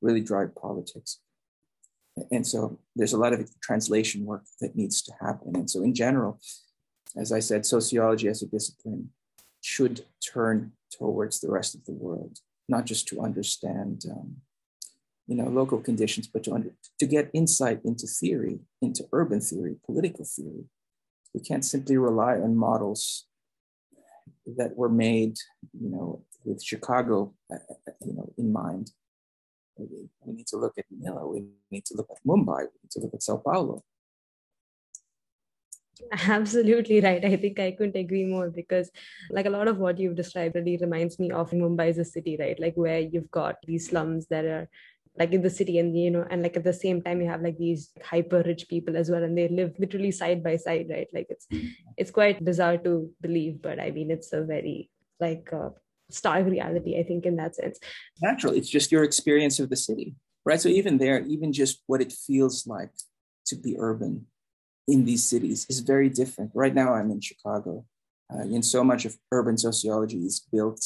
really 0.00 0.20
drive 0.20 0.54
politics. 0.54 1.18
And 2.30 2.46
so 2.46 2.78
there's 2.94 3.12
a 3.12 3.18
lot 3.18 3.32
of 3.32 3.50
translation 3.60 4.24
work 4.24 4.44
that 4.60 4.76
needs 4.76 5.02
to 5.02 5.12
happen. 5.20 5.56
And 5.56 5.68
so, 5.68 5.82
in 5.82 5.94
general, 5.94 6.38
as 7.16 7.32
I 7.32 7.40
said, 7.40 7.66
sociology 7.66 8.28
as 8.28 8.42
a 8.42 8.46
discipline 8.46 9.10
should 9.64 10.04
turn 10.20 10.72
towards 10.90 11.40
the 11.40 11.50
rest 11.50 11.74
of 11.74 11.82
the 11.86 11.92
world, 11.92 12.38
not 12.68 12.84
just 12.84 13.08
to 13.08 13.22
understand, 13.22 14.04
um, 14.10 14.36
you 15.26 15.34
know, 15.34 15.48
local 15.48 15.80
conditions, 15.80 16.26
but 16.26 16.44
to 16.44 16.52
under, 16.52 16.70
to 16.98 17.06
get 17.06 17.30
insight 17.32 17.80
into 17.82 18.06
theory, 18.06 18.58
into 18.82 19.08
urban 19.10 19.40
theory, 19.40 19.76
political 19.86 20.26
theory. 20.26 20.66
We 21.32 21.40
can't 21.40 21.64
simply 21.64 21.96
rely 21.96 22.34
on 22.34 22.58
models 22.58 23.24
that 24.58 24.76
were 24.76 24.90
made, 24.90 25.38
you 25.72 25.88
know, 25.88 26.22
with 26.44 26.62
Chicago, 26.62 27.32
uh, 27.50 27.56
uh, 27.88 27.92
you 28.04 28.12
know, 28.12 28.30
in 28.36 28.52
mind. 28.52 28.90
We 29.78 30.34
need 30.34 30.46
to 30.48 30.58
look 30.58 30.74
at 30.76 30.84
Manila. 30.90 31.26
We 31.26 31.46
need 31.70 31.86
to 31.86 31.96
look 31.96 32.10
at 32.10 32.22
Mumbai. 32.24 32.60
We 32.60 32.78
need 32.82 32.90
to 32.92 33.00
look 33.00 33.14
at 33.14 33.22
Sao 33.22 33.38
Paulo. 33.38 33.82
Absolutely 36.28 37.00
right. 37.00 37.24
I 37.24 37.36
think 37.36 37.58
I 37.58 37.72
couldn't 37.72 37.96
agree 37.96 38.24
more 38.24 38.50
because, 38.50 38.90
like, 39.30 39.46
a 39.46 39.50
lot 39.50 39.68
of 39.68 39.78
what 39.78 39.98
you've 39.98 40.16
described 40.16 40.54
really 40.54 40.76
reminds 40.76 41.18
me 41.18 41.30
of 41.30 41.50
Mumbai 41.50 41.88
as 41.90 41.98
a 41.98 42.04
city, 42.04 42.36
right? 42.38 42.58
Like, 42.58 42.74
where 42.74 43.00
you've 43.00 43.30
got 43.30 43.56
these 43.66 43.88
slums 43.88 44.26
that 44.28 44.44
are 44.44 44.68
like 45.16 45.32
in 45.32 45.42
the 45.42 45.50
city 45.50 45.78
and 45.78 45.96
you 45.96 46.10
know 46.10 46.26
and 46.28 46.42
like 46.42 46.56
at 46.56 46.64
the 46.64 46.72
same 46.72 47.00
time 47.00 47.20
you 47.20 47.28
have 47.28 47.40
like 47.40 47.56
these 47.56 47.92
hyper 48.02 48.42
rich 48.44 48.66
people 48.68 48.96
as 48.96 49.08
well 49.08 49.22
and 49.22 49.38
they 49.38 49.46
live 49.46 49.72
literally 49.78 50.10
side 50.10 50.42
by 50.42 50.56
side 50.56 50.86
right 50.90 51.06
like 51.14 51.28
it's 51.30 51.46
it's 51.96 52.10
quite 52.10 52.44
bizarre 52.44 52.78
to 52.78 53.08
believe 53.20 53.62
but 53.62 53.78
i 53.78 53.92
mean 53.92 54.10
it's 54.10 54.32
a 54.32 54.42
very 54.42 54.90
like 55.20 55.48
uh, 55.52 55.68
stark 56.10 56.46
reality, 56.46 56.98
I 56.98 57.02
think, 57.02 57.26
in 57.26 57.36
that 57.36 57.56
sense. 57.56 57.78
Natural. 58.22 58.54
It's 58.54 58.68
just 58.68 58.92
your 58.92 59.04
experience 59.04 59.58
of 59.58 59.70
the 59.70 59.76
city, 59.76 60.14
right? 60.44 60.60
So 60.60 60.68
even 60.68 60.98
there, 60.98 61.20
even 61.20 61.52
just 61.52 61.82
what 61.86 62.00
it 62.00 62.12
feels 62.12 62.66
like 62.66 62.90
to 63.46 63.56
be 63.56 63.76
urban 63.78 64.26
in 64.86 65.04
these 65.04 65.24
cities 65.28 65.66
is 65.68 65.80
very 65.80 66.08
different. 66.08 66.50
Right 66.54 66.74
now, 66.74 66.94
I'm 66.94 67.10
in 67.10 67.20
Chicago, 67.20 67.84
uh, 68.32 68.42
and 68.42 68.64
so 68.64 68.84
much 68.84 69.04
of 69.04 69.16
urban 69.32 69.56
sociology 69.56 70.18
is 70.18 70.46
built 70.52 70.82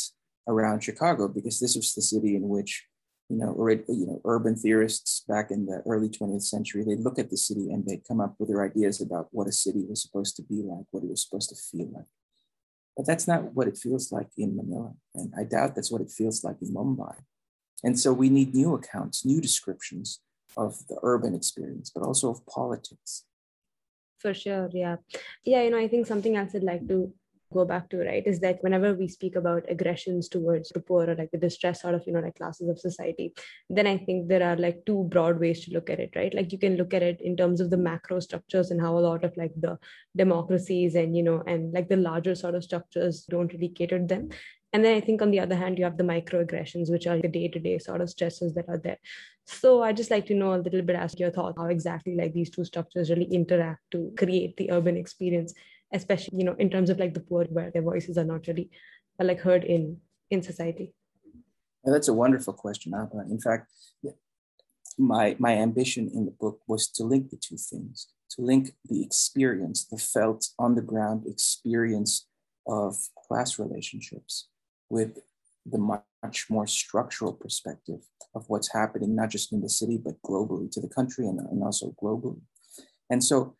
around 0.46 0.80
Chicago 0.80 1.28
because 1.28 1.60
this 1.60 1.76
was 1.76 1.94
the 1.94 2.02
city 2.02 2.36
in 2.36 2.48
which 2.48 2.86
you 3.28 3.36
know, 3.36 3.68
you 3.88 4.06
know, 4.06 4.20
urban 4.24 4.56
theorists 4.56 5.20
back 5.28 5.50
in 5.50 5.66
the 5.66 5.82
early 5.86 6.08
20th 6.08 6.42
century, 6.42 6.82
they 6.82 6.96
look 6.96 7.18
at 7.18 7.28
the 7.28 7.36
city 7.36 7.70
and 7.70 7.84
they 7.86 8.00
come 8.08 8.20
up 8.20 8.34
with 8.38 8.48
their 8.48 8.64
ideas 8.64 9.02
about 9.02 9.28
what 9.32 9.46
a 9.46 9.52
city 9.52 9.84
was 9.86 10.00
supposed 10.00 10.34
to 10.36 10.42
be 10.42 10.62
like, 10.64 10.86
what 10.90 11.04
it 11.04 11.10
was 11.10 11.24
supposed 11.24 11.50
to 11.50 11.56
feel 11.56 11.90
like. 11.92 12.06
But 12.96 13.06
that's 13.06 13.28
not 13.28 13.54
what 13.54 13.68
it 13.68 13.76
feels 13.76 14.10
like 14.10 14.28
in 14.38 14.56
Manila. 14.56 14.92
And 15.14 15.32
I 15.38 15.44
doubt 15.44 15.74
that's 15.74 15.90
what 15.90 16.00
it 16.00 16.10
feels 16.10 16.42
like 16.42 16.56
in 16.62 16.72
Mumbai. 16.74 17.16
And 17.84 18.00
so 18.00 18.12
we 18.12 18.30
need 18.30 18.54
new 18.54 18.74
accounts, 18.74 19.24
new 19.24 19.40
descriptions 19.40 20.20
of 20.56 20.86
the 20.88 20.98
urban 21.02 21.34
experience, 21.34 21.92
but 21.94 22.02
also 22.02 22.30
of 22.30 22.44
politics. 22.46 23.24
For 24.18 24.34
sure. 24.34 24.68
Yeah. 24.72 24.96
Yeah. 25.44 25.62
You 25.62 25.70
know, 25.70 25.78
I 25.78 25.88
think 25.88 26.06
something 26.06 26.36
else 26.36 26.54
I'd 26.54 26.62
like 26.62 26.86
to 26.88 27.12
go 27.52 27.64
back 27.64 27.88
to 27.88 27.98
right 27.98 28.26
is 28.26 28.40
that 28.40 28.62
whenever 28.62 28.94
we 28.94 29.08
speak 29.08 29.34
about 29.34 29.64
aggressions 29.68 30.28
towards 30.28 30.68
the 30.70 30.80
poor 30.80 31.08
or 31.08 31.14
like 31.14 31.30
the 31.30 31.38
distress 31.38 31.80
sort 31.82 31.94
of 31.94 32.06
you 32.06 32.12
know 32.12 32.20
like 32.20 32.36
classes 32.36 32.68
of 32.68 32.78
society 32.78 33.32
then 33.70 33.86
i 33.86 33.96
think 33.96 34.28
there 34.28 34.42
are 34.42 34.56
like 34.56 34.84
two 34.84 35.04
broad 35.04 35.40
ways 35.40 35.64
to 35.64 35.72
look 35.72 35.88
at 35.88 35.98
it 35.98 36.10
right 36.14 36.34
like 36.34 36.52
you 36.52 36.58
can 36.58 36.76
look 36.76 36.92
at 36.92 37.02
it 37.02 37.20
in 37.22 37.36
terms 37.36 37.60
of 37.60 37.70
the 37.70 37.76
macro 37.76 38.20
structures 38.20 38.70
and 38.70 38.80
how 38.80 38.98
a 38.98 39.00
lot 39.00 39.24
of 39.24 39.34
like 39.36 39.52
the 39.56 39.78
democracies 40.14 40.94
and 40.94 41.16
you 41.16 41.22
know 41.22 41.42
and 41.46 41.72
like 41.72 41.88
the 41.88 41.96
larger 41.96 42.34
sort 42.34 42.54
of 42.54 42.64
structures 42.64 43.24
don't 43.30 43.52
really 43.52 43.68
cater 43.68 43.98
to 43.98 44.04
them 44.04 44.28
and 44.72 44.84
then 44.84 44.94
i 44.94 45.00
think 45.00 45.22
on 45.22 45.30
the 45.30 45.40
other 45.40 45.56
hand 45.56 45.78
you 45.78 45.84
have 45.84 45.96
the 45.96 46.04
microaggressions 46.04 46.90
which 46.90 47.06
are 47.06 47.18
the 47.20 47.28
day-to-day 47.28 47.78
sort 47.78 48.00
of 48.00 48.10
stresses 48.10 48.54
that 48.54 48.68
are 48.68 48.78
there 48.78 48.98
so 49.46 49.82
i 49.82 49.92
just 49.92 50.10
like 50.10 50.26
to 50.26 50.34
know 50.34 50.54
a 50.54 50.62
little 50.66 50.82
bit 50.82 50.96
ask 50.96 51.18
your 51.18 51.30
thoughts 51.30 51.56
how 51.58 51.66
exactly 51.66 52.14
like 52.16 52.32
these 52.32 52.50
two 52.50 52.64
structures 52.64 53.10
really 53.10 53.30
interact 53.40 53.80
to 53.90 54.12
create 54.16 54.56
the 54.56 54.70
urban 54.70 54.96
experience 54.96 55.54
especially 55.92 56.38
you 56.38 56.44
know 56.44 56.56
in 56.58 56.70
terms 56.70 56.90
of 56.90 56.98
like 56.98 57.14
the 57.14 57.20
poor 57.20 57.44
where 57.46 57.70
their 57.70 57.82
voices 57.82 58.18
are 58.18 58.24
not 58.24 58.46
really 58.46 58.70
uh, 59.20 59.24
like 59.24 59.40
heard 59.40 59.64
in 59.64 59.96
in 60.30 60.42
society 60.42 60.92
yeah, 61.84 61.92
that's 61.92 62.08
a 62.08 62.14
wonderful 62.14 62.52
question 62.52 62.92
Abha. 62.92 63.30
in 63.30 63.40
fact 63.40 63.70
my 64.98 65.36
my 65.38 65.54
ambition 65.54 66.10
in 66.12 66.24
the 66.24 66.32
book 66.32 66.60
was 66.66 66.88
to 66.88 67.04
link 67.04 67.30
the 67.30 67.36
two 67.36 67.56
things 67.56 68.08
to 68.30 68.42
link 68.42 68.72
the 68.84 69.02
experience 69.02 69.86
the 69.86 69.96
felt 69.96 70.48
on 70.58 70.74
the 70.74 70.82
ground 70.82 71.24
experience 71.26 72.26
of 72.66 72.96
class 73.26 73.58
relationships 73.58 74.48
with 74.90 75.18
the 75.66 75.78
much 75.78 76.46
more 76.48 76.66
structural 76.66 77.32
perspective 77.32 78.00
of 78.34 78.44
what's 78.48 78.72
happening 78.72 79.14
not 79.14 79.30
just 79.30 79.52
in 79.52 79.60
the 79.60 79.68
city 79.68 79.98
but 80.02 80.20
globally 80.22 80.70
to 80.70 80.80
the 80.80 80.88
country 80.88 81.26
and, 81.26 81.40
and 81.40 81.62
also 81.62 81.94
globally 82.02 82.40
and 83.10 83.22
so 83.22 83.56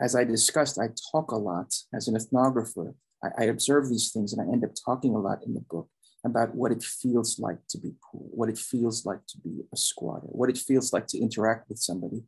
as 0.00 0.14
I 0.14 0.24
discussed, 0.24 0.78
I 0.78 0.88
talk 1.12 1.30
a 1.30 1.36
lot 1.36 1.74
as 1.94 2.08
an 2.08 2.16
ethnographer. 2.16 2.94
I, 3.22 3.28
I 3.38 3.44
observe 3.44 3.88
these 3.88 4.10
things 4.12 4.32
and 4.32 4.42
I 4.42 4.52
end 4.52 4.64
up 4.64 4.72
talking 4.84 5.14
a 5.14 5.20
lot 5.20 5.44
in 5.44 5.54
the 5.54 5.64
book 5.70 5.88
about 6.24 6.54
what 6.54 6.72
it 6.72 6.82
feels 6.82 7.38
like 7.38 7.58
to 7.70 7.78
be 7.78 7.92
poor, 8.10 8.22
what 8.22 8.48
it 8.48 8.58
feels 8.58 9.06
like 9.06 9.24
to 9.28 9.38
be 9.38 9.60
a 9.72 9.76
squatter, 9.76 10.26
what 10.26 10.50
it 10.50 10.58
feels 10.58 10.92
like 10.92 11.06
to 11.08 11.18
interact 11.18 11.68
with 11.68 11.78
somebody 11.78 12.22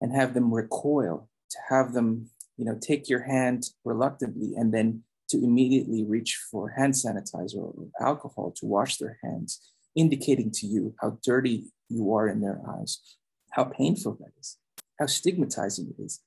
and 0.00 0.14
have 0.14 0.34
them 0.34 0.52
recoil, 0.52 1.28
to 1.50 1.58
have 1.70 1.94
them, 1.94 2.28
you 2.58 2.64
know, 2.64 2.78
take 2.80 3.08
your 3.08 3.22
hand 3.22 3.64
reluctantly 3.84 4.54
and 4.56 4.72
then 4.72 5.02
to 5.28 5.38
immediately 5.38 6.04
reach 6.04 6.38
for 6.50 6.70
hand 6.70 6.94
sanitizer 6.94 7.56
or 7.56 7.88
alcohol 8.00 8.52
to 8.56 8.66
wash 8.66 8.96
their 8.96 9.18
hands, 9.22 9.72
indicating 9.94 10.50
to 10.52 10.66
you 10.66 10.94
how 11.00 11.18
dirty 11.22 11.72
you 11.88 12.14
are 12.14 12.28
in 12.28 12.40
their 12.40 12.60
eyes, 12.68 13.00
how 13.52 13.64
painful 13.64 14.16
that 14.20 14.32
is, 14.38 14.58
how 14.98 15.06
stigmatizing 15.06 15.92
it 15.96 16.02
is. 16.02 16.20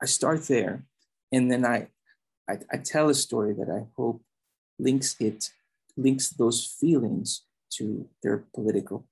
I 0.00 0.06
start 0.06 0.48
there, 0.48 0.84
and 1.30 1.50
then 1.50 1.64
I, 1.64 1.88
I, 2.48 2.58
I 2.72 2.76
tell 2.78 3.08
a 3.08 3.14
story 3.14 3.54
that 3.54 3.70
I 3.70 3.86
hope 3.96 4.22
links 4.78 5.16
it, 5.20 5.50
links 5.96 6.30
those 6.30 6.76
feelings 6.80 7.42
to 7.74 8.08
their 8.22 8.44
political 8.54 9.06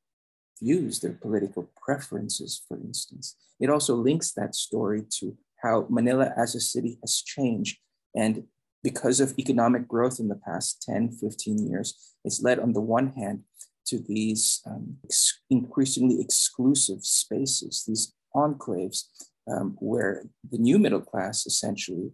views, 0.60 1.00
their 1.00 1.12
political 1.12 1.70
preferences, 1.82 2.62
for 2.68 2.76
instance. 2.76 3.36
It 3.58 3.70
also 3.70 3.94
links 3.94 4.32
that 4.32 4.54
story 4.54 5.04
to 5.18 5.36
how 5.62 5.86
Manila 5.88 6.32
as 6.36 6.54
a 6.54 6.60
city 6.60 6.98
has 7.02 7.22
changed. 7.22 7.78
And 8.14 8.44
because 8.82 9.20
of 9.20 9.38
economic 9.38 9.86
growth 9.86 10.18
in 10.18 10.28
the 10.28 10.40
past 10.46 10.82
10, 10.82 11.12
15 11.12 11.68
years, 11.68 12.14
it's 12.24 12.42
led 12.42 12.58
on 12.58 12.72
the 12.72 12.80
one 12.80 13.12
hand 13.12 13.42
to 13.86 13.98
these 13.98 14.60
um, 14.66 14.96
ex- 15.04 15.40
increasingly 15.50 16.20
exclusive 16.20 17.04
spaces, 17.04 17.84
these 17.86 18.14
enclaves, 18.34 19.04
um, 19.50 19.76
where 19.80 20.24
the 20.50 20.58
new 20.58 20.78
middle 20.78 21.00
class 21.00 21.46
essentially 21.46 22.12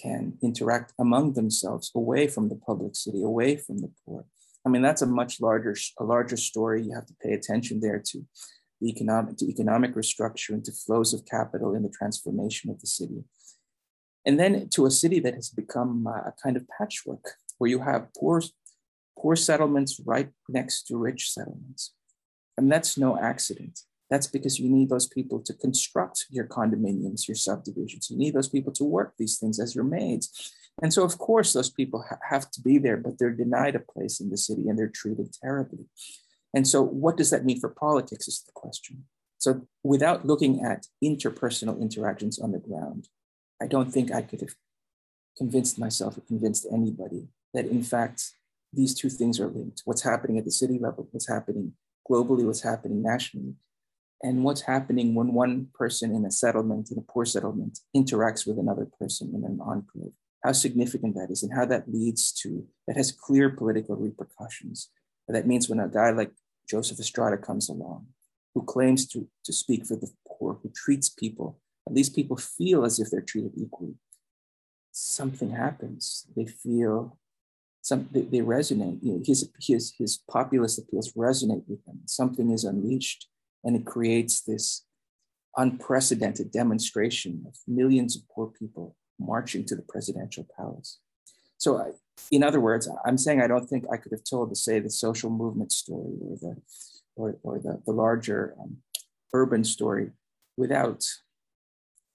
can 0.00 0.38
interact 0.42 0.92
among 0.98 1.34
themselves 1.34 1.90
away 1.94 2.26
from 2.26 2.48
the 2.48 2.56
public 2.56 2.96
city, 2.96 3.22
away 3.22 3.56
from 3.56 3.78
the 3.78 3.90
poor. 4.04 4.24
I 4.66 4.68
mean, 4.68 4.82
that's 4.82 5.02
a 5.02 5.06
much 5.06 5.40
larger, 5.40 5.76
a 5.98 6.04
larger 6.04 6.36
story. 6.36 6.82
You 6.82 6.94
have 6.94 7.06
to 7.06 7.14
pay 7.22 7.32
attention 7.32 7.80
there 7.80 8.02
to 8.06 8.24
the 8.80 8.88
economic, 8.88 9.36
to 9.38 9.46
economic 9.46 9.94
restructuring, 9.94 10.64
to 10.64 10.72
flows 10.72 11.12
of 11.12 11.24
capital 11.26 11.74
in 11.74 11.82
the 11.82 11.90
transformation 11.90 12.70
of 12.70 12.80
the 12.80 12.86
city. 12.86 13.24
And 14.24 14.38
then 14.38 14.68
to 14.70 14.86
a 14.86 14.90
city 14.90 15.20
that 15.20 15.34
has 15.34 15.50
become 15.50 16.06
uh, 16.06 16.28
a 16.28 16.34
kind 16.42 16.56
of 16.56 16.66
patchwork 16.68 17.24
where 17.58 17.70
you 17.70 17.80
have 17.80 18.08
poor, 18.18 18.42
poor 19.18 19.36
settlements 19.36 20.00
right 20.04 20.30
next 20.48 20.84
to 20.88 20.96
rich 20.96 21.30
settlements. 21.32 21.92
And 22.56 22.70
that's 22.70 22.98
no 22.98 23.18
accident. 23.18 23.80
That's 24.10 24.26
because 24.26 24.60
you 24.60 24.68
need 24.68 24.90
those 24.90 25.06
people 25.06 25.40
to 25.40 25.54
construct 25.54 26.26
your 26.28 26.44
condominiums, 26.44 27.26
your 27.26 27.34
subdivisions. 27.34 28.10
You 28.10 28.18
need 28.18 28.34
those 28.34 28.48
people 28.48 28.72
to 28.74 28.84
work 28.84 29.14
these 29.16 29.38
things 29.38 29.58
as 29.58 29.74
your 29.74 29.84
maids. 29.84 30.52
And 30.82 30.92
so, 30.92 31.02
of 31.02 31.18
course, 31.18 31.52
those 31.52 31.70
people 31.70 32.04
ha- 32.08 32.18
have 32.28 32.50
to 32.50 32.60
be 32.60 32.78
there, 32.78 32.96
but 32.96 33.18
they're 33.18 33.30
denied 33.30 33.74
a 33.74 33.80
place 33.80 34.20
in 34.20 34.30
the 34.30 34.36
city 34.36 34.68
and 34.68 34.78
they're 34.78 34.88
treated 34.88 35.32
terribly. 35.32 35.86
And 36.54 36.68
so, 36.68 36.82
what 36.82 37.16
does 37.16 37.30
that 37.30 37.44
mean 37.44 37.58
for 37.58 37.70
politics 37.70 38.28
is 38.28 38.42
the 38.44 38.52
question. 38.52 39.04
So, 39.38 39.66
without 39.82 40.26
looking 40.26 40.62
at 40.62 40.86
interpersonal 41.02 41.80
interactions 41.80 42.38
on 42.38 42.52
the 42.52 42.58
ground, 42.58 43.08
I 43.62 43.66
don't 43.66 43.92
think 43.92 44.12
I 44.12 44.22
could 44.22 44.40
have 44.40 44.54
convinced 45.36 45.78
myself 45.78 46.18
or 46.18 46.22
convinced 46.22 46.66
anybody 46.72 47.28
that, 47.54 47.66
in 47.66 47.82
fact, 47.82 48.32
these 48.72 48.94
two 48.94 49.10
things 49.10 49.38
are 49.38 49.48
linked 49.48 49.82
what's 49.84 50.02
happening 50.02 50.38
at 50.38 50.44
the 50.44 50.50
city 50.50 50.78
level, 50.78 51.08
what's 51.12 51.28
happening 51.28 51.74
globally, 52.10 52.44
what's 52.44 52.62
happening 52.62 53.02
nationally, 53.02 53.54
and 54.22 54.44
what's 54.44 54.62
happening 54.62 55.14
when 55.14 55.32
one 55.32 55.68
person 55.74 56.14
in 56.14 56.24
a 56.24 56.30
settlement, 56.30 56.90
in 56.90 56.98
a 56.98 57.12
poor 57.12 57.24
settlement, 57.24 57.78
interacts 57.96 58.46
with 58.46 58.58
another 58.58 58.88
person 58.98 59.32
in 59.34 59.44
an 59.44 59.58
enclave 59.60 60.12
how 60.42 60.52
significant 60.52 61.14
that 61.14 61.30
is 61.30 61.42
and 61.42 61.52
how 61.54 61.64
that 61.64 61.88
leads 61.88 62.32
to, 62.32 62.66
that 62.86 62.96
has 62.96 63.12
clear 63.12 63.48
political 63.48 63.96
repercussions. 63.96 64.90
That 65.28 65.46
means 65.46 65.68
when 65.68 65.80
a 65.80 65.88
guy 65.88 66.10
like 66.10 66.32
Joseph 66.68 66.98
Estrada 66.98 67.38
comes 67.38 67.68
along, 67.68 68.06
who 68.54 68.62
claims 68.64 69.06
to, 69.08 69.28
to 69.44 69.52
speak 69.52 69.86
for 69.86 69.96
the 69.96 70.10
poor, 70.28 70.58
who 70.62 70.70
treats 70.74 71.08
people, 71.08 71.58
at 71.86 71.94
least 71.94 72.14
people 72.14 72.36
feel 72.36 72.84
as 72.84 72.98
if 72.98 73.10
they're 73.10 73.20
treated 73.20 73.52
equally. 73.56 73.94
Something 74.92 75.50
happens. 75.50 76.26
They 76.36 76.46
feel 76.46 77.18
some 77.80 78.08
they, 78.12 78.22
they 78.22 78.38
resonate. 78.38 79.02
You 79.02 79.14
know, 79.14 79.22
his, 79.24 79.50
his, 79.60 79.94
his 79.98 80.22
populist 80.30 80.78
appeals 80.78 81.12
resonate 81.12 81.64
with 81.66 81.84
them. 81.84 82.00
Something 82.06 82.50
is 82.50 82.64
unleashed 82.64 83.28
and 83.64 83.76
it 83.76 83.84
creates 83.84 84.40
this 84.40 84.84
unprecedented 85.56 86.50
demonstration 86.50 87.44
of 87.46 87.56
millions 87.66 88.16
of 88.16 88.22
poor 88.28 88.46
people 88.46 88.96
marching 89.18 89.64
to 89.66 89.76
the 89.76 89.82
presidential 89.82 90.46
palace. 90.56 90.98
So, 91.58 91.78
I, 91.78 91.90
in 92.30 92.42
other 92.42 92.60
words, 92.60 92.88
I'm 93.04 93.18
saying 93.18 93.40
I 93.40 93.46
don't 93.46 93.66
think 93.66 93.84
I 93.92 93.96
could 93.96 94.12
have 94.12 94.24
told 94.24 94.50
the 94.50 94.56
say 94.56 94.78
the 94.78 94.90
social 94.90 95.30
movement 95.30 95.72
story 95.72 96.14
or 96.22 96.36
the 96.40 96.56
or, 97.14 97.36
or 97.42 97.58
the, 97.58 97.80
the 97.84 97.92
larger 97.92 98.54
um, 98.60 98.78
urban 99.34 99.64
story 99.64 100.10
without 100.56 101.04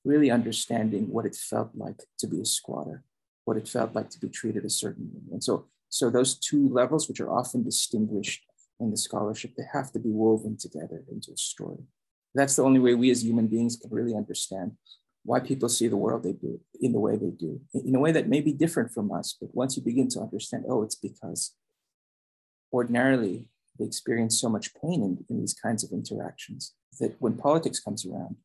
really 0.07 0.31
understanding 0.31 1.11
what 1.11 1.25
it 1.25 1.35
felt 1.35 1.71
like 1.75 1.99
to 2.19 2.27
be 2.27 2.39
a 2.41 2.45
squatter, 2.45 3.03
what 3.45 3.57
it 3.57 3.67
felt 3.67 3.93
like 3.93 4.09
to 4.11 4.19
be 4.19 4.29
treated 4.29 4.63
a 4.63 4.69
certain 4.69 5.09
way. 5.13 5.21
And 5.33 5.43
so, 5.43 5.65
so 5.89 6.09
those 6.09 6.39
two 6.39 6.69
levels, 6.69 7.07
which 7.07 7.19
are 7.19 7.31
often 7.31 7.63
distinguished 7.63 8.43
in 8.79 8.89
the 8.89 8.97
scholarship, 8.97 9.51
they 9.55 9.65
have 9.73 9.91
to 9.91 9.99
be 9.99 10.09
woven 10.09 10.55
together 10.57 11.03
into 11.11 11.31
a 11.31 11.37
story. 11.37 11.83
That's 12.33 12.55
the 12.55 12.63
only 12.63 12.79
way 12.79 12.93
we 12.93 13.11
as 13.11 13.23
human 13.23 13.47
beings 13.47 13.75
can 13.75 13.91
really 13.91 14.15
understand 14.15 14.77
why 15.23 15.41
people 15.41 15.67
see 15.67 15.89
the 15.89 15.97
world 15.97 16.23
they 16.23 16.31
do 16.31 16.59
in 16.79 16.93
the 16.93 16.99
way 16.99 17.17
they 17.17 17.31
do, 17.31 17.59
in 17.73 17.93
a 17.93 17.99
way 17.99 18.13
that 18.13 18.29
may 18.29 18.39
be 18.39 18.53
different 18.53 18.91
from 18.93 19.11
us. 19.11 19.35
But 19.39 19.53
once 19.53 19.75
you 19.75 19.83
begin 19.83 20.07
to 20.09 20.21
understand, 20.21 20.63
oh, 20.69 20.83
it's 20.83 20.95
because 20.95 21.53
ordinarily 22.71 23.47
they 23.77 23.85
experience 23.85 24.39
so 24.39 24.47
much 24.47 24.73
pain 24.81 25.03
in, 25.03 25.25
in 25.29 25.41
these 25.41 25.53
kinds 25.53 25.83
of 25.83 25.91
interactions 25.91 26.73
that 26.99 27.15
when 27.19 27.35
politics 27.35 27.79
comes 27.79 28.05
around, 28.05 28.37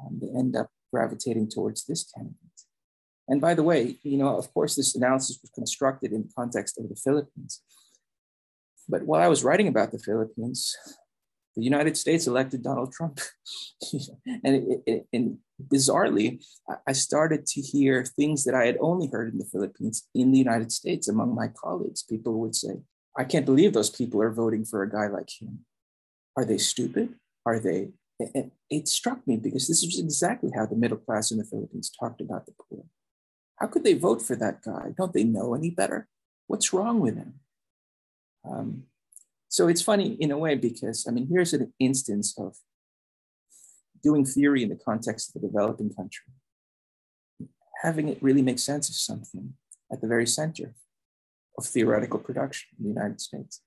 um, 0.00 0.18
they 0.20 0.28
end 0.36 0.56
up 0.56 0.68
gravitating 0.94 1.46
towards 1.54 1.80
this 1.84 2.02
candidate. 2.12 2.58
And 3.28 3.40
by 3.40 3.54
the 3.54 3.66
way, 3.70 3.98
you 4.02 4.18
know, 4.18 4.36
of 4.36 4.46
course, 4.54 4.72
this 4.76 4.94
analysis 4.94 5.38
was 5.42 5.50
constructed 5.60 6.12
in 6.12 6.22
the 6.24 6.32
context 6.38 6.78
of 6.78 6.88
the 6.88 7.00
Philippines. 7.04 7.62
But 8.88 9.02
while 9.08 9.22
I 9.22 9.32
was 9.34 9.44
writing 9.44 9.68
about 9.68 9.92
the 9.92 10.04
Philippines, 10.08 10.60
the 11.56 11.62
United 11.72 11.96
States 11.96 12.26
elected 12.26 12.62
Donald 12.62 12.92
Trump. 12.92 13.20
and, 14.44 14.52
it, 14.56 14.82
it, 14.86 15.06
and 15.12 15.38
bizarrely, 15.72 16.44
I 16.86 16.92
started 16.92 17.46
to 17.46 17.60
hear 17.60 18.04
things 18.04 18.44
that 18.44 18.54
I 18.54 18.66
had 18.66 18.78
only 18.80 19.08
heard 19.14 19.32
in 19.32 19.38
the 19.38 19.50
Philippines 19.52 20.08
in 20.14 20.32
the 20.32 20.38
United 20.38 20.70
States 20.72 21.08
among 21.08 21.34
my 21.34 21.48
colleagues. 21.48 22.02
People 22.02 22.34
would 22.40 22.54
say, 22.54 22.74
I 23.16 23.24
can't 23.24 23.46
believe 23.46 23.72
those 23.72 23.90
people 23.90 24.20
are 24.20 24.32
voting 24.42 24.64
for 24.64 24.82
a 24.82 24.90
guy 24.90 25.06
like 25.06 25.30
him. 25.40 25.64
Are 26.36 26.44
they 26.44 26.58
stupid? 26.58 27.14
Are 27.46 27.60
they? 27.60 27.90
And 28.20 28.52
it 28.70 28.86
struck 28.88 29.26
me 29.26 29.36
because 29.36 29.66
this 29.66 29.82
is 29.82 29.98
exactly 29.98 30.50
how 30.54 30.66
the 30.66 30.76
middle 30.76 30.98
class 30.98 31.30
in 31.30 31.38
the 31.38 31.44
Philippines 31.44 31.90
talked 31.98 32.20
about 32.20 32.46
the 32.46 32.52
poor. 32.52 32.84
How 33.56 33.66
could 33.66 33.84
they 33.84 33.94
vote 33.94 34.22
for 34.22 34.36
that 34.36 34.62
guy? 34.62 34.94
Don't 34.96 35.12
they 35.12 35.24
know 35.24 35.54
any 35.54 35.70
better? 35.70 36.08
What's 36.46 36.72
wrong 36.72 37.00
with 37.00 37.16
him? 37.16 37.40
Um, 38.48 38.84
so 39.48 39.68
it's 39.68 39.82
funny 39.82 40.14
in 40.14 40.30
a 40.30 40.38
way 40.38 40.54
because, 40.54 41.06
I 41.08 41.12
mean, 41.12 41.28
here's 41.30 41.52
an 41.52 41.72
instance 41.78 42.34
of 42.38 42.56
doing 44.02 44.24
theory 44.24 44.62
in 44.62 44.68
the 44.68 44.76
context 44.76 45.30
of 45.30 45.42
a 45.42 45.46
developing 45.46 45.92
country, 45.92 46.26
having 47.82 48.08
it 48.08 48.22
really 48.22 48.42
make 48.42 48.58
sense 48.58 48.88
of 48.88 48.96
something 48.96 49.54
at 49.90 50.00
the 50.00 50.08
very 50.08 50.26
center 50.26 50.74
of 51.56 51.64
theoretical 51.64 52.18
production 52.18 52.68
in 52.78 52.84
the 52.84 52.90
United 52.90 53.20
States. 53.20 53.60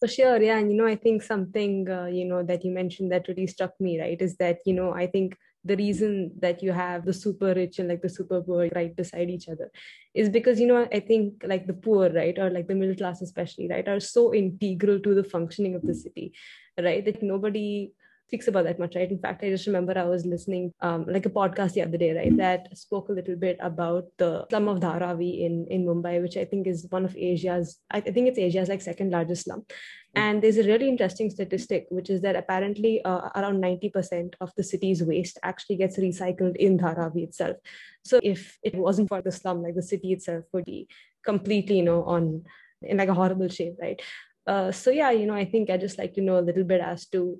For 0.00 0.08
sure, 0.08 0.42
yeah, 0.42 0.58
and 0.58 0.70
you 0.70 0.76
know, 0.76 0.86
I 0.86 0.96
think 0.96 1.22
something 1.22 1.88
uh, 1.88 2.06
you 2.06 2.24
know 2.24 2.42
that 2.42 2.64
you 2.64 2.70
mentioned 2.70 3.12
that 3.12 3.28
really 3.28 3.46
struck 3.46 3.72
me, 3.80 4.00
right, 4.00 4.20
is 4.20 4.36
that 4.36 4.58
you 4.66 4.74
know, 4.74 4.92
I 4.92 5.06
think 5.06 5.36
the 5.64 5.76
reason 5.76 6.30
that 6.40 6.62
you 6.62 6.72
have 6.72 7.04
the 7.06 7.12
super 7.12 7.54
rich 7.54 7.78
and 7.78 7.88
like 7.88 8.02
the 8.02 8.08
super 8.08 8.40
poor 8.42 8.68
right 8.74 8.94
beside 8.94 9.30
each 9.30 9.48
other 9.48 9.70
is 10.12 10.28
because 10.28 10.60
you 10.60 10.66
know 10.66 10.86
i 10.92 11.00
think 11.00 11.42
like 11.46 11.66
the 11.66 11.72
poor 11.72 12.10
right 12.10 12.38
or 12.38 12.50
like 12.50 12.68
the 12.68 12.74
middle 12.74 12.94
class 12.94 13.22
especially 13.22 13.66
right 13.68 13.88
are 13.88 13.98
so 13.98 14.34
integral 14.34 15.00
to 15.00 15.14
the 15.14 15.24
functioning 15.24 15.74
of 15.74 15.80
the 15.80 15.94
city 15.94 16.34
right 16.78 17.06
that 17.06 17.22
nobody 17.22 17.90
speaks 18.34 18.48
about 18.48 18.64
that 18.64 18.80
much, 18.80 18.96
right? 18.96 19.10
In 19.10 19.18
fact, 19.20 19.44
I 19.44 19.50
just 19.50 19.66
remember 19.68 19.96
I 19.96 20.04
was 20.04 20.26
listening 20.26 20.72
um, 20.80 21.04
like 21.06 21.24
a 21.24 21.30
podcast 21.30 21.74
the 21.74 21.82
other 21.82 21.96
day, 21.96 22.12
right, 22.16 22.36
that 22.38 22.76
spoke 22.76 23.08
a 23.08 23.12
little 23.12 23.36
bit 23.36 23.56
about 23.60 24.06
the 24.18 24.44
slum 24.50 24.66
of 24.66 24.80
Dharavi 24.80 25.44
in 25.46 25.66
in 25.70 25.86
Mumbai, 25.86 26.20
which 26.20 26.36
I 26.36 26.44
think 26.44 26.66
is 26.66 26.86
one 26.90 27.04
of 27.04 27.16
Asia's, 27.16 27.78
I 27.92 28.00
think 28.00 28.26
it's 28.28 28.38
Asia's 28.38 28.68
like 28.68 28.82
second 28.82 29.12
largest 29.12 29.44
slum. 29.44 29.62
And 30.16 30.42
there's 30.42 30.58
a 30.58 30.64
really 30.64 30.88
interesting 30.88 31.30
statistic, 31.30 31.86
which 31.90 32.10
is 32.10 32.20
that 32.22 32.36
apparently 32.42 32.92
uh, 33.04 33.30
around 33.36 33.62
90% 33.62 34.34
of 34.40 34.50
the 34.56 34.64
city's 34.72 35.02
waste 35.02 35.38
actually 35.44 35.76
gets 35.76 35.98
recycled 35.98 36.56
in 36.56 36.78
Dharavi 36.78 37.24
itself. 37.28 37.56
So 38.04 38.20
if 38.22 38.58
it 38.64 38.74
wasn't 38.74 39.08
for 39.08 39.22
the 39.22 39.32
slum, 39.32 39.62
like 39.62 39.74
the 39.76 39.88
city 39.94 40.12
itself 40.12 40.44
would 40.52 40.64
be 40.64 40.88
completely, 41.24 41.78
you 41.78 41.88
know, 41.90 42.04
on 42.04 42.44
in 42.82 42.96
like 42.98 43.08
a 43.16 43.20
horrible 43.22 43.48
shape, 43.48 43.74
right? 43.80 44.00
Uh, 44.46 44.70
so 44.72 44.90
yeah, 44.90 45.10
you 45.10 45.26
know, 45.26 45.34
I 45.42 45.44
think 45.56 45.70
I 45.70 45.76
just 45.88 45.98
like 45.98 46.14
to 46.14 46.20
know 46.20 46.38
a 46.38 46.46
little 46.48 46.64
bit 46.64 46.80
as 46.92 47.06
to 47.16 47.38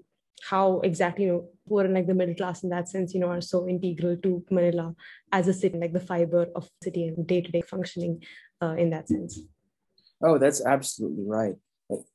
how 0.51 0.81
exactly 0.81 1.25
you 1.25 1.33
know 1.33 1.49
poor 1.67 1.85
and 1.85 1.95
like 1.95 2.07
the 2.07 2.15
middle 2.15 2.35
class 2.35 2.63
in 2.63 2.71
that 2.71 2.89
sense 2.89 3.15
you 3.15 3.21
know 3.21 3.29
are 3.29 3.41
so 3.41 3.67
integral 3.69 4.17
to 4.19 4.45
manila 4.51 4.95
as 5.33 5.49
a 5.49 5.55
city 5.55 5.79
like 5.79 5.93
the 5.93 6.01
fiber 6.01 6.47
of 6.55 6.69
city 6.83 7.09
and 7.09 7.27
day-to-day 7.27 7.63
functioning 7.63 8.23
uh, 8.63 8.75
in 8.77 8.91
that 8.91 9.09
sense. 9.09 9.41
Oh 10.23 10.39
that's 10.39 10.65
absolutely 10.65 11.25
right. 11.27 11.57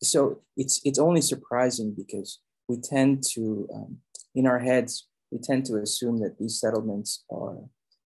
So 0.01 0.41
it's 0.57 0.81
it's 0.83 0.99
only 0.99 1.21
surprising 1.21 1.93
because 1.95 2.39
we 2.67 2.77
tend 2.77 3.23
to 3.33 3.67
um, 3.73 3.97
in 4.33 4.47
our 4.47 4.59
heads 4.59 5.07
we 5.31 5.37
tend 5.39 5.65
to 5.67 5.77
assume 5.77 6.17
that 6.19 6.37
these 6.39 6.59
settlements 6.59 7.23
are 7.29 7.57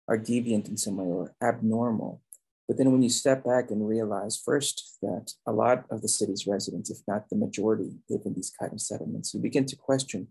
are 0.08 0.17
deviant 0.17 0.67
in 0.67 0.78
some 0.78 0.98
way 0.98 1.06
or 1.06 1.34
abnormal 1.41 2.22
but 2.69 2.77
then 2.77 2.91
when 2.91 3.01
you 3.01 3.10
step 3.10 3.43
back 3.43 3.71
and 3.71 3.89
realize 3.89 4.38
first 4.38 4.99
that 5.01 5.34
a 5.47 5.51
lot 5.51 5.86
of 5.89 6.03
the 6.03 6.08
city's 6.08 6.45
residents, 6.45 6.91
if 6.91 6.99
not 7.08 7.27
the 7.27 7.36
majority, 7.36 7.95
live 8.12 8.21
in 8.25 8.36
these 8.36 8.53
kind 8.60 8.71
of 8.71 8.79
settlements, 8.79 9.34
you 9.34 9.39
begin 9.39 9.65
to 9.65 9.75
question 9.75 10.27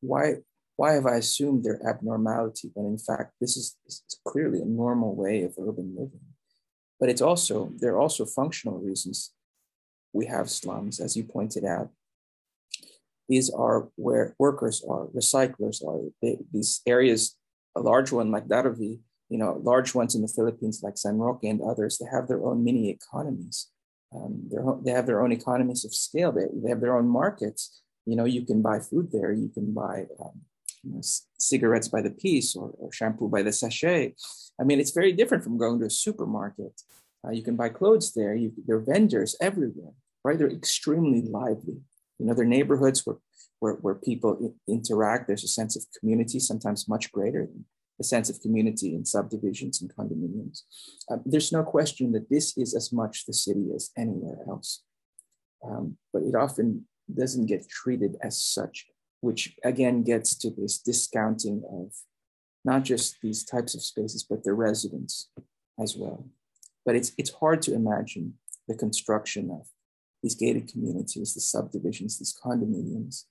why, 0.00 0.38
why 0.74 0.94
have 0.94 1.06
I 1.06 1.14
assumed 1.14 1.62
their 1.62 1.80
abnormality 1.88 2.72
when 2.74 2.86
in 2.86 2.98
fact 2.98 3.34
this 3.40 3.56
is, 3.56 3.76
this 3.84 4.02
is 4.08 4.18
clearly 4.26 4.60
a 4.60 4.64
normal 4.64 5.14
way 5.14 5.44
of 5.44 5.54
urban 5.56 5.94
living. 5.96 6.34
But 6.98 7.10
it's 7.10 7.22
also, 7.22 7.70
there 7.78 7.92
are 7.92 8.00
also 8.00 8.26
functional 8.26 8.80
reasons 8.80 9.30
we 10.12 10.26
have 10.26 10.50
slums, 10.50 10.98
as 10.98 11.16
you 11.16 11.22
pointed 11.22 11.64
out. 11.64 11.90
These 13.28 13.50
are 13.50 13.88
where 13.94 14.34
workers 14.40 14.82
are, 14.82 15.06
recyclers 15.16 15.80
are, 15.86 16.10
they, 16.20 16.38
these 16.52 16.82
areas, 16.88 17.36
a 17.76 17.80
large 17.80 18.10
one 18.10 18.32
like 18.32 18.48
Dharavi 18.48 18.98
you 19.30 19.38
know, 19.38 19.60
large 19.62 19.94
ones 19.94 20.14
in 20.14 20.22
the 20.22 20.28
Philippines 20.28 20.80
like 20.82 20.98
San 20.98 21.16
Roque 21.16 21.44
and 21.44 21.62
others, 21.62 21.98
they 21.98 22.06
have 22.10 22.26
their 22.26 22.44
own 22.44 22.64
mini 22.64 22.90
economies. 22.90 23.68
Um, 24.12 24.50
they 24.84 24.90
have 24.90 25.06
their 25.06 25.22
own 25.22 25.30
economies 25.30 25.84
of 25.84 25.94
scale. 25.94 26.32
They, 26.32 26.46
they 26.52 26.68
have 26.68 26.80
their 26.80 26.96
own 26.96 27.08
markets. 27.08 27.80
You 28.06 28.16
know, 28.16 28.24
you 28.24 28.44
can 28.44 28.60
buy 28.60 28.80
food 28.80 29.12
there. 29.12 29.32
You 29.32 29.48
can 29.48 29.72
buy 29.72 30.06
um, 30.20 30.40
you 30.82 30.94
know, 30.94 31.00
cigarettes 31.38 31.86
by 31.86 32.02
the 32.02 32.10
piece 32.10 32.56
or, 32.56 32.72
or, 32.78 32.90
shampoo 32.90 33.28
by 33.28 33.42
the 33.42 33.52
sachet. 33.52 34.14
I 34.60 34.64
mean, 34.64 34.80
it's 34.80 34.90
very 34.90 35.12
different 35.12 35.44
from 35.44 35.58
going 35.58 35.78
to 35.78 35.86
a 35.86 35.90
supermarket. 35.90 36.80
Uh, 37.24 37.30
you 37.30 37.42
can 37.42 37.54
buy 37.54 37.68
clothes 37.68 38.12
there. 38.14 38.34
You, 38.34 38.52
there 38.66 38.76
are 38.76 38.80
vendors 38.80 39.36
everywhere, 39.40 39.92
right? 40.24 40.38
They're 40.38 40.50
extremely 40.50 41.22
lively. 41.22 41.80
You 42.18 42.26
know, 42.26 42.34
they're 42.34 42.44
neighborhoods 42.44 43.06
where, 43.06 43.18
where, 43.60 43.74
where 43.74 43.94
people 43.94 44.54
interact. 44.66 45.28
There's 45.28 45.44
a 45.44 45.48
sense 45.48 45.76
of 45.76 45.84
community, 46.00 46.40
sometimes 46.40 46.88
much 46.88 47.12
greater 47.12 47.46
than 47.46 47.64
a 48.00 48.04
sense 48.04 48.30
of 48.30 48.40
community 48.40 48.94
in 48.94 49.04
subdivisions 49.04 49.80
and 49.80 49.94
condominiums. 49.94 50.62
Uh, 51.10 51.18
there's 51.24 51.52
no 51.52 51.62
question 51.62 52.12
that 52.12 52.30
this 52.30 52.56
is 52.56 52.74
as 52.74 52.92
much 52.92 53.26
the 53.26 53.32
city 53.32 53.68
as 53.74 53.90
anywhere 53.96 54.38
else, 54.48 54.82
um, 55.64 55.96
but 56.12 56.22
it 56.22 56.34
often 56.34 56.86
doesn't 57.14 57.46
get 57.46 57.68
treated 57.68 58.16
as 58.22 58.42
such, 58.42 58.86
which 59.20 59.54
again 59.64 60.02
gets 60.02 60.34
to 60.34 60.50
this 60.50 60.78
discounting 60.78 61.62
of 61.70 61.92
not 62.64 62.82
just 62.82 63.20
these 63.22 63.44
types 63.44 63.74
of 63.74 63.82
spaces, 63.82 64.22
but 64.22 64.44
the 64.44 64.52
residents 64.52 65.30
as 65.78 65.96
well. 65.96 66.26
But 66.84 66.96
it's, 66.96 67.12
it's 67.18 67.32
hard 67.34 67.62
to 67.62 67.74
imagine 67.74 68.34
the 68.68 68.74
construction 68.74 69.50
of 69.50 69.66
these 70.22 70.34
gated 70.34 70.70
communities, 70.70 71.34
the 71.34 71.40
subdivisions, 71.40 72.18
these 72.18 72.36
condominiums, 72.38 73.24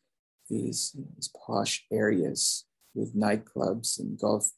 these, 0.50 0.96
these 1.16 1.30
posh 1.46 1.86
areas 1.92 2.66
with 2.96 3.16
nightclubs 3.16 4.00
and 4.00 4.20
golf 4.20 4.52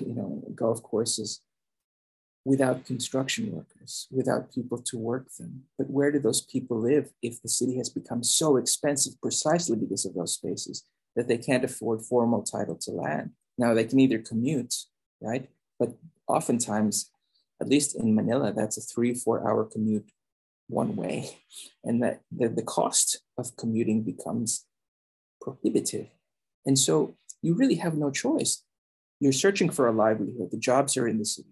you 0.00 0.14
know, 0.14 0.42
golf 0.54 0.82
courses 0.82 1.40
without 2.44 2.84
construction 2.84 3.52
workers, 3.52 4.06
without 4.10 4.52
people 4.52 4.78
to 4.78 4.96
work 4.96 5.30
them. 5.38 5.64
But 5.76 5.90
where 5.90 6.10
do 6.10 6.18
those 6.18 6.40
people 6.40 6.80
live 6.80 7.10
if 7.22 7.42
the 7.42 7.48
city 7.48 7.76
has 7.76 7.90
become 7.90 8.22
so 8.22 8.56
expensive 8.56 9.20
precisely 9.20 9.76
because 9.76 10.06
of 10.06 10.14
those 10.14 10.34
spaces 10.34 10.84
that 11.14 11.28
they 11.28 11.36
can't 11.36 11.64
afford 11.64 12.02
formal 12.02 12.42
title 12.42 12.76
to 12.82 12.90
land? 12.90 13.32
Now 13.58 13.74
they 13.74 13.84
can 13.84 14.00
either 14.00 14.18
commute, 14.18 14.74
right? 15.20 15.48
But 15.78 15.94
oftentimes, 16.26 17.10
at 17.60 17.68
least 17.68 17.96
in 17.96 18.14
Manila, 18.14 18.52
that's 18.52 18.78
a 18.78 18.80
three, 18.80 19.14
four 19.14 19.46
hour 19.46 19.64
commute 19.64 20.10
one 20.68 20.96
way. 20.96 21.30
And 21.84 22.02
that 22.02 22.20
the, 22.30 22.48
the 22.48 22.62
cost 22.62 23.20
of 23.36 23.56
commuting 23.56 24.02
becomes 24.02 24.64
prohibitive. 25.40 26.06
And 26.64 26.78
so 26.78 27.16
you 27.42 27.54
really 27.54 27.76
have 27.76 27.94
no 27.96 28.10
choice 28.10 28.62
you're 29.20 29.32
searching 29.32 29.70
for 29.70 29.88
a 29.88 29.92
livelihood. 29.92 30.50
The 30.50 30.58
jobs 30.58 30.96
are 30.96 31.08
in 31.08 31.18
the 31.18 31.24
city. 31.24 31.48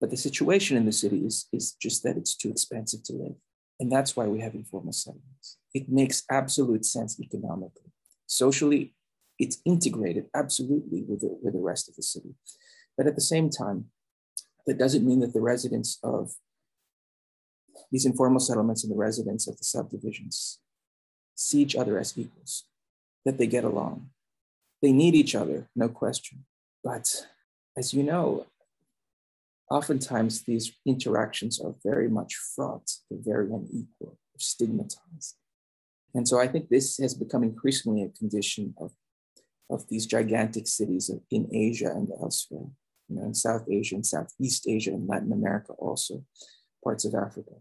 But 0.00 0.10
the 0.10 0.16
situation 0.16 0.76
in 0.76 0.84
the 0.84 0.92
city 0.92 1.24
is, 1.24 1.48
is 1.52 1.72
just 1.72 2.02
that 2.02 2.16
it's 2.16 2.36
too 2.36 2.50
expensive 2.50 3.02
to 3.04 3.12
live. 3.14 3.36
And 3.80 3.90
that's 3.90 4.16
why 4.16 4.26
we 4.26 4.40
have 4.40 4.54
informal 4.54 4.92
settlements. 4.92 5.58
It 5.74 5.88
makes 5.88 6.24
absolute 6.30 6.84
sense 6.84 7.20
economically. 7.20 7.92
Socially, 8.26 8.94
it's 9.38 9.58
integrated 9.64 10.26
absolutely 10.34 11.02
with 11.02 11.20
the, 11.20 11.38
with 11.42 11.54
the 11.54 11.60
rest 11.60 11.88
of 11.88 11.96
the 11.96 12.02
city. 12.02 12.34
But 12.96 13.06
at 13.06 13.14
the 13.14 13.20
same 13.20 13.50
time, 13.50 13.86
that 14.66 14.78
doesn't 14.78 15.06
mean 15.06 15.20
that 15.20 15.32
the 15.32 15.40
residents 15.40 15.98
of 16.02 16.32
these 17.92 18.06
informal 18.06 18.40
settlements 18.40 18.82
and 18.82 18.92
the 18.92 18.96
residents 18.96 19.46
of 19.46 19.56
the 19.58 19.64
subdivisions 19.64 20.58
see 21.34 21.60
each 21.60 21.76
other 21.76 21.98
as 21.98 22.16
equals, 22.18 22.64
that 23.24 23.38
they 23.38 23.46
get 23.46 23.64
along, 23.64 24.08
they 24.86 24.92
need 24.92 25.16
each 25.16 25.34
other, 25.34 25.68
no 25.74 25.88
question. 25.88 26.44
But 26.84 27.26
as 27.76 27.92
you 27.92 28.04
know, 28.04 28.46
oftentimes 29.68 30.44
these 30.44 30.70
interactions 30.86 31.60
are 31.60 31.74
very 31.84 32.08
much 32.08 32.36
fraught, 32.54 32.88
they're 33.10 33.18
very 33.34 33.46
unequal, 33.46 33.88
they're 34.30 34.38
stigmatized. 34.38 35.34
And 36.14 36.28
so 36.28 36.38
I 36.38 36.46
think 36.46 36.68
this 36.68 36.98
has 36.98 37.14
become 37.14 37.42
increasingly 37.42 38.04
a 38.04 38.16
condition 38.16 38.74
of, 38.78 38.92
of 39.68 39.88
these 39.88 40.06
gigantic 40.06 40.68
cities 40.68 41.10
in 41.32 41.48
Asia 41.52 41.90
and 41.90 42.08
elsewhere, 42.22 42.68
you 43.08 43.16
know, 43.16 43.24
in 43.24 43.34
South 43.34 43.64
Asia 43.68 43.96
and 43.96 44.06
Southeast 44.06 44.68
Asia 44.68 44.92
and 44.92 45.08
Latin 45.08 45.32
America 45.32 45.72
also, 45.80 46.22
parts 46.84 47.04
of 47.04 47.12
Africa. 47.16 47.54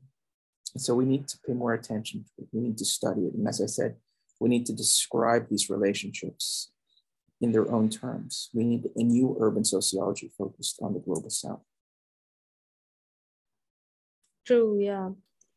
And 0.76 0.82
so 0.84 0.94
we 0.94 1.06
need 1.06 1.28
to 1.30 1.40
pay 1.40 1.54
more 1.54 1.74
attention 1.74 2.24
to 2.24 2.44
it. 2.44 2.50
We 2.54 2.62
need 2.62 2.78
to 2.78 2.86
study 2.86 3.22
it. 3.22 3.34
And 3.34 3.48
as 3.48 3.62
I 3.62 3.66
said, 3.66 3.96
we 4.40 4.48
need 4.48 4.68
to 4.68 4.74
describe 4.74 5.50
these 5.50 5.72
relationships 5.72 6.70
in 7.41 7.52
their 7.52 7.71
own 7.71 7.89
terms. 7.89 8.50
We 8.54 8.63
need 8.63 8.89
a 8.95 9.04
new 9.04 9.36
urban 9.39 9.65
sociology 9.65 10.32
focused 10.38 10.80
on 10.82 10.93
the 10.93 11.00
global 11.00 11.30
south. 11.30 11.62
True, 14.45 14.80
yeah. 14.80 15.10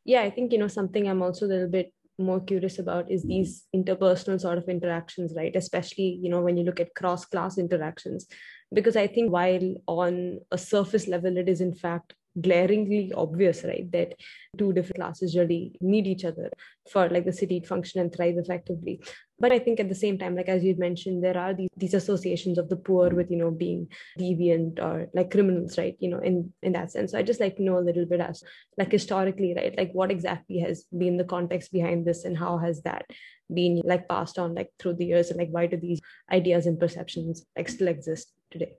Yeah, 0.05 0.23
I 0.23 0.31
think, 0.31 0.53
you 0.53 0.59
know, 0.59 0.69
something 0.69 1.07
I'm 1.07 1.23
also 1.23 1.47
a 1.47 1.49
little 1.49 1.69
bit 1.69 1.93
more 2.19 2.41
curious 2.41 2.79
about 2.79 3.11
is 3.11 3.23
these 3.23 3.67
interpersonal 3.75 4.41
sort 4.41 4.59
of 4.59 4.69
interactions, 4.69 5.35
right? 5.37 5.55
Especially, 5.55 6.19
you 6.21 6.31
know, 6.31 6.41
when 6.41 6.57
you 6.57 6.65
look 6.65 6.81
at 6.81 6.95
cross 6.95 7.25
class 7.25 7.59
interactions. 7.59 8.27
Because 8.73 8.97
I 8.97 9.07
think 9.07 9.31
while 9.31 9.75
on 9.87 10.41
a 10.51 10.59
surface 10.59 11.07
level, 11.07 11.37
it 11.37 11.49
is 11.49 11.61
in 11.61 11.75
fact 11.75 12.15
glaringly 12.41 13.13
obvious 13.15 13.65
right 13.65 13.91
that 13.93 14.15
two 14.57 14.73
different 14.73 14.97
classes 14.97 15.37
really 15.37 15.73
need 15.81 16.07
each 16.07 16.25
other 16.25 16.51
for 16.91 17.09
like 17.09 17.25
the 17.25 17.33
city 17.33 17.61
to 17.61 17.67
function 17.67 18.01
and 18.01 18.15
thrive 18.15 18.37
effectively. 18.39 19.01
But 19.41 19.53
i 19.53 19.59
think 19.59 19.79
at 19.79 19.89
the 19.89 19.95
same 19.95 20.19
time 20.19 20.35
like 20.35 20.49
as 20.49 20.65
you 20.65 20.75
mentioned 20.77 21.23
there 21.23 21.39
are 21.39 21.55
these, 21.55 21.69
these 21.77 21.95
associations 21.95 22.59
of 22.59 22.69
the 22.69 22.77
poor 22.77 23.11
with 23.11 23.31
you 23.31 23.37
know 23.37 23.51
being 23.51 23.89
deviant 24.19 24.81
or 24.81 25.09
like 25.15 25.31
criminals 25.31 25.79
right 25.79 25.97
you 26.01 26.11
know 26.11 26.19
in 26.19 26.53
in 26.63 26.73
that 26.73 26.91
sense. 26.91 27.13
So 27.13 27.19
i 27.19 27.23
just 27.23 27.41
like 27.41 27.57
to 27.57 27.63
know 27.63 27.79
a 27.79 27.87
little 27.89 28.07
bit 28.07 28.21
as 28.21 28.43
like 28.77 28.93
historically 28.93 29.55
right 29.57 29.77
like 29.77 29.93
what 29.93 30.11
exactly 30.11 30.59
has 30.59 30.85
been 30.97 31.17
the 31.17 31.25
context 31.25 31.73
behind 31.73 32.05
this 32.05 32.25
and 32.25 32.37
how 32.37 32.59
has 32.59 32.83
that 32.83 33.07
been 33.53 33.81
like 33.85 34.09
passed 34.09 34.39
on 34.39 34.55
like 34.55 34.71
through 34.79 34.95
the 34.95 35.07
years? 35.07 35.31
And 35.31 35.39
like 35.39 35.49
why 35.51 35.67
do 35.67 35.77
these 35.77 36.01
ideas 36.31 36.67
and 36.67 36.79
perceptions 36.79 37.45
like 37.57 37.69
still 37.69 37.89
exist 37.89 38.33
today 38.51 38.75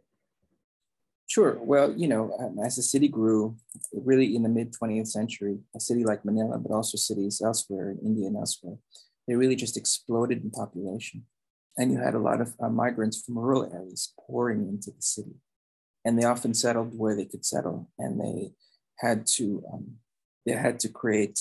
Sure. 1.30 1.60
Well, 1.62 1.94
you 1.96 2.08
know, 2.08 2.36
um, 2.40 2.58
as 2.66 2.76
the 2.76 2.82
city 2.82 3.08
grew, 3.08 3.56
really 3.94 4.36
in 4.36 4.42
the 4.42 4.50
mid 4.50 4.74
20th 4.74 5.10
century, 5.10 5.60
a 5.76 5.80
city 5.80 6.04
like 6.04 6.26
Manila, 6.26 6.58
but 6.58 6.74
also 6.74 6.98
cities 6.98 7.40
elsewhere 7.46 7.92
in 7.92 8.00
India 8.00 8.26
and 8.26 8.36
elsewhere, 8.36 8.78
they 9.28 9.36
really 9.36 9.56
just 9.56 9.78
exploded 9.78 10.44
in 10.44 10.50
population. 10.50 11.26
And 11.78 11.92
you 11.92 12.00
had 12.00 12.16
a 12.16 12.20
lot 12.20 12.42
of 12.42 12.56
uh, 12.60 12.70
migrants 12.70 13.22
from 13.22 13.38
rural 13.38 13.72
areas 13.72 14.12
pouring 14.26 14.68
into 14.68 14.90
the 14.90 15.04
city. 15.04 15.36
And 16.04 16.18
they 16.18 16.26
often 16.26 16.56
settled 16.56 16.98
where 16.98 17.16
they 17.16 17.26
could 17.26 17.46
settle. 17.46 17.92
And 18.00 18.20
they 18.20 18.54
had 18.98 19.28
to, 19.38 19.64
um, 19.72 19.98
they 20.48 20.54
had 20.54 20.80
to 20.80 20.90
create 20.90 21.38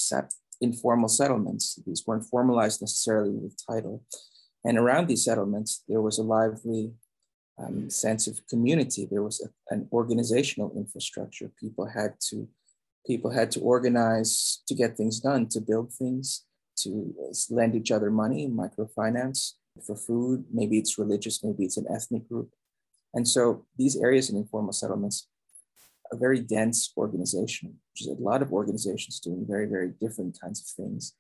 informal 0.61 1.09
settlements. 1.09 1.79
These 1.87 2.05
weren't 2.07 2.27
formalized 2.27 2.83
necessarily 2.83 3.37
with 3.37 3.57
title. 3.67 4.05
And 4.67 4.77
around 4.77 5.09
these 5.09 5.25
settlements, 5.25 5.83
there 5.89 6.03
was 6.03 6.19
a 6.19 6.23
lively 6.23 6.93
um, 7.59 7.91
sense 7.91 8.27
of 8.27 8.47
community. 8.49 9.07
There 9.07 9.23
was 9.23 9.41
a, 9.41 9.75
an 9.75 9.89
organizational 9.93 10.73
infrastructure. 10.77 11.51
People 11.59 11.87
had 11.87 12.15
to 12.31 12.49
people 13.07 13.31
had 13.31 13.51
to 13.51 13.61
organize 13.61 14.63
to 14.69 14.75
get 14.75 14.97
things 14.97 15.19
done, 15.19 15.49
to 15.49 15.61
build 15.61 15.93
things, 15.93 16.45
to 16.77 17.15
lend 17.51 17.75
each 17.75 17.91
other 17.91 18.11
money, 18.11 18.49
microfinance 18.49 19.53
for 19.87 19.97
food. 19.97 20.45
Maybe 20.53 20.79
it's 20.79 20.99
religious, 20.99 21.43
maybe 21.43 21.65
it's 21.65 21.79
an 21.79 21.87
ethnic 21.91 22.29
group. 22.29 22.51
And 23.15 23.27
so 23.27 23.65
these 23.79 23.97
areas 23.97 24.29
in 24.29 24.37
informal 24.37 24.73
settlements 24.73 25.29
are 26.13 26.19
very 26.19 26.41
dense 26.41 26.93
organization, 26.97 27.77
which 27.93 28.03
is 28.03 28.09
a 28.09 28.23
lot 28.23 28.43
of 28.43 28.53
organizations 28.53 29.21
doing 29.21 29.47
very, 29.49 29.67
very 29.67 29.93
different 30.01 30.39
kinds 30.41 30.61
of 30.61 30.67
things. 30.85 31.15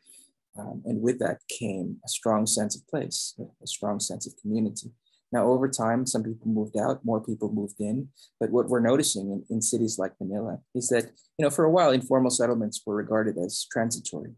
Um, 0.58 0.82
and 0.84 1.00
with 1.00 1.18
that 1.20 1.38
came 1.48 1.98
a 2.04 2.08
strong 2.08 2.46
sense 2.46 2.76
of 2.76 2.86
place, 2.88 3.34
a 3.62 3.66
strong 3.66 4.00
sense 4.00 4.26
of 4.26 4.36
community. 4.36 4.90
Now, 5.30 5.46
over 5.46 5.68
time, 5.68 6.06
some 6.06 6.22
people 6.22 6.48
moved 6.48 6.76
out, 6.78 7.04
more 7.04 7.20
people 7.20 7.52
moved 7.52 7.80
in. 7.80 8.08
But 8.40 8.50
what 8.50 8.68
we're 8.68 8.80
noticing 8.80 9.30
in, 9.30 9.44
in 9.50 9.60
cities 9.60 9.98
like 9.98 10.12
Manila 10.20 10.58
is 10.74 10.88
that, 10.88 11.04
you 11.38 11.44
know, 11.44 11.50
for 11.50 11.64
a 11.64 11.70
while, 11.70 11.90
informal 11.90 12.30
settlements 12.30 12.80
were 12.86 12.96
regarded 12.96 13.36
as 13.36 13.66
transitory. 13.70 14.32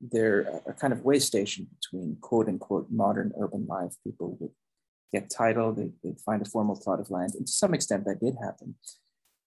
They're 0.00 0.60
a 0.66 0.72
kind 0.72 0.92
of 0.92 1.04
way 1.04 1.18
station 1.18 1.68
between 1.80 2.16
quote 2.20 2.48
unquote 2.48 2.88
modern 2.90 3.32
urban 3.38 3.66
life. 3.66 3.94
People 4.04 4.36
would 4.40 4.52
get 5.12 5.30
title, 5.30 5.72
they, 5.72 5.90
would 6.02 6.20
find 6.20 6.42
a 6.42 6.50
formal 6.50 6.76
plot 6.76 7.00
of 7.00 7.10
land. 7.10 7.34
And 7.34 7.46
to 7.46 7.52
some 7.52 7.74
extent, 7.74 8.04
that 8.06 8.20
did 8.20 8.36
happen. 8.42 8.74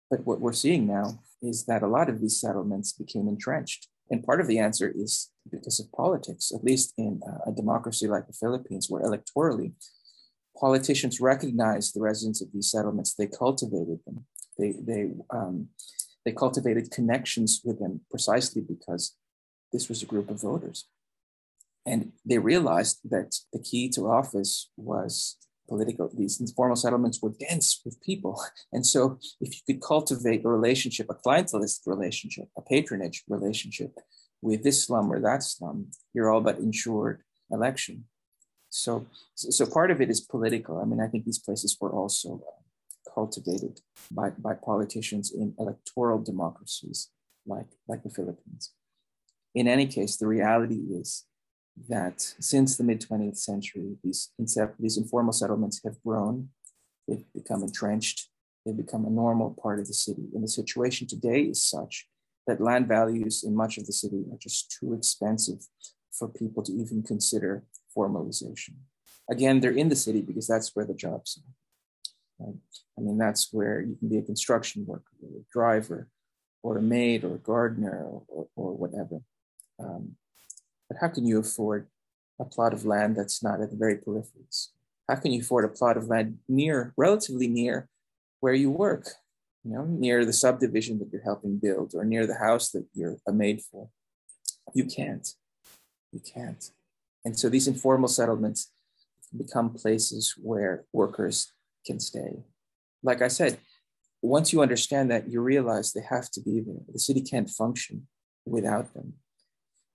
But 0.10 0.26
what 0.26 0.40
we're 0.40 0.54
seeing 0.54 0.88
now 0.88 1.20
is 1.42 1.66
that 1.66 1.84
a 1.84 1.88
lot 1.88 2.10
of 2.10 2.20
these 2.20 2.40
settlements 2.40 2.94
became 2.94 3.28
entrenched. 3.28 3.88
And 4.10 4.24
part 4.24 4.42
of 4.42 4.48
the 4.48 4.58
answer 4.58 4.92
is 4.96 5.30
because 5.52 5.80
of 5.80 5.92
politics, 5.92 6.52
at 6.54 6.64
least 6.64 6.94
in 6.98 7.22
uh, 7.28 7.50
a 7.50 7.52
democracy 7.52 8.08
like 8.08 8.26
the 8.26 8.34
Philippines, 8.34 8.88
where 8.90 9.04
electorally 9.04 9.74
politicians 10.60 11.22
recognized 11.22 11.96
the 11.96 12.02
residents 12.02 12.42
of 12.42 12.52
these 12.54 12.70
settlements. 12.70 13.14
They 13.14 13.28
cultivated 13.28 14.00
them. 14.06 14.26
They, 14.58 14.74
they, 14.80 15.12
um, 15.30 15.70
they 16.26 16.32
cultivated 16.32 16.92
connections 16.92 17.62
with 17.64 17.80
them 17.80 18.02
precisely 18.12 18.62
because 18.62 19.16
this 19.72 19.88
was 19.88 20.04
a 20.04 20.06
group 20.06 20.30
of 20.30 20.42
voters. 20.42 20.88
And 21.86 22.12
they 22.26 22.38
realized 22.38 23.00
that 23.10 23.36
the 23.54 23.60
key 23.60 23.90
to 23.90 24.10
office 24.10 24.70
was 24.76 25.38
political. 25.70 26.10
These 26.14 26.42
informal 26.42 26.76
settlements 26.76 27.22
were 27.22 27.34
dense 27.40 27.82
with 27.86 28.02
people. 28.02 28.42
And 28.74 28.86
so, 28.86 29.18
if 29.40 29.56
you 29.56 29.62
could 29.68 29.82
cultivate 29.82 30.46
a 30.46 30.50
relationship, 30.50 31.08
a 31.10 31.16
clientelist 31.16 31.88
relationship, 31.88 32.48
a 32.58 32.62
patronage 32.62 33.24
relationship 33.28 33.92
with 34.42 34.64
this 34.64 34.84
slum 34.86 35.12
or 35.12 35.20
that 35.22 35.44
slum, 35.44 35.88
you're 36.14 36.32
all 36.32 36.42
but 36.42 36.60
ensured 36.60 37.24
election. 37.50 38.06
So, 38.70 39.08
so 39.36 39.66
part 39.66 39.92
of 39.92 40.02
it 40.02 40.10
is 40.10 40.22
political. 40.22 40.80
I 40.80 40.86
mean, 40.86 41.00
I 41.00 41.08
think 41.08 41.26
these 41.26 41.40
places 41.40 41.78
were 41.80 41.92
also 41.92 42.42
uh, 42.48 43.12
cultivated 43.14 43.82
by, 44.12 44.30
by 44.32 44.54
politicians 44.54 45.32
in 45.32 45.54
electoral 45.60 46.20
democracies 46.22 47.10
like, 47.46 47.68
like 47.88 48.04
the 48.04 48.10
Philippines. 48.10 48.74
In 49.56 49.68
any 49.68 49.88
case, 49.88 50.18
the 50.18 50.28
reality 50.28 50.82
is 50.92 51.26
that 51.88 52.22
since 52.40 52.78
the 52.78 52.84
mid 52.84 53.02
20th 53.02 53.38
century, 53.38 53.98
these, 54.04 54.32
these 54.80 54.98
informal 54.98 55.34
settlements 55.34 55.82
have 55.84 56.02
grown, 56.04 56.50
they've 57.08 57.26
become 57.34 57.64
entrenched, 57.64 58.30
they've 58.66 58.78
become 58.78 59.06
a 59.06 59.10
normal 59.10 59.58
part 59.62 59.80
of 59.80 59.88
the 59.88 59.94
city. 59.94 60.28
And 60.34 60.44
the 60.44 60.48
situation 60.48 61.08
today 61.08 61.42
is 61.42 61.64
such 61.64 62.08
that 62.46 62.62
land 62.62 62.88
values 62.88 63.44
in 63.44 63.56
much 63.56 63.78
of 63.78 63.86
the 63.86 63.94
city 63.94 64.26
are 64.32 64.38
just 64.38 64.76
too 64.80 64.94
expensive 64.94 65.68
for 66.12 66.28
people 66.28 66.64
to 66.64 66.74
even 66.74 67.02
consider 67.04 67.64
formalization. 68.00 68.76
Again, 69.30 69.60
they're 69.60 69.72
in 69.72 69.90
the 69.90 69.96
city 69.96 70.22
because 70.22 70.48
that's 70.48 70.76
where 70.76 70.86
the 70.86 70.94
jobs 70.94 71.40
are. 71.40 72.46
Right? 72.46 72.56
I 72.98 73.02
mean, 73.02 73.18
that's 73.18 73.50
where 73.52 73.82
you 73.82 73.96
can 73.96 74.10
be 74.10 74.18
a 74.18 74.22
construction 74.22 74.86
worker, 74.86 75.14
or 75.22 75.40
a 75.40 75.46
driver, 75.52 76.08
or 76.64 76.78
a 76.78 76.82
maid, 76.82 77.24
or 77.24 77.36
a 77.36 77.40
gardener, 77.40 78.06
or, 78.06 78.48
or, 78.56 78.74
whatever. 78.74 79.22
Um, 79.80 80.16
but 80.88 80.98
how 81.02 81.10
can 81.10 81.26
you 81.26 81.40
afford 81.40 81.88
a 82.40 82.46
plot 82.46 82.74
of 82.74 82.86
land 82.86 83.16
that's 83.16 83.44
not 83.44 83.62
at 83.62 83.72
the 83.72 83.78
very 83.78 83.98
peripheries? 83.98 84.70
How 85.08 85.16
can 85.16 85.32
you 85.32 85.42
afford 85.42 85.66
a 85.66 85.70
plot 85.70 85.98
of 85.98 86.08
land 86.08 86.38
near, 86.48 86.94
relatively 86.98 87.48
near 87.48 87.90
where 88.40 88.54
you 88.54 88.72
work? 88.72 89.08
You 89.64 89.74
know, 89.74 89.84
near 89.84 90.24
the 90.24 90.34
subdivision 90.34 91.00
that 91.00 91.10
you're 91.12 91.24
helping 91.24 91.58
build 91.58 91.94
or 91.94 92.06
near 92.06 92.26
the 92.26 92.38
house 92.38 92.72
that 92.72 92.86
you're 92.94 93.18
a 93.28 93.34
maid 93.34 93.62
for. 93.62 93.90
You 94.74 94.86
can't. 94.86 95.28
You 96.12 96.22
can't. 96.22 96.72
And 97.26 97.38
so 97.38 97.50
these 97.50 97.68
informal 97.68 98.08
settlements 98.08 98.72
become 99.38 99.74
places 99.74 100.36
where 100.38 100.86
workers 100.94 101.54
can 101.86 102.00
stay. 102.00 102.44
Like 103.04 103.22
I 103.22 103.28
said, 103.28 103.60
once 104.22 104.52
you 104.52 104.62
understand 104.62 105.12
that, 105.12 105.30
you 105.30 105.42
realize 105.42 105.94
they 105.94 106.04
have 106.10 106.30
to 106.32 106.42
be 106.42 106.60
there. 106.60 106.82
The 106.92 107.00
city 107.00 107.22
can't 107.22 107.50
function 107.50 108.08
without 108.46 108.94
them. 108.94 109.14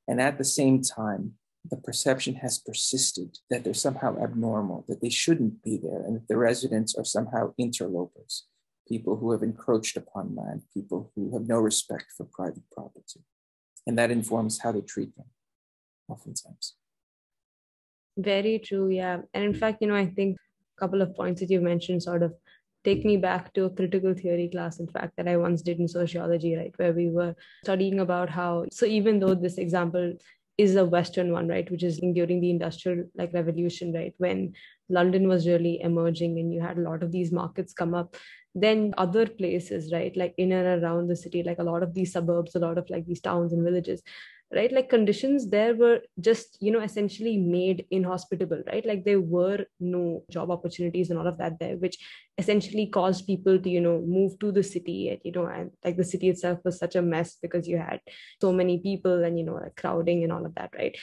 And 0.09 0.21
at 0.21 0.39
the 0.39 0.45
same 0.45 0.83
time, 0.83 1.35
the 1.71 1.77
perception 1.77 2.35
has 2.37 2.59
persisted 2.59 3.39
that 3.51 3.65
they're 3.65 3.75
somehow 3.75 4.17
abnormal, 4.23 4.85
that 4.89 5.01
they 5.01 5.09
shouldn't 5.09 5.63
be 5.63 5.79
there, 5.79 6.03
and 6.05 6.17
that 6.17 6.29
the 6.29 6.37
residents 6.37 6.95
are 6.95 7.05
somehow 7.05 7.55
interlopers, 7.59 8.47
people 8.87 9.17
who 9.17 9.33
have 9.33 9.43
encroached 9.43 9.97
upon 9.97 10.35
land, 10.35 10.63
people 10.75 11.11
who 11.15 11.33
have 11.33 11.49
no 11.49 11.59
respect 11.59 12.07
for 12.17 12.25
private 12.25 12.71
property. 12.71 13.21
And 13.87 13.99
that 13.99 14.11
informs 14.11 14.61
how 14.61 14.73
they 14.73 14.83
treat 14.83 15.17
them, 15.17 15.27
oftentimes. 16.09 16.75
Very 18.17 18.59
true. 18.59 18.89
Yeah. 18.89 19.23
And 19.33 19.45
in 19.45 19.55
fact, 19.55 19.79
you 19.81 19.89
know, 19.89 19.97
I 19.97 20.07
think 20.07 20.37
a 20.77 20.81
couple 20.81 21.03
of 21.03 21.15
points 21.15 21.41
that 21.41 21.51
you 21.51 21.61
mentioned 21.61 22.03
sort 22.03 22.23
of 22.23 22.35
take 22.85 23.05
me 23.05 23.17
back 23.17 23.53
to 23.55 23.65
a 23.65 23.71
critical 23.71 24.15
theory 24.15 24.49
class, 24.51 24.79
in 24.79 24.87
fact, 24.87 25.17
that 25.17 25.27
I 25.27 25.37
once 25.37 25.63
did 25.63 25.81
in 25.81 25.89
sociology, 25.89 26.55
right? 26.55 26.73
Where 26.77 26.93
we 26.93 27.09
were 27.09 27.35
studying 27.65 28.01
about 28.01 28.29
how, 28.29 28.67
so 28.71 28.85
even 28.87 29.19
though 29.19 29.35
this 29.35 29.59
example 29.59 30.13
is 30.59 30.77
a 30.77 30.85
Western 30.85 31.33
one, 31.33 31.49
right, 31.49 31.69
which 31.71 31.83
is 31.83 31.99
during 31.99 32.41
the 32.41 32.51
industrial 32.51 33.07
like 33.17 33.33
revolution, 33.33 33.93
right, 33.93 34.15
when 34.19 34.53
London 34.89 35.27
was 35.27 35.47
really 35.47 35.81
emerging 35.81 36.39
and 36.39 36.53
you 36.53 36.61
had 36.61 36.79
a 36.79 36.83
lot 36.83 37.03
of 37.03 37.11
these 37.11 37.33
markets 37.33 37.73
come 37.73 37.95
up, 37.95 38.17
then 38.55 38.95
other 38.99 39.27
places, 39.27 39.91
right, 39.93 40.17
like 40.17 40.35
in 40.37 40.53
and 40.53 40.85
around 40.85 41.09
the 41.09 41.17
city, 41.17 41.43
like 41.43 41.59
a 41.59 41.65
lot 41.65 41.83
of 41.83 41.95
these 41.95 42.13
suburbs, 42.13 42.55
a 42.55 42.61
lot 42.61 42.79
of 42.79 42.89
like 42.91 43.07
these 43.07 43.21
towns 43.21 43.53
and 43.53 43.65
villages, 43.65 44.03
right? 44.55 44.73
Like 44.73 44.89
conditions 44.89 45.49
there 45.49 45.75
were 45.75 46.01
just 46.21 46.59
you 46.61 46.71
know 46.71 46.81
essentially 46.81 47.37
made 47.37 47.87
inhospitable 47.91 48.63
right? 48.67 48.85
Like 48.85 49.05
there 49.05 49.21
were 49.21 49.67
no 49.81 50.23
job 50.31 50.51
opportunities 50.51 51.11
and 51.11 51.19
all 51.19 51.27
of 51.27 51.39
that 51.39 51.59
there 51.59 51.77
which 51.77 51.99
essentially 52.39 52.87
caused 52.87 53.27
people 53.27 53.59
to 53.59 53.71
you 53.71 53.81
know 53.81 54.01
move 54.01 54.39
to 54.41 54.51
the 54.51 54.63
city 54.63 55.09
and 55.11 55.21
you 55.25 55.33
know 55.33 55.47
and 55.47 55.71
like 55.85 55.97
the 55.97 56.05
city 56.05 56.29
itself 56.29 56.59
was 56.65 56.79
such 56.79 56.97
a 56.97 57.03
mess 57.03 57.37
because 57.41 57.69
you 57.69 57.79
had 57.79 58.01
so 58.41 58.53
many 58.53 58.79
people 58.79 59.25
and 59.25 59.39
you 59.39 59.45
know 59.45 59.55
like 59.55 59.77
crowding 59.77 60.25
and 60.25 60.33
all 60.33 60.45
of 60.45 60.55
that 60.55 60.71
right 60.77 60.97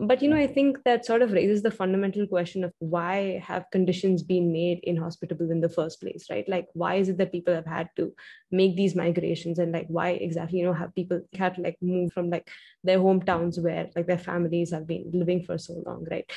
but 0.00 0.22
you 0.22 0.28
know 0.28 0.36
i 0.36 0.46
think 0.46 0.82
that 0.84 1.04
sort 1.04 1.22
of 1.22 1.32
raises 1.32 1.62
the 1.62 1.70
fundamental 1.70 2.26
question 2.26 2.64
of 2.64 2.72
why 2.78 3.42
have 3.46 3.70
conditions 3.70 4.22
been 4.22 4.50
made 4.52 4.80
inhospitable 4.82 5.50
in 5.50 5.60
the 5.60 5.68
first 5.68 6.00
place 6.00 6.26
right? 6.30 6.48
Like 6.48 6.68
why 6.72 6.94
is 6.96 7.08
it 7.08 7.18
that 7.18 7.32
people 7.32 7.54
have 7.54 7.66
had 7.66 7.90
to 7.96 8.12
make 8.50 8.76
these 8.76 8.94
migrations? 8.94 9.58
And 9.58 9.72
like 9.72 9.86
why 9.88 10.10
exactly 10.10 10.58
you 10.60 10.64
know 10.64 10.72
have 10.72 10.94
people 10.94 11.20
had 11.34 11.56
to 11.56 11.60
like 11.60 11.76
move 11.80 12.12
from 12.12 12.30
like 12.30 12.48
their 12.82 12.98
hometowns 12.98 13.62
where 13.62 13.90
like 13.94 14.06
their 14.06 14.18
families 14.18 14.70
have 14.72 14.86
been 14.86 15.10
living 15.12 15.44
for 15.44 15.58
so 15.58 15.82
long 15.86 16.06
right? 16.10 16.30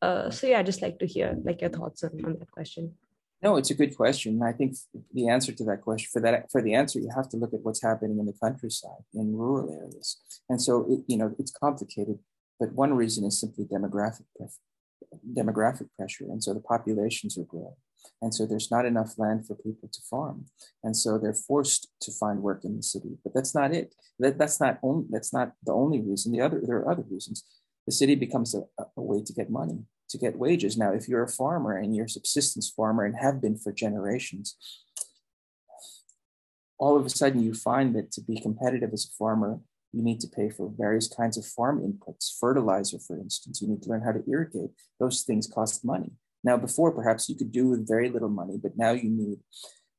Uh, 0.00 0.30
so 0.30 0.46
yeah 0.46 0.60
i 0.60 0.62
just 0.62 0.80
like 0.80 0.96
to 1.00 1.06
hear 1.06 1.36
like 1.44 1.60
your 1.60 1.70
thoughts 1.70 2.04
on, 2.04 2.12
on 2.24 2.36
that 2.38 2.50
question. 2.52 2.94
No, 3.42 3.56
it's 3.56 3.70
a 3.70 3.74
good 3.74 3.96
question. 3.96 4.42
I 4.42 4.52
think 4.52 4.76
the 5.14 5.28
answer 5.28 5.52
to 5.52 5.64
that 5.64 5.82
question, 5.82 6.08
for 6.12 6.20
that, 6.22 6.50
for 6.50 6.60
the 6.60 6.74
answer, 6.74 6.98
you 6.98 7.08
have 7.14 7.28
to 7.28 7.36
look 7.36 7.54
at 7.54 7.60
what's 7.62 7.82
happening 7.82 8.18
in 8.18 8.26
the 8.26 8.32
countryside, 8.32 9.04
in 9.14 9.36
rural 9.36 9.72
areas, 9.72 10.18
and 10.48 10.60
so 10.60 10.86
it, 10.88 11.00
you 11.06 11.16
know 11.16 11.34
it's 11.38 11.52
complicated. 11.52 12.18
But 12.58 12.72
one 12.72 12.94
reason 12.94 13.24
is 13.24 13.40
simply 13.40 13.64
demographic 13.64 14.24
demographic 15.32 15.88
pressure. 15.96 16.24
And 16.24 16.42
so 16.42 16.52
the 16.54 16.60
populations 16.60 17.38
are 17.38 17.44
growing. 17.44 17.76
And 18.20 18.34
so 18.34 18.46
there's 18.46 18.70
not 18.70 18.86
enough 18.86 19.18
land 19.18 19.46
for 19.46 19.54
people 19.54 19.88
to 19.92 20.00
farm. 20.10 20.46
And 20.82 20.96
so 20.96 21.18
they're 21.18 21.34
forced 21.34 21.88
to 22.02 22.12
find 22.12 22.42
work 22.42 22.64
in 22.64 22.76
the 22.76 22.82
city. 22.82 23.16
But 23.22 23.34
that's 23.34 23.54
not 23.54 23.72
it. 23.72 23.94
That, 24.18 24.38
that's 24.38 24.60
not 24.60 24.78
only 24.82 25.06
that's 25.10 25.32
not 25.32 25.52
the 25.64 25.72
only 25.72 26.00
reason. 26.00 26.32
The 26.32 26.40
other 26.40 26.60
there 26.64 26.78
are 26.78 26.90
other 26.90 27.04
reasons. 27.08 27.44
The 27.86 27.92
city 27.92 28.14
becomes 28.14 28.54
a, 28.54 28.62
a 28.96 29.02
way 29.02 29.22
to 29.22 29.32
get 29.32 29.50
money, 29.50 29.84
to 30.10 30.18
get 30.18 30.36
wages. 30.36 30.76
Now, 30.76 30.92
if 30.92 31.08
you're 31.08 31.22
a 31.22 31.28
farmer 31.28 31.76
and 31.76 31.94
you're 31.94 32.06
a 32.06 32.10
subsistence 32.10 32.68
farmer 32.68 33.04
and 33.04 33.16
have 33.16 33.40
been 33.40 33.56
for 33.56 33.72
generations, 33.72 34.56
all 36.78 36.98
of 36.98 37.06
a 37.06 37.10
sudden 37.10 37.42
you 37.42 37.54
find 37.54 37.94
that 37.96 38.12
to 38.12 38.20
be 38.20 38.40
competitive 38.40 38.92
as 38.92 39.06
a 39.06 39.16
farmer, 39.16 39.60
you 39.92 40.02
need 40.02 40.20
to 40.20 40.28
pay 40.28 40.50
for 40.50 40.70
various 40.76 41.08
kinds 41.08 41.38
of 41.38 41.46
farm 41.46 41.80
inputs, 41.80 42.30
fertilizer, 42.38 42.98
for 42.98 43.18
instance. 43.18 43.62
You 43.62 43.68
need 43.68 43.82
to 43.82 43.88
learn 43.88 44.02
how 44.02 44.12
to 44.12 44.22
irrigate. 44.28 44.70
Those 45.00 45.22
things 45.22 45.46
cost 45.46 45.84
money. 45.84 46.12
Now, 46.44 46.56
before, 46.56 46.92
perhaps 46.92 47.28
you 47.28 47.36
could 47.36 47.52
do 47.52 47.68
with 47.68 47.88
very 47.88 48.08
little 48.08 48.28
money, 48.28 48.58
but 48.62 48.76
now 48.76 48.92
you 48.92 49.10
need 49.10 49.38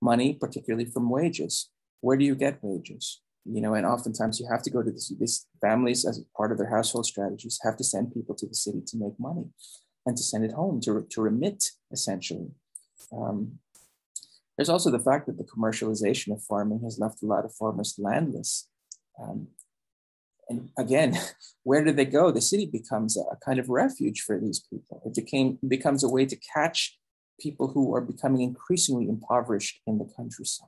money, 0.02 0.34
particularly 0.34 0.86
from 0.86 1.10
wages. 1.10 1.70
Where 2.02 2.18
do 2.18 2.24
you 2.24 2.36
get 2.36 2.60
wages? 2.62 3.22
You 3.46 3.62
know, 3.62 3.74
and 3.74 3.86
oftentimes 3.86 4.40
you 4.40 4.48
have 4.50 4.62
to 4.64 4.70
go 4.70 4.84
to 4.84 4.92
this, 4.92 5.12
these 5.20 5.48
families 5.60 6.06
as 6.06 6.24
part 6.38 6.52
of 6.52 6.58
their 6.58 6.70
household 6.70 7.06
strategies 7.06 7.60
have 7.64 7.78
to 7.78 7.84
send 7.84 8.14
people 8.14 8.36
to 8.36 8.48
the 8.48 8.54
city 8.54 8.82
to 8.88 8.98
make 8.98 9.20
money 9.20 9.46
and 10.06 10.16
to 10.16 10.24
send 10.24 10.46
it 10.46 10.54
home 10.54 10.80
to, 10.82 11.06
to 11.10 11.22
remit 11.22 11.64
essentially. 11.92 12.52
Um, 13.12 13.60
there's 14.58 14.70
also 14.70 14.92
the 14.92 15.00
fact 15.00 15.26
that 15.28 15.38
the 15.38 15.46
commercialization 15.46 16.34
of 16.34 16.44
farming 16.44 16.82
has 16.84 17.00
left 17.00 17.24
a 17.24 17.26
lot 17.26 17.46
of 17.46 17.54
farmers 17.54 17.96
landless. 17.98 18.68
Um, 19.22 19.48
and 20.50 20.70
again, 20.78 21.18
where 21.64 21.84
do 21.84 21.92
they 21.92 22.06
go? 22.06 22.32
The 22.32 22.42
city 22.42 22.66
becomes 22.66 23.18
a, 23.18 23.36
kind 23.46 23.60
of 23.60 23.70
refuge 23.70 24.22
for 24.22 24.40
these 24.40 24.60
people. 24.60 25.02
It 25.06 25.16
became 25.16 25.60
becomes 25.68 26.04
a 26.04 26.10
way 26.10 26.26
to 26.26 26.38
catch 26.54 26.98
people 27.40 27.70
who 27.70 27.94
are 27.96 28.02
becoming 28.02 28.42
increasingly 28.42 29.08
impoverished 29.08 29.80
in 29.88 29.98
the 29.98 30.12
countryside. 30.18 30.68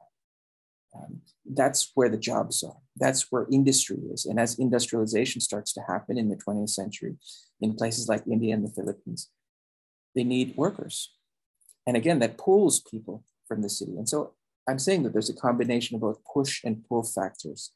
Um, 0.96 1.22
that's 1.46 1.92
where 1.96 2.10
the 2.10 2.18
jobs 2.18 2.64
are. 2.64 2.78
That's 2.98 3.32
where 3.32 3.48
industry 3.52 3.98
is. 4.12 4.26
And 4.26 4.40
as 4.40 4.60
industrialization 4.60 5.42
starts 5.42 5.74
to 5.74 5.82
happen 5.82 6.18
in 6.18 6.30
the 6.30 6.36
20th 6.36 6.70
century, 6.70 7.16
in 7.62 7.76
places 7.76 8.10
like 8.10 8.24
India 8.30 8.54
and 8.54 8.66
the 8.66 8.74
Philippines, 8.74 9.30
they 10.16 10.24
need 10.24 10.56
workers. 10.58 11.14
And 11.88 11.96
again, 11.96 12.20
that 12.20 12.38
pulls 12.38 12.82
people 12.82 13.24
from 13.48 13.62
the 13.62 13.70
city. 13.70 13.98
And 13.98 14.08
so 14.08 14.34
I'm 14.68 14.80
saying 14.80 15.04
that 15.04 15.14
there's 15.14 15.30
a 15.30 15.36
combination 15.36 15.96
of 15.96 16.02
both 16.02 16.20
push 16.32 16.62
and 16.64 16.86
pull 16.88 17.04
factors 17.04 17.72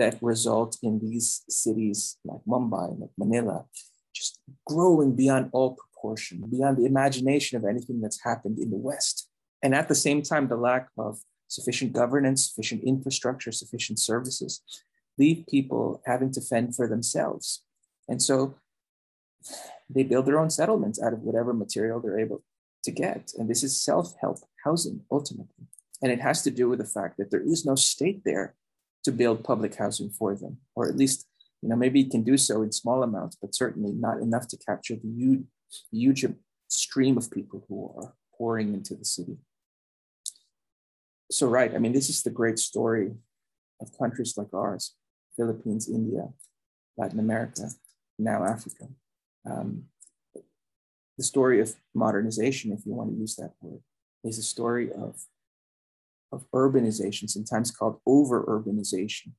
that 0.00 0.18
result 0.22 0.78
in 0.82 0.98
these 0.98 1.42
cities 1.48 2.16
like 2.24 2.40
Mumbai, 2.48 2.98
like 2.98 3.10
Manila, 3.18 3.66
just 4.14 4.40
growing 4.66 5.14
beyond 5.14 5.50
all 5.52 5.76
proportion, 5.76 6.42
beyond 6.50 6.78
the 6.78 6.86
imagination 6.86 7.58
of 7.58 7.64
anything 7.64 8.00
that's 8.00 8.22
happened 8.24 8.58
in 8.58 8.70
the 8.70 8.76
West. 8.76 9.28
And 9.62 9.74
at 9.74 9.88
the 9.88 9.94
same 9.94 10.22
time, 10.22 10.48
the 10.48 10.56
lack 10.56 10.88
of 10.96 11.20
sufficient 11.48 11.92
governance, 11.92 12.48
sufficient 12.48 12.82
infrastructure, 12.84 13.52
sufficient 13.52 13.98
services 13.98 14.62
leave 15.18 15.44
people 15.48 16.02
having 16.06 16.32
to 16.32 16.40
fend 16.40 16.74
for 16.74 16.88
themselves. 16.88 17.62
And 18.08 18.22
so 18.22 18.54
they 19.90 20.02
build 20.02 20.24
their 20.26 20.40
own 20.40 20.50
settlements 20.50 21.02
out 21.02 21.12
of 21.12 21.20
whatever 21.20 21.52
material 21.52 22.00
they're 22.00 22.18
able 22.18 22.42
to 22.84 22.90
get. 22.90 23.32
And 23.36 23.50
this 23.50 23.62
is 23.62 23.82
self 23.82 24.14
help 24.22 24.38
housing 24.64 25.02
ultimately. 25.10 25.66
And 26.02 26.10
it 26.10 26.20
has 26.20 26.42
to 26.44 26.50
do 26.50 26.70
with 26.70 26.78
the 26.78 26.86
fact 26.86 27.18
that 27.18 27.30
there 27.30 27.42
is 27.42 27.66
no 27.66 27.74
state 27.74 28.22
there 28.24 28.54
to 29.04 29.12
build 29.12 29.44
public 29.44 29.74
housing 29.76 30.10
for 30.10 30.34
them, 30.34 30.58
or 30.74 30.88
at 30.88 30.96
least, 30.96 31.26
you 31.62 31.68
know, 31.68 31.76
maybe 31.76 32.00
it 32.00 32.10
can 32.10 32.22
do 32.22 32.36
so 32.36 32.62
in 32.62 32.72
small 32.72 33.02
amounts, 33.02 33.36
but 33.40 33.54
certainly 33.54 33.92
not 33.92 34.18
enough 34.18 34.48
to 34.48 34.56
capture 34.56 34.96
the 34.96 35.08
huge, 35.08 35.44
huge 35.90 36.24
stream 36.68 37.16
of 37.16 37.30
people 37.30 37.64
who 37.68 37.92
are 37.96 38.14
pouring 38.36 38.74
into 38.74 38.94
the 38.94 39.04
city. 39.04 39.36
So, 41.30 41.46
right, 41.46 41.74
I 41.74 41.78
mean, 41.78 41.92
this 41.92 42.08
is 42.08 42.22
the 42.22 42.30
great 42.30 42.58
story 42.58 43.12
of 43.80 43.96
countries 43.98 44.34
like 44.36 44.52
ours 44.52 44.94
Philippines, 45.36 45.88
India, 45.88 46.28
Latin 46.96 47.20
America, 47.20 47.70
now 48.18 48.44
Africa. 48.44 48.88
Um, 49.48 49.84
the 51.16 51.24
story 51.24 51.60
of 51.60 51.74
modernization, 51.94 52.72
if 52.72 52.84
you 52.84 52.92
want 52.92 53.10
to 53.10 53.16
use 53.16 53.36
that 53.36 53.52
word, 53.60 53.80
is 54.24 54.38
a 54.38 54.42
story 54.42 54.92
of 54.92 55.16
of 56.32 56.46
urbanization, 56.52 57.28
sometimes 57.28 57.70
called 57.70 58.00
over 58.06 58.44
urbanization. 58.44 59.32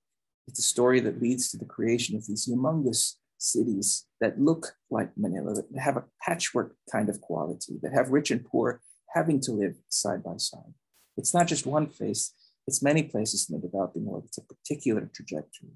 It's 0.47 0.59
a 0.59 0.63
story 0.63 0.99
that 1.01 1.21
leads 1.21 1.49
to 1.51 1.57
the 1.57 1.65
creation 1.65 2.15
of 2.15 2.27
these 2.27 2.47
humongous 2.47 3.15
cities 3.37 4.05
that 4.19 4.39
look 4.39 4.75
like 4.89 5.11
Manila, 5.17 5.53
that 5.53 5.65
have 5.79 5.97
a 5.97 6.03
patchwork 6.21 6.75
kind 6.91 7.09
of 7.09 7.21
quality, 7.21 7.79
that 7.81 7.93
have 7.93 8.09
rich 8.09 8.31
and 8.31 8.45
poor 8.45 8.81
having 9.13 9.39
to 9.41 9.51
live 9.51 9.75
side 9.89 10.23
by 10.23 10.37
side. 10.37 10.73
It's 11.17 11.33
not 11.33 11.47
just 11.47 11.65
one 11.65 11.87
place, 11.87 12.33
it's 12.67 12.81
many 12.81 13.03
places 13.03 13.49
in 13.49 13.55
the 13.55 13.67
developing 13.67 14.05
world. 14.05 14.23
It's 14.25 14.37
a 14.37 14.41
particular 14.41 15.09
trajectory. 15.13 15.75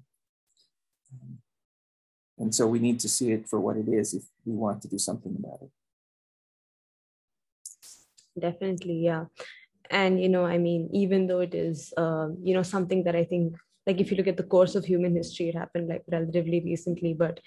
Um, 1.12 1.38
and 2.38 2.54
so 2.54 2.66
we 2.66 2.78
need 2.78 3.00
to 3.00 3.08
see 3.08 3.32
it 3.32 3.48
for 3.48 3.60
what 3.60 3.76
it 3.76 3.88
is 3.88 4.14
if 4.14 4.24
we 4.44 4.54
want 4.54 4.82
to 4.82 4.88
do 4.88 4.98
something 4.98 5.36
about 5.38 5.62
it. 5.62 5.70
Definitely, 8.38 8.98
yeah 9.04 9.24
and 9.90 10.20
you 10.20 10.28
know 10.28 10.44
i 10.44 10.58
mean 10.58 10.88
even 10.92 11.26
though 11.26 11.40
it 11.40 11.54
is 11.54 11.92
uh, 11.96 12.28
you 12.42 12.54
know 12.54 12.62
something 12.62 13.04
that 13.04 13.16
i 13.16 13.24
think 13.24 13.54
like 13.86 14.00
if 14.00 14.10
you 14.10 14.16
look 14.16 14.26
at 14.26 14.36
the 14.36 14.50
course 14.54 14.74
of 14.74 14.84
human 14.84 15.14
history 15.14 15.48
it 15.48 15.54
happened 15.54 15.88
like 15.88 16.02
relatively 16.10 16.60
recently 16.64 17.14
but 17.14 17.40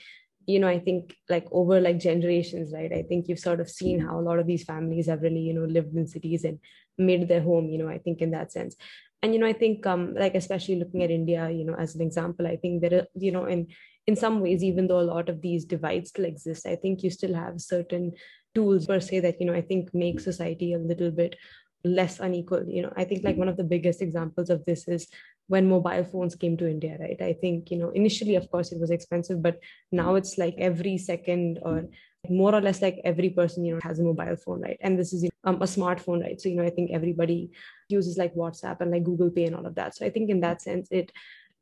you 0.46 0.60
know 0.60 0.68
i 0.68 0.80
think 0.80 1.16
like 1.30 1.48
over 1.52 1.80
like 1.80 2.00
generations 2.00 2.72
right 2.74 2.92
i 2.94 3.04
think 3.04 3.28
you've 3.28 3.46
sort 3.48 3.60
of 3.60 3.70
seen 3.70 4.00
how 4.00 4.20
a 4.20 4.26
lot 4.30 4.40
of 4.40 4.48
these 4.48 4.64
families 4.64 5.08
have 5.08 5.22
really 5.22 5.40
you 5.40 5.54
know 5.54 5.66
lived 5.66 5.96
in 5.96 6.08
cities 6.08 6.44
and 6.44 6.60
made 6.98 7.28
their 7.28 7.42
home 7.42 7.70
you 7.70 7.78
know 7.78 7.90
i 7.90 7.98
think 7.98 8.22
in 8.22 8.32
that 8.32 8.52
sense. 8.52 8.76
And 9.22 9.34
you 9.34 9.40
know 9.40 9.48
i 9.48 9.54
think 9.62 9.86
um 9.86 10.16
like 10.16 10.36
especially 10.36 10.76
looking 10.80 11.04
at 11.04 11.12
india 11.12 11.50
you 11.52 11.66
know 11.66 11.74
as 11.74 11.94
an 11.94 12.02
example 12.02 12.48
i 12.48 12.56
think 12.56 12.82
there 12.82 13.00
are 13.00 13.08
you 13.24 13.34
know 13.34 13.46
in 13.54 13.68
in 14.08 14.16
some 14.16 14.40
ways 14.44 14.64
even 14.64 14.88
though 14.88 15.00
a 15.02 15.10
lot 15.10 15.28
of 15.28 15.42
these 15.42 15.66
divides 15.66 16.10
still 16.10 16.28
exist 16.30 16.66
i 16.66 16.76
think 16.84 17.04
you 17.04 17.10
still 17.16 17.36
have 17.40 17.60
certain 17.60 18.14
tools 18.56 18.88
per 18.92 19.00
se 19.08 19.20
that 19.26 19.42
you 19.42 19.48
know 19.50 19.58
i 19.62 19.62
think 19.62 19.94
make 19.94 20.22
society 20.22 20.72
a 20.74 20.80
little 20.92 21.12
bit 21.12 21.36
less 21.84 22.20
unequal 22.20 22.64
you 22.68 22.82
know. 22.82 22.94
I 22.96 23.04
think 23.06 23.24
like 23.24 23.38
one 23.38 23.48
of 23.48 23.58
the 23.58 23.64
biggest 23.64 24.02
examples 24.02 24.50
of 24.50 24.66
this 24.66 24.88
is 24.88 25.08
when 25.48 25.68
mobile 25.68 26.04
phones 26.04 26.36
came 26.36 26.58
to 26.58 26.70
india 26.70 26.98
right? 27.00 27.22
I 27.22 27.34
think 27.34 27.72
you 27.72 27.78
know 27.78 27.90
initially 27.90 28.36
of 28.36 28.50
course 28.52 28.72
it 28.72 28.80
was 28.80 28.92
expensive 28.92 29.42
but 29.42 29.60
now 29.92 30.16
it's 30.16 30.38
like 30.38 30.56
every 30.58 30.98
second 30.98 31.60
or 31.62 31.86
more 32.30 32.54
or 32.54 32.62
less 32.62 32.82
like 32.82 33.00
every 33.06 33.30
person 33.30 33.64
you 33.64 33.76
know 33.76 33.80
has 33.84 34.00
a 34.00 34.04
mobile 34.04 34.36
phone 34.36 34.62
right? 34.62 34.78
And 34.82 35.00
this 35.00 35.14
is 35.14 35.30
um, 35.46 35.56
a 35.56 35.66
smartphone 35.66 36.22
right? 36.22 36.40
So 36.40 36.50
you 36.50 36.56
know 36.56 36.64
i 36.64 36.70
think 36.70 36.92
everybody 36.92 37.52
uses 37.88 38.18
like 38.18 38.36
whatsapp 38.36 38.82
and 38.82 38.92
like 38.92 39.04
google 39.04 39.32
pay 39.32 39.46
and 39.46 39.56
all 39.56 39.66
of 39.66 39.76
that. 39.76 39.96
So 39.96 40.06
i 40.06 40.10
think 40.10 40.30
in 40.30 40.42
that 40.42 40.62
sense 40.62 40.88
it 40.92 41.12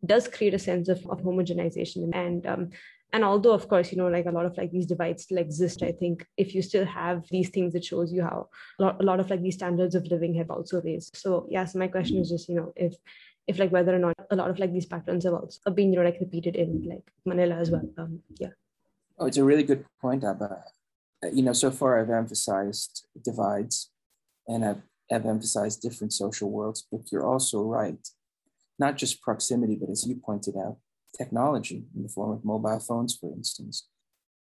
does 0.06 0.28
create 0.28 0.54
a 0.54 0.60
sense 0.60 0.90
of, 0.90 1.06
of 1.08 1.22
homogenization 1.22 2.10
and 2.14 2.46
um, 2.46 2.70
and 3.14 3.24
although 3.24 3.54
of 3.54 3.68
course 3.68 3.92
you 3.92 3.98
know 3.98 4.08
like 4.08 4.26
a 4.26 4.32
lot 4.32 4.46
of 4.46 4.58
like 4.58 4.72
these 4.72 4.86
divides 4.86 5.24
still 5.24 5.38
exist 5.38 5.82
i 5.84 5.92
think 5.92 6.26
if 6.36 6.54
you 6.54 6.62
still 6.62 6.86
have 6.86 7.24
these 7.30 7.50
things 7.50 7.76
it 7.76 7.84
shows 7.84 8.12
you 8.12 8.22
how 8.22 8.48
a 8.80 8.84
lot, 8.84 9.02
a 9.02 9.04
lot 9.04 9.20
of 9.20 9.30
like 9.30 9.42
these 9.42 9.56
standards 9.56 9.96
of 9.96 10.06
living 10.08 10.34
have 10.34 10.50
also 10.50 10.82
raised. 10.82 11.16
So 11.16 11.48
yes 11.50 11.52
yeah, 11.52 11.66
so 11.66 11.80
my 11.80 11.88
question 11.88 12.18
is 12.20 12.30
just 12.30 12.50
you 12.50 12.56
know 12.56 12.74
if 12.76 12.96
if 13.48 13.60
like 13.60 13.72
whether 13.72 13.96
or 13.96 14.00
not 14.00 14.16
a 14.30 14.36
lot 14.36 14.50
of 14.50 14.60
like 14.60 14.74
these 14.74 14.86
patterns 14.86 15.24
have 15.24 15.34
also 15.34 15.72
been 15.72 15.94
you 15.94 16.00
know 16.00 16.06
like 16.06 16.20
repeated 16.20 16.56
in 16.56 16.84
like 16.84 17.12
manila 17.26 17.56
as 17.56 17.72
well. 17.72 17.90
Um 17.98 18.20
yeah. 18.40 18.50
Oh 19.18 19.26
it's 19.26 19.38
a 19.38 19.44
really 19.44 19.64
good 19.64 19.86
point 20.02 20.24
abha 20.24 20.64
uh, 21.24 21.30
you 21.32 21.44
know 21.44 21.54
so 21.54 21.72
far 21.72 22.00
i've 22.00 22.10
emphasized 22.10 23.08
divides 23.24 23.90
and 24.48 24.66
i've, 24.66 24.82
I've 25.12 25.26
emphasized 25.26 25.82
different 25.82 26.14
social 26.14 26.50
worlds 26.52 26.86
but 26.92 27.12
you're 27.12 27.26
also 27.26 27.62
right. 27.64 28.04
Not 28.80 28.96
just 28.96 29.22
proximity 29.22 29.76
but 29.76 29.90
as 29.90 30.06
you 30.06 30.16
pointed 30.16 30.56
out 30.58 30.78
technology 31.16 31.86
in 31.96 32.04
the 32.04 32.10
form 32.10 32.32
of 32.32 32.46
mobile 32.46 32.80
phones, 32.80 33.16
for 33.16 33.32
instance, 33.34 33.88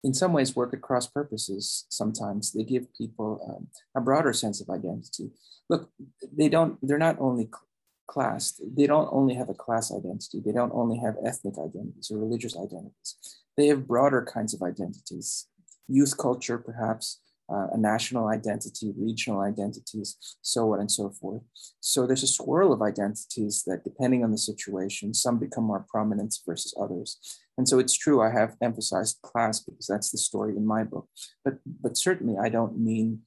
in 0.04 0.14
some 0.14 0.34
ways 0.34 0.56
work 0.56 0.74
at 0.74 0.82
cross 0.82 1.08
purposes. 1.08 1.86
Sometimes 1.90 2.52
they 2.52 2.64
give 2.64 2.94
people 2.94 3.42
um, 3.50 3.68
a 3.96 4.02
broader 4.02 4.34
sense 4.34 4.62
of 4.62 4.70
identity. 4.70 5.32
Look, 5.70 5.90
they 6.32 6.50
don't, 6.50 6.78
they're 6.82 6.98
not 6.98 7.18
only 7.20 7.50
classed, 8.08 8.62
they 8.76 8.86
don't 8.86 9.10
only 9.12 9.34
have 9.34 9.50
a 9.50 9.54
class 9.56 9.92
identity, 9.92 10.42
they 10.46 10.52
don't 10.52 10.72
only 10.74 11.00
have 11.00 11.16
ethnic 11.26 11.56
identities 11.58 12.12
or 12.12 12.20
religious 12.20 12.56
identities. 12.56 13.16
They 13.58 13.68
have 13.68 13.88
broader 13.88 14.22
kinds 14.22 14.54
of 14.54 14.62
identities, 14.62 15.48
youth 15.88 16.18
culture, 16.18 16.58
perhaps, 16.58 17.20
uh, 17.52 17.68
a 17.74 17.78
national 17.78 18.28
identity, 18.28 18.94
regional 18.98 19.42
identities, 19.42 20.18
so 20.42 20.74
on 20.74 20.80
and 20.80 20.92
so 20.92 21.10
forth. 21.10 21.42
So 21.80 22.06
there's 22.06 22.24
a 22.24 22.28
swirl 22.28 22.74
of 22.74 22.82
identities 22.82 23.64
that, 23.68 23.84
depending 23.84 24.24
on 24.24 24.32
the 24.32 24.38
situation, 24.38 25.14
some 25.14 25.38
become 25.38 25.64
more 25.64 25.86
prominent 25.88 26.36
versus 26.46 26.74
others. 26.80 27.20
And 27.58 27.68
so 27.70 27.80
it's 27.80 27.98
true, 27.98 28.22
I 28.22 28.32
have 28.32 28.56
emphasized 28.62 29.22
class 29.22 29.60
because 29.60 29.88
that's 29.88 30.12
the 30.12 30.18
story 30.18 30.58
in 30.58 30.66
my 30.66 30.84
book. 30.84 31.08
But, 31.44 31.60
but 31.66 31.98
certainly, 31.98 32.36
I 32.38 32.50
don't 32.50 32.78
mean 32.78 33.22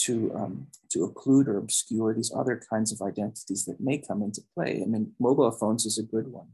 to, 0.00 0.32
um, 0.34 0.66
to 0.90 1.06
occlude 1.06 1.46
or 1.46 1.56
obscure 1.58 2.12
these 2.12 2.32
other 2.34 2.60
kinds 2.68 2.92
of 2.92 3.00
identities 3.00 3.64
that 3.66 3.80
may 3.80 3.98
come 3.98 4.22
into 4.22 4.42
play. 4.54 4.82
I 4.82 4.86
mean, 4.86 5.12
mobile 5.20 5.50
phones 5.52 5.86
is 5.86 5.98
a 5.98 6.02
good 6.02 6.28
one. 6.28 6.48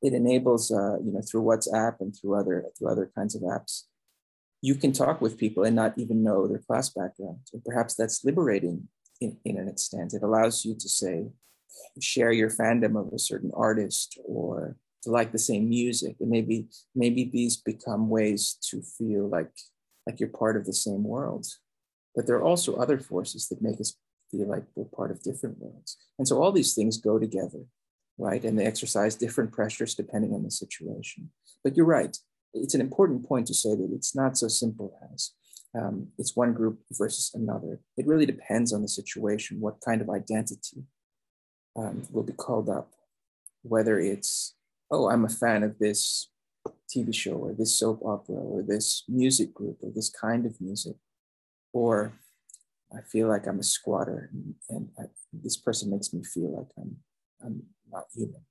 It 0.00 0.14
enables, 0.14 0.70
uh, 0.70 0.98
you 1.04 1.12
know, 1.12 1.20
through 1.22 1.42
WhatsApp 1.42 2.00
and 2.00 2.14
through 2.14 2.34
other 2.34 2.66
through 2.76 2.88
other 2.88 3.10
kinds 3.14 3.36
of 3.36 3.42
apps, 3.42 3.84
you 4.62 4.76
can 4.76 4.92
talk 4.92 5.20
with 5.20 5.36
people 5.36 5.64
and 5.64 5.74
not 5.74 5.98
even 5.98 6.22
know 6.22 6.46
their 6.46 6.60
class 6.60 6.88
background. 6.88 7.40
And 7.52 7.64
perhaps 7.64 7.94
that's 7.94 8.24
liberating 8.24 8.88
in, 9.20 9.36
in 9.44 9.58
an 9.58 9.68
extent. 9.68 10.14
It 10.14 10.22
allows 10.22 10.64
you 10.64 10.74
to 10.76 10.88
say, 10.88 11.26
share 12.00 12.32
your 12.32 12.48
fandom 12.48 12.98
of 12.98 13.12
a 13.12 13.18
certain 13.18 13.50
artist 13.54 14.18
or 14.24 14.76
to 15.02 15.10
like 15.10 15.32
the 15.32 15.38
same 15.38 15.68
music. 15.68 16.16
And 16.20 16.30
maybe 16.30 16.68
maybe 16.94 17.24
these 17.24 17.56
become 17.56 18.08
ways 18.08 18.56
to 18.70 18.82
feel 18.82 19.28
like 19.28 19.50
like 20.06 20.20
you're 20.20 20.28
part 20.28 20.56
of 20.56 20.64
the 20.64 20.72
same 20.72 21.02
world. 21.02 21.46
But 22.14 22.26
there 22.26 22.36
are 22.36 22.44
also 22.44 22.76
other 22.76 22.98
forces 22.98 23.48
that 23.48 23.62
make 23.62 23.80
us 23.80 23.96
feel 24.30 24.48
like 24.48 24.64
we're 24.76 24.84
part 24.84 25.10
of 25.10 25.22
different 25.22 25.58
worlds. 25.58 25.96
And 26.18 26.28
so 26.28 26.40
all 26.40 26.52
these 26.52 26.74
things 26.74 26.98
go 26.98 27.18
together, 27.18 27.64
right? 28.16 28.44
And 28.44 28.56
they 28.56 28.66
exercise 28.66 29.16
different 29.16 29.52
pressures 29.52 29.94
depending 29.94 30.34
on 30.34 30.44
the 30.44 30.50
situation. 30.50 31.30
But 31.64 31.76
you're 31.76 31.86
right 31.86 32.16
it's 32.54 32.74
an 32.74 32.80
important 32.80 33.26
point 33.26 33.46
to 33.46 33.54
say 33.54 33.74
that 33.74 33.90
it's 33.92 34.14
not 34.14 34.36
so 34.36 34.48
simple 34.48 34.98
as 35.12 35.32
um, 35.74 36.08
it's 36.18 36.36
one 36.36 36.52
group 36.52 36.80
versus 36.92 37.30
another. 37.34 37.80
It 37.96 38.06
really 38.06 38.26
depends 38.26 38.72
on 38.72 38.82
the 38.82 38.88
situation, 38.88 39.60
what 39.60 39.80
kind 39.80 40.02
of 40.02 40.10
identity 40.10 40.84
um, 41.76 42.02
will 42.10 42.22
be 42.22 42.34
called 42.34 42.68
up, 42.68 42.90
whether 43.62 43.98
it's, 43.98 44.54
oh, 44.90 45.08
I'm 45.08 45.24
a 45.24 45.30
fan 45.30 45.62
of 45.62 45.78
this 45.78 46.28
TV 46.94 47.14
show 47.14 47.32
or 47.32 47.54
this 47.54 47.74
soap 47.74 48.02
opera 48.04 48.36
or 48.36 48.62
this 48.62 49.04
music 49.08 49.54
group 49.54 49.78
or 49.82 49.90
this 49.94 50.10
kind 50.10 50.44
of 50.44 50.60
music, 50.60 50.96
or 51.72 52.12
I 52.94 53.00
feel 53.00 53.28
like 53.28 53.46
I'm 53.46 53.60
a 53.60 53.64
squatter 53.64 54.28
and, 54.30 54.54
and 54.68 54.90
I, 54.98 55.04
this 55.32 55.56
person 55.56 55.90
makes 55.90 56.12
me 56.12 56.22
feel 56.22 56.54
like 56.54 56.68
I'm, 56.76 56.96
I'm 57.42 57.62
not 57.90 58.04
human, 58.14 58.44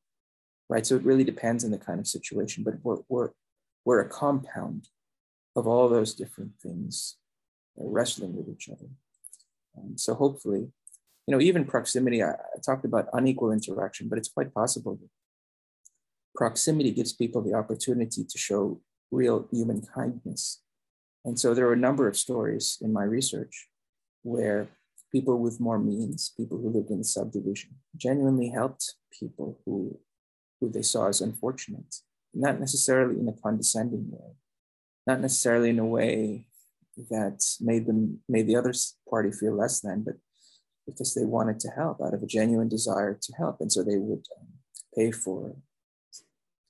right? 0.69 0.85
So 0.87 0.95
it 0.95 1.03
really 1.03 1.23
depends 1.23 1.63
on 1.63 1.69
the 1.69 1.77
kind 1.77 1.99
of 1.99 2.07
situation, 2.07 2.63
but 2.63 2.73
we're, 2.81 2.97
we're 3.07 3.29
we're 3.85 4.01
a 4.01 4.09
compound 4.09 4.89
of 5.55 5.67
all 5.67 5.89
those 5.89 6.13
different 6.13 6.51
things 6.61 7.17
wrestling 7.77 8.35
with 8.35 8.47
each 8.49 8.69
other. 8.69 8.89
Um, 9.77 9.97
so 9.97 10.13
hopefully, 10.13 10.71
you 11.27 11.31
know, 11.31 11.41
even 11.41 11.65
proximity, 11.65 12.23
I, 12.23 12.31
I 12.31 12.59
talked 12.65 12.85
about 12.85 13.09
unequal 13.13 13.51
interaction, 13.51 14.09
but 14.09 14.17
it's 14.17 14.29
quite 14.29 14.53
possible 14.53 14.95
that 14.95 15.09
proximity 16.35 16.91
gives 16.91 17.13
people 17.13 17.41
the 17.41 17.53
opportunity 17.53 18.23
to 18.23 18.37
show 18.37 18.81
real 19.11 19.47
human 19.51 19.81
kindness. 19.93 20.61
And 21.25 21.39
so 21.39 21.53
there 21.53 21.67
are 21.67 21.73
a 21.73 21.77
number 21.77 22.07
of 22.07 22.17
stories 22.17 22.77
in 22.81 22.91
my 22.91 23.03
research 23.03 23.67
where 24.23 24.67
people 25.11 25.39
with 25.39 25.59
more 25.59 25.77
means, 25.79 26.33
people 26.37 26.57
who 26.57 26.69
lived 26.69 26.89
in 26.89 26.99
the 26.99 27.03
subdivision, 27.03 27.71
genuinely 27.95 28.49
helped 28.49 28.95
people 29.19 29.59
who, 29.65 29.99
who 30.59 30.69
they 30.69 30.81
saw 30.81 31.07
as 31.07 31.21
unfortunate, 31.21 31.95
not 32.33 32.59
necessarily 32.59 33.19
in 33.19 33.27
a 33.27 33.33
condescending 33.33 34.09
way, 34.11 34.35
not 35.05 35.19
necessarily 35.19 35.69
in 35.69 35.79
a 35.79 35.85
way 35.85 36.45
that 37.09 37.43
made 37.59 37.85
them 37.85 38.19
made 38.27 38.47
the 38.47 38.55
other 38.55 38.73
party 39.09 39.31
feel 39.31 39.55
less 39.55 39.79
than, 39.79 40.03
but 40.03 40.15
because 40.85 41.13
they 41.13 41.25
wanted 41.25 41.59
to 41.59 41.69
help 41.69 42.01
out 42.01 42.13
of 42.13 42.23
a 42.23 42.27
genuine 42.27 42.67
desire 42.67 43.17
to 43.21 43.33
help, 43.33 43.61
and 43.61 43.71
so 43.71 43.83
they 43.83 43.97
would 43.97 44.25
um, 44.39 44.47
pay 44.95 45.11
for 45.11 45.55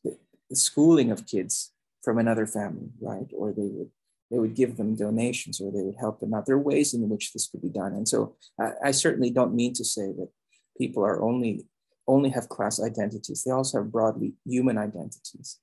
the, 0.03 0.17
the 0.49 0.55
schooling 0.55 1.11
of 1.11 1.25
kids 1.25 1.71
from 2.03 2.17
another 2.17 2.45
family, 2.45 2.89
right? 2.99 3.27
Or 3.35 3.51
they 3.51 3.67
would 3.67 3.89
they 4.29 4.39
would 4.39 4.55
give 4.55 4.77
them 4.77 4.95
donations 4.95 5.59
or 5.59 5.71
they 5.71 5.81
would 5.81 5.97
help 5.99 6.21
them 6.21 6.33
out. 6.33 6.45
There 6.45 6.55
are 6.55 6.59
ways 6.59 6.93
in 6.93 7.09
which 7.09 7.33
this 7.33 7.47
could 7.47 7.61
be 7.61 7.69
done, 7.69 7.93
and 7.93 8.07
so 8.07 8.35
I, 8.59 8.71
I 8.85 8.91
certainly 8.91 9.29
don't 9.29 9.55
mean 9.55 9.73
to 9.73 9.83
say 9.83 10.07
that 10.13 10.29
people 10.77 11.03
are 11.03 11.21
only 11.21 11.65
only 12.07 12.29
have 12.29 12.49
class 12.49 12.81
identities. 12.81 13.43
They 13.43 13.51
also 13.51 13.79
have 13.79 13.91
broadly 13.91 14.33
human 14.45 14.77
identities, 14.77 15.59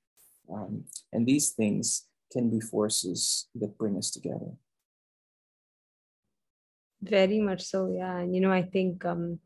um, 0.51 0.85
and 1.11 1.27
these 1.27 1.49
things 1.49 2.05
can 2.31 2.49
be 2.49 2.59
forces 2.59 3.47
that 3.55 3.77
bring 3.77 3.97
us 3.97 4.11
together. 4.11 4.51
Very 7.01 7.39
much 7.39 7.63
so 7.63 7.91
yeah. 7.95 8.17
And 8.17 8.35
you 8.35 8.41
know 8.41 8.51
i 8.51 8.61
think 8.61 9.05
um 9.05 9.39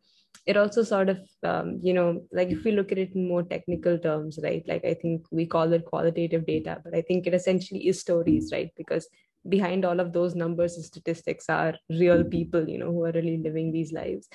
it 0.46 0.58
also 0.58 0.84
sort 0.84 1.10
of 1.10 1.20
um, 1.44 1.80
you 1.82 1.94
know 1.94 2.22
like 2.32 2.50
if 2.50 2.64
we 2.64 2.72
look 2.72 2.92
at 2.92 2.98
it 2.98 3.14
in 3.16 3.28
more 3.28 3.44
technical 3.44 3.98
terms 3.98 4.40
right 4.44 4.64
like 4.68 4.84
i 4.84 4.94
think 4.94 5.26
we 5.32 5.46
call 5.46 5.72
it 5.72 5.86
qualitative 5.86 6.46
data 6.46 6.82
but 6.84 6.96
i 6.96 7.02
think 7.02 7.26
it 7.26 7.34
essentially 7.34 7.88
is 7.88 8.00
stories 8.00 8.50
right? 8.52 8.72
Because 8.76 9.08
behind 9.48 9.86
all 9.86 10.00
of 10.00 10.14
those 10.14 10.36
numbers 10.36 10.76
and 10.76 10.86
statistics 10.86 11.50
are 11.50 11.76
real 11.90 12.24
people 12.24 12.68
you 12.68 12.78
know 12.78 12.92
who 12.92 13.04
are 13.04 13.12
really 13.12 13.38
living 13.38 13.72
these 13.72 13.92
lives 13.92 14.28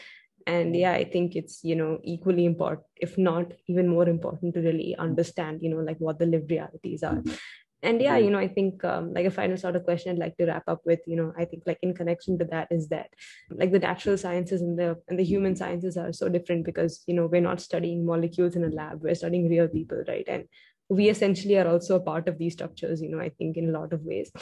and 0.46 0.74
mm. 0.74 0.80
yeah 0.80 0.92
i 0.92 1.04
think 1.04 1.36
it's 1.36 1.62
you 1.62 1.76
know 1.76 1.98
equally 2.02 2.44
important 2.44 2.84
if 2.96 3.16
not 3.18 3.52
even 3.66 3.88
more 3.88 4.08
important 4.08 4.54
to 4.54 4.60
really 4.60 4.94
understand 4.96 5.60
you 5.62 5.70
know 5.70 5.82
like 5.90 5.98
what 5.98 6.18
the 6.18 6.26
lived 6.26 6.50
realities 6.50 7.02
are. 7.02 7.16
Mm-hmm. 7.16 7.34
And 7.80 8.02
yeah 8.02 8.18
mm. 8.18 8.24
you 8.24 8.30
know 8.30 8.38
i 8.38 8.48
think 8.48 8.84
um, 8.84 9.12
like 9.14 9.26
a 9.26 9.30
final 9.30 9.56
sort 9.56 9.76
of 9.76 9.84
question 9.84 10.10
i'd 10.10 10.18
like 10.18 10.36
to 10.38 10.46
wrap 10.46 10.64
up 10.66 10.80
with 10.84 11.00
you 11.06 11.16
know 11.16 11.32
i 11.38 11.44
think 11.44 11.62
like 11.64 11.78
in 11.80 11.94
connection 11.94 12.38
to 12.38 12.44
that 12.46 12.66
is 12.72 12.88
that 12.88 13.10
like 13.50 13.70
the 13.70 13.78
natural 13.78 14.18
sciences 14.18 14.62
and 14.62 14.76
the 14.76 14.96
and 15.08 15.18
the 15.18 15.28
human 15.32 15.54
sciences 15.54 15.96
are 15.96 16.12
so 16.12 16.28
different 16.28 16.64
because 16.64 17.04
you 17.06 17.14
know 17.14 17.26
we're 17.26 17.48
not 17.50 17.60
studying 17.60 18.04
molecules 18.04 18.56
in 18.56 18.64
a 18.64 18.74
lab 18.80 19.00
we're 19.00 19.14
studying 19.14 19.48
real 19.48 19.68
people 19.68 20.02
right? 20.08 20.26
And 20.26 20.48
we 20.88 21.08
essentially 21.08 21.56
are 21.58 21.68
also 21.68 21.96
a 21.96 22.00
part 22.00 22.28
of 22.28 22.38
these 22.38 22.54
structures 22.54 23.00
you 23.00 23.10
know 23.10 23.20
i 23.20 23.28
think 23.28 23.56
in 23.56 23.68
a 23.68 23.78
lot 23.78 23.92
of 23.92 24.02
ways 24.02 24.32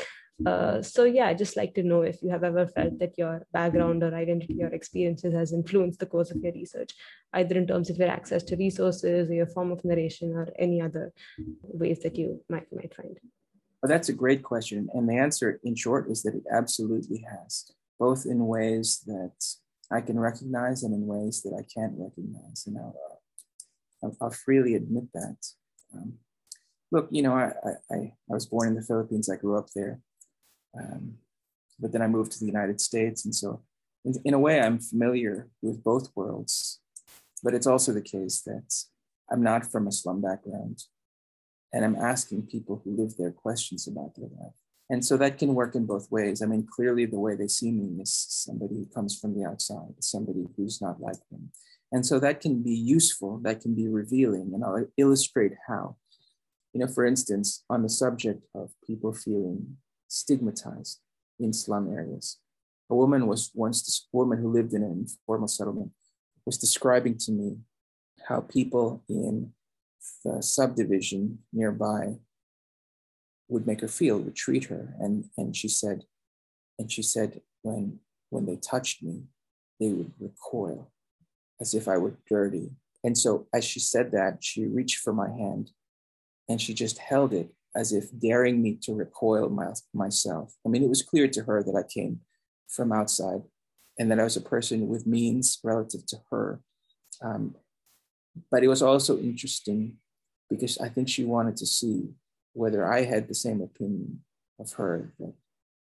uh, 0.44 0.82
so 0.82 1.04
yeah, 1.04 1.28
I'd 1.28 1.38
just 1.38 1.56
like 1.56 1.74
to 1.74 1.82
know 1.82 2.02
if 2.02 2.22
you 2.22 2.28
have 2.28 2.44
ever 2.44 2.66
felt 2.66 2.98
that 2.98 3.16
your 3.16 3.46
background 3.52 4.02
or 4.02 4.14
identity 4.14 4.62
or 4.62 4.68
experiences 4.68 5.32
has 5.32 5.52
influenced 5.52 5.98
the 5.98 6.06
course 6.06 6.30
of 6.30 6.42
your 6.42 6.52
research, 6.52 6.92
either 7.32 7.56
in 7.56 7.66
terms 7.66 7.88
of 7.88 7.96
your 7.96 8.08
access 8.08 8.42
to 8.44 8.56
resources 8.56 9.30
or 9.30 9.34
your 9.34 9.46
form 9.46 9.72
of 9.72 9.82
narration 9.84 10.32
or 10.32 10.48
any 10.58 10.82
other 10.82 11.12
ways 11.62 12.00
that 12.00 12.18
you 12.18 12.42
might 12.50 12.66
might 12.70 12.94
find. 12.94 13.18
Well, 13.82 13.88
that's 13.88 14.10
a 14.10 14.12
great 14.12 14.42
question, 14.42 14.88
and 14.92 15.08
the 15.08 15.16
answer, 15.16 15.58
in 15.64 15.74
short, 15.74 16.10
is 16.10 16.22
that 16.24 16.34
it 16.34 16.44
absolutely 16.52 17.24
has, 17.30 17.70
both 17.98 18.26
in 18.26 18.46
ways 18.46 19.02
that 19.06 19.32
I 19.90 20.00
can 20.00 20.18
recognize 20.18 20.82
and 20.82 20.92
in 20.92 21.06
ways 21.06 21.42
that 21.42 21.54
I 21.54 21.62
can't 21.72 21.94
recognize, 21.96 22.64
and 22.66 22.76
I'll, 22.78 22.96
uh, 23.10 24.06
I'll, 24.06 24.16
I'll 24.20 24.30
freely 24.30 24.74
admit 24.74 25.04
that. 25.14 25.36
Um, 25.94 26.14
look, 26.90 27.08
you 27.10 27.22
know, 27.22 27.34
I, 27.34 27.52
I, 27.90 27.96
I 27.96 28.34
was 28.34 28.46
born 28.46 28.68
in 28.68 28.74
the 28.74 28.82
Philippines. 28.82 29.30
I 29.30 29.36
grew 29.36 29.56
up 29.56 29.68
there. 29.74 30.00
Um, 30.78 31.14
but 31.78 31.92
then 31.92 32.02
I 32.02 32.06
moved 32.06 32.32
to 32.32 32.40
the 32.40 32.46
United 32.46 32.80
States. 32.80 33.24
And 33.24 33.34
so, 33.34 33.62
in, 34.04 34.14
in 34.24 34.34
a 34.34 34.38
way, 34.38 34.60
I'm 34.60 34.78
familiar 34.78 35.48
with 35.62 35.82
both 35.82 36.10
worlds. 36.14 36.80
But 37.42 37.54
it's 37.54 37.66
also 37.66 37.92
the 37.92 38.02
case 38.02 38.40
that 38.42 38.72
I'm 39.30 39.42
not 39.42 39.70
from 39.70 39.86
a 39.86 39.92
slum 39.92 40.20
background. 40.22 40.82
And 41.72 41.84
I'm 41.84 41.96
asking 41.96 42.46
people 42.46 42.80
who 42.82 42.96
live 42.96 43.16
there 43.18 43.32
questions 43.32 43.86
about 43.86 44.14
their 44.16 44.28
life. 44.40 44.54
And 44.88 45.04
so 45.04 45.16
that 45.16 45.38
can 45.38 45.54
work 45.54 45.74
in 45.74 45.84
both 45.84 46.10
ways. 46.10 46.42
I 46.42 46.46
mean, 46.46 46.66
clearly, 46.70 47.06
the 47.06 47.18
way 47.18 47.34
they 47.34 47.48
see 47.48 47.72
me 47.72 48.00
is 48.00 48.14
somebody 48.14 48.76
who 48.76 48.86
comes 48.86 49.18
from 49.18 49.34
the 49.34 49.44
outside, 49.44 49.94
somebody 50.00 50.46
who's 50.56 50.80
not 50.80 51.00
like 51.00 51.18
them. 51.30 51.50
And 51.92 52.06
so 52.06 52.18
that 52.20 52.40
can 52.40 52.62
be 52.62 52.74
useful, 52.74 53.38
that 53.38 53.60
can 53.60 53.74
be 53.74 53.88
revealing. 53.88 54.52
And 54.54 54.64
I'll 54.64 54.86
illustrate 54.96 55.52
how. 55.68 55.96
You 56.72 56.80
know, 56.80 56.88
for 56.92 57.06
instance, 57.06 57.64
on 57.70 57.82
the 57.82 57.88
subject 57.88 58.44
of 58.54 58.70
people 58.86 59.12
feeling 59.12 59.76
stigmatized 60.08 61.00
in 61.38 61.52
slum 61.52 61.92
areas. 61.92 62.38
A 62.90 62.94
woman 62.94 63.26
was 63.26 63.50
once 63.54 63.82
this 63.82 64.08
woman 64.12 64.38
who 64.38 64.52
lived 64.52 64.72
in 64.72 64.82
an 64.82 65.06
informal 65.06 65.48
settlement 65.48 65.90
was 66.44 66.58
describing 66.58 67.18
to 67.18 67.32
me 67.32 67.58
how 68.28 68.40
people 68.40 69.02
in 69.08 69.52
the 70.24 70.40
subdivision 70.42 71.38
nearby 71.52 72.16
would 73.48 73.66
make 73.66 73.80
her 73.80 73.88
feel, 73.88 74.18
would 74.18 74.36
treat 74.36 74.64
her. 74.64 74.94
And, 74.98 75.28
and 75.36 75.54
she 75.54 75.68
said, 75.68 76.04
and 76.78 76.90
she 76.90 77.02
said, 77.02 77.40
when, 77.62 78.00
when 78.30 78.46
they 78.46 78.56
touched 78.56 79.02
me, 79.02 79.24
they 79.80 79.90
would 79.90 80.12
recoil 80.18 80.90
as 81.60 81.74
if 81.74 81.88
I 81.88 81.96
were 81.96 82.18
dirty. 82.28 82.70
And 83.04 83.16
so 83.16 83.46
as 83.52 83.64
she 83.64 83.80
said 83.80 84.12
that, 84.12 84.38
she 84.40 84.66
reached 84.66 84.98
for 84.98 85.12
my 85.12 85.28
hand 85.28 85.70
and 86.48 86.60
she 86.60 86.74
just 86.74 86.98
held 86.98 87.32
it 87.32 87.52
as 87.76 87.92
if 87.92 88.06
daring 88.18 88.62
me 88.62 88.78
to 88.82 88.94
recoil 88.94 89.48
my, 89.48 89.72
myself. 89.92 90.54
I 90.64 90.70
mean, 90.70 90.82
it 90.82 90.88
was 90.88 91.02
clear 91.02 91.28
to 91.28 91.44
her 91.44 91.62
that 91.62 91.76
I 91.76 91.82
came 91.82 92.20
from 92.68 92.92
outside 92.92 93.42
and 93.98 94.10
that 94.10 94.18
I 94.18 94.24
was 94.24 94.36
a 94.36 94.40
person 94.40 94.88
with 94.88 95.06
means 95.06 95.58
relative 95.62 96.06
to 96.06 96.16
her. 96.30 96.60
Um, 97.22 97.54
but 98.50 98.64
it 98.64 98.68
was 98.68 98.82
also 98.82 99.18
interesting 99.18 99.96
because 100.48 100.78
I 100.78 100.88
think 100.88 101.08
she 101.08 101.24
wanted 101.24 101.56
to 101.58 101.66
see 101.66 102.10
whether 102.52 102.90
I 102.90 103.04
had 103.04 103.28
the 103.28 103.34
same 103.34 103.60
opinion 103.60 104.22
of 104.58 104.72
her 104.72 105.12
that 105.18 105.34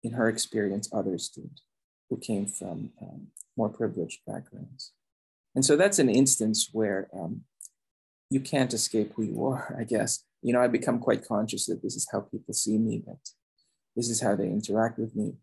in 0.03 0.13
her 0.13 0.29
experience 0.29 0.89
others 0.93 1.29
did 1.29 1.61
who 2.09 2.17
came 2.17 2.47
from 2.47 2.91
um, 3.03 3.29
more 3.57 3.69
privileged 3.69 4.21
backgrounds. 4.27 4.93
And 5.55 5.65
so 5.65 5.77
that's 5.77 5.99
an 5.99 6.09
instance 6.09 6.71
where 6.73 7.09
um, 7.13 7.43
you 8.31 8.41
can't 8.41 8.73
escape 8.73 9.13
who 9.15 9.23
you 9.23 9.45
are, 9.45 9.77
I 9.79 9.85
guess 9.85 10.25
you 10.43 10.53
know, 10.53 10.61
I 10.61 10.69
become 10.69 10.99
quite 10.99 11.27
conscious 11.27 11.67
that 11.67 11.83
this 11.83 11.97
is 11.97 12.09
how 12.11 12.21
people 12.21 12.55
see 12.55 12.79
me, 12.79 13.03
that 13.07 13.19
this 13.97 14.09
is 14.09 14.21
how 14.21 14.37
they 14.37 14.47
interact 14.47 14.99
with 14.99 15.15
me. 15.15 15.35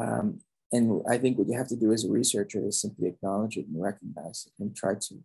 Um, 0.00 0.40
and 0.72 1.02
I 1.08 1.18
think 1.18 1.38
what 1.38 1.46
you 1.46 1.56
have 1.56 1.68
to 1.68 1.76
do 1.76 1.92
as 1.92 2.04
a 2.04 2.10
researcher 2.10 2.66
is 2.66 2.80
simply 2.80 3.08
acknowledge 3.08 3.56
it 3.56 3.66
and 3.66 3.80
recognize 3.80 4.48
it 4.48 4.62
and 4.62 4.74
try 4.74 4.94
to 4.94 5.22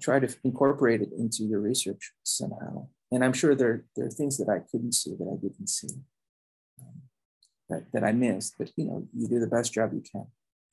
try 0.00 0.18
to 0.18 0.34
incorporate 0.44 1.02
it 1.02 1.10
into 1.12 1.44
your 1.44 1.60
research 1.60 2.12
somehow. 2.22 2.86
And 3.12 3.22
I'm 3.22 3.34
sure 3.34 3.54
there, 3.54 3.84
there 3.94 4.06
are 4.06 4.10
things 4.10 4.38
that 4.38 4.48
I 4.48 4.60
couldn't 4.70 4.92
see 4.92 5.14
that 5.14 5.28
I 5.30 5.36
didn't 5.36 5.68
see, 5.68 5.88
um, 6.80 7.02
that, 7.68 7.92
that 7.92 8.02
I 8.02 8.12
missed. 8.12 8.54
But 8.58 8.70
you 8.76 8.86
know, 8.86 9.06
you 9.14 9.28
do 9.28 9.40
the 9.40 9.46
best 9.46 9.74
job 9.74 9.92
you 9.92 10.02
can, 10.10 10.26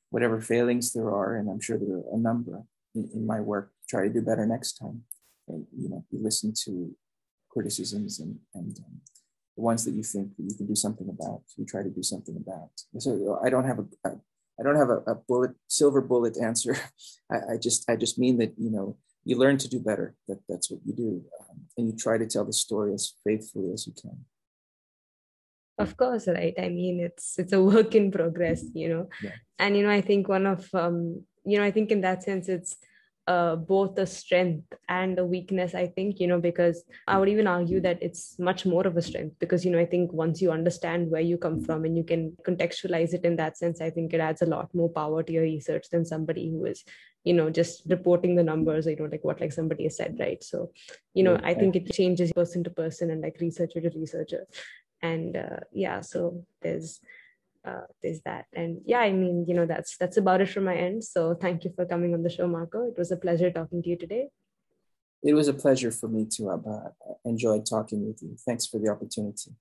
whatever 0.08 0.40
failings 0.40 0.94
there 0.94 1.10
are, 1.10 1.36
and 1.36 1.50
I'm 1.50 1.60
sure 1.60 1.76
there 1.76 1.96
are 1.96 2.14
a 2.14 2.16
number 2.16 2.62
in, 2.94 3.08
in 3.14 3.26
my 3.26 3.40
work 3.40 3.72
try 3.88 4.02
to 4.02 4.12
do 4.12 4.22
better 4.22 4.46
next 4.46 4.74
time. 4.74 5.02
And 5.48 5.66
you 5.76 5.88
know 5.88 6.04
you 6.10 6.22
listen 6.22 6.52
to 6.64 6.94
criticisms 7.50 8.20
and 8.20 8.38
and 8.54 8.78
um, 8.78 9.00
the 9.56 9.62
ones 9.62 9.84
that 9.84 9.94
you 9.94 10.02
think 10.02 10.36
that 10.36 10.44
you 10.44 10.54
can 10.56 10.66
do 10.66 10.74
something 10.74 11.08
about 11.08 11.42
you 11.56 11.66
try 11.66 11.82
to 11.82 11.90
do 11.90 12.02
something 12.02 12.36
about. 12.36 12.70
So 12.98 13.38
i 13.44 13.50
don't 13.50 13.64
have 13.64 13.80
a 13.80 13.86
i 14.58 14.62
don't 14.62 14.76
have 14.76 14.90
a, 14.90 14.98
a 15.12 15.14
bullet 15.14 15.52
silver 15.68 16.00
bullet 16.00 16.36
answer. 16.40 16.76
I, 17.30 17.36
I, 17.52 17.56
just 17.56 17.88
i 17.90 17.96
just 17.96 18.18
mean 18.18 18.38
that 18.38 18.52
you 18.56 18.70
know 18.70 18.96
you 19.24 19.36
learn 19.36 19.58
to 19.58 19.68
do 19.68 19.78
better. 19.78 20.14
That 20.28 20.40
that's 20.48 20.70
what 20.70 20.80
you 20.84 20.94
do. 20.94 21.22
Um, 21.40 21.56
and 21.76 21.86
you 21.88 21.96
try 21.96 22.18
to 22.18 22.26
tell 22.26 22.44
the 22.44 22.52
story 22.52 22.92
as 22.94 23.14
faithfully 23.24 23.72
as 23.72 23.86
you 23.86 23.94
can. 24.00 24.24
Of 25.78 25.96
course 25.96 26.28
right? 26.28 26.54
I 26.58 26.68
mean 26.68 27.00
it's 27.00 27.38
it's 27.38 27.52
a 27.52 27.62
work 27.62 27.94
in 27.94 28.10
progress 28.10 28.64
you 28.74 28.88
know? 28.88 29.08
Yeah. 29.22 29.36
and 29.58 29.76
you 29.76 29.82
know 29.82 29.90
i 29.90 30.00
think 30.00 30.28
one 30.28 30.46
of 30.46 30.68
um 30.74 31.24
you 31.44 31.58
know 31.58 31.64
i 31.64 31.70
think 31.70 31.90
in 31.90 32.00
that 32.00 32.22
sense 32.22 32.48
it's 32.48 32.76
uh, 33.28 33.54
both 33.54 33.96
a 33.98 34.06
strength 34.06 34.74
and 34.88 35.16
a 35.18 35.24
weakness 35.24 35.76
i 35.76 35.86
think 35.86 36.18
you 36.18 36.26
know 36.26 36.40
because 36.40 36.82
i 37.06 37.16
would 37.16 37.28
even 37.28 37.46
argue 37.46 37.80
that 37.80 38.02
it's 38.02 38.36
much 38.38 38.66
more 38.66 38.84
of 38.84 38.96
a 38.96 39.02
strength 39.02 39.36
because 39.38 39.64
you 39.64 39.70
know 39.70 39.78
i 39.78 39.86
think 39.86 40.12
once 40.12 40.42
you 40.42 40.50
understand 40.50 41.08
where 41.08 41.20
you 41.20 41.38
come 41.38 41.60
from 41.60 41.84
and 41.84 41.96
you 41.96 42.02
can 42.02 42.36
contextualize 42.44 43.14
it 43.14 43.24
in 43.24 43.36
that 43.36 43.56
sense 43.56 43.80
i 43.80 43.88
think 43.88 44.12
it 44.12 44.18
adds 44.18 44.42
a 44.42 44.46
lot 44.46 44.74
more 44.74 44.88
power 44.88 45.22
to 45.22 45.32
your 45.32 45.44
research 45.44 45.88
than 45.90 46.04
somebody 46.04 46.50
who 46.50 46.64
is 46.64 46.84
you 47.24 47.32
know 47.32 47.48
just 47.48 47.82
reporting 47.86 48.34
the 48.34 48.42
numbers 48.42 48.86
or 48.86 48.90
you 48.90 48.96
know 48.96 49.04
like 49.04 49.22
what 49.22 49.40
like 49.40 49.52
somebody 49.52 49.84
has 49.84 49.96
said 49.96 50.16
right? 50.18 50.42
So 50.42 50.72
you 51.14 51.22
know 51.22 51.40
i 51.44 51.54
think 51.54 51.76
it 51.76 51.92
changes 51.92 52.32
person 52.32 52.64
to 52.64 52.70
person 52.70 53.10
and 53.10 53.22
like 53.22 53.36
researcher 53.40 53.80
to 53.80 53.90
researcher. 53.90 54.46
And 55.00 55.36
uh, 55.36 55.60
yeah 55.72 56.00
so 56.00 56.44
there's 56.60 57.00
uh, 57.64 57.86
there's 58.02 58.20
that. 58.22 58.46
And 58.52 58.80
yeah, 58.84 59.00
I 59.00 59.12
mean, 59.12 59.44
you 59.46 59.54
know, 59.54 59.66
that's 59.66 59.96
that's 59.96 60.16
about 60.16 60.40
it 60.40 60.48
from 60.48 60.64
my 60.64 60.74
end. 60.74 61.04
So 61.04 61.34
thank 61.34 61.64
you 61.64 61.72
for 61.74 61.86
coming 61.86 62.14
on 62.14 62.22
the 62.22 62.30
show, 62.30 62.46
Marco. 62.46 62.86
It 62.88 62.98
was 62.98 63.10
a 63.10 63.16
pleasure 63.16 63.50
talking 63.50 63.82
to 63.82 63.88
you 63.88 63.96
today. 63.96 64.28
It 65.22 65.34
was 65.34 65.46
a 65.46 65.54
pleasure 65.54 65.92
for 65.92 66.08
me 66.08 66.26
too. 66.26 66.50
I 66.50 66.54
uh, 66.54 66.88
enjoyed 67.24 67.64
talking 67.64 68.06
with 68.06 68.22
you. 68.22 68.36
Thanks 68.44 68.66
for 68.66 68.78
the 68.78 68.88
opportunity. 68.88 69.52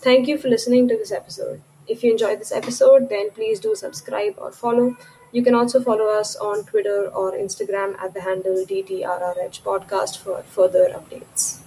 Thank 0.00 0.28
you 0.28 0.38
for 0.38 0.48
listening 0.48 0.88
to 0.88 0.96
this 0.96 1.12
episode. 1.12 1.60
If 1.88 2.04
you 2.04 2.12
enjoyed 2.12 2.40
this 2.40 2.52
episode, 2.52 3.08
then 3.08 3.30
please 3.30 3.60
do 3.60 3.74
subscribe 3.74 4.34
or 4.38 4.52
follow. 4.52 4.96
You 5.32 5.42
can 5.42 5.54
also 5.54 5.82
follow 5.82 6.06
us 6.06 6.36
on 6.36 6.64
Twitter 6.64 7.08
or 7.08 7.32
Instagram 7.32 7.98
at 7.98 8.14
the 8.14 8.20
handle 8.20 8.64
DTRRH 8.64 9.62
podcast 9.62 10.18
for 10.18 10.42
further 10.42 10.88
updates. 10.94 11.57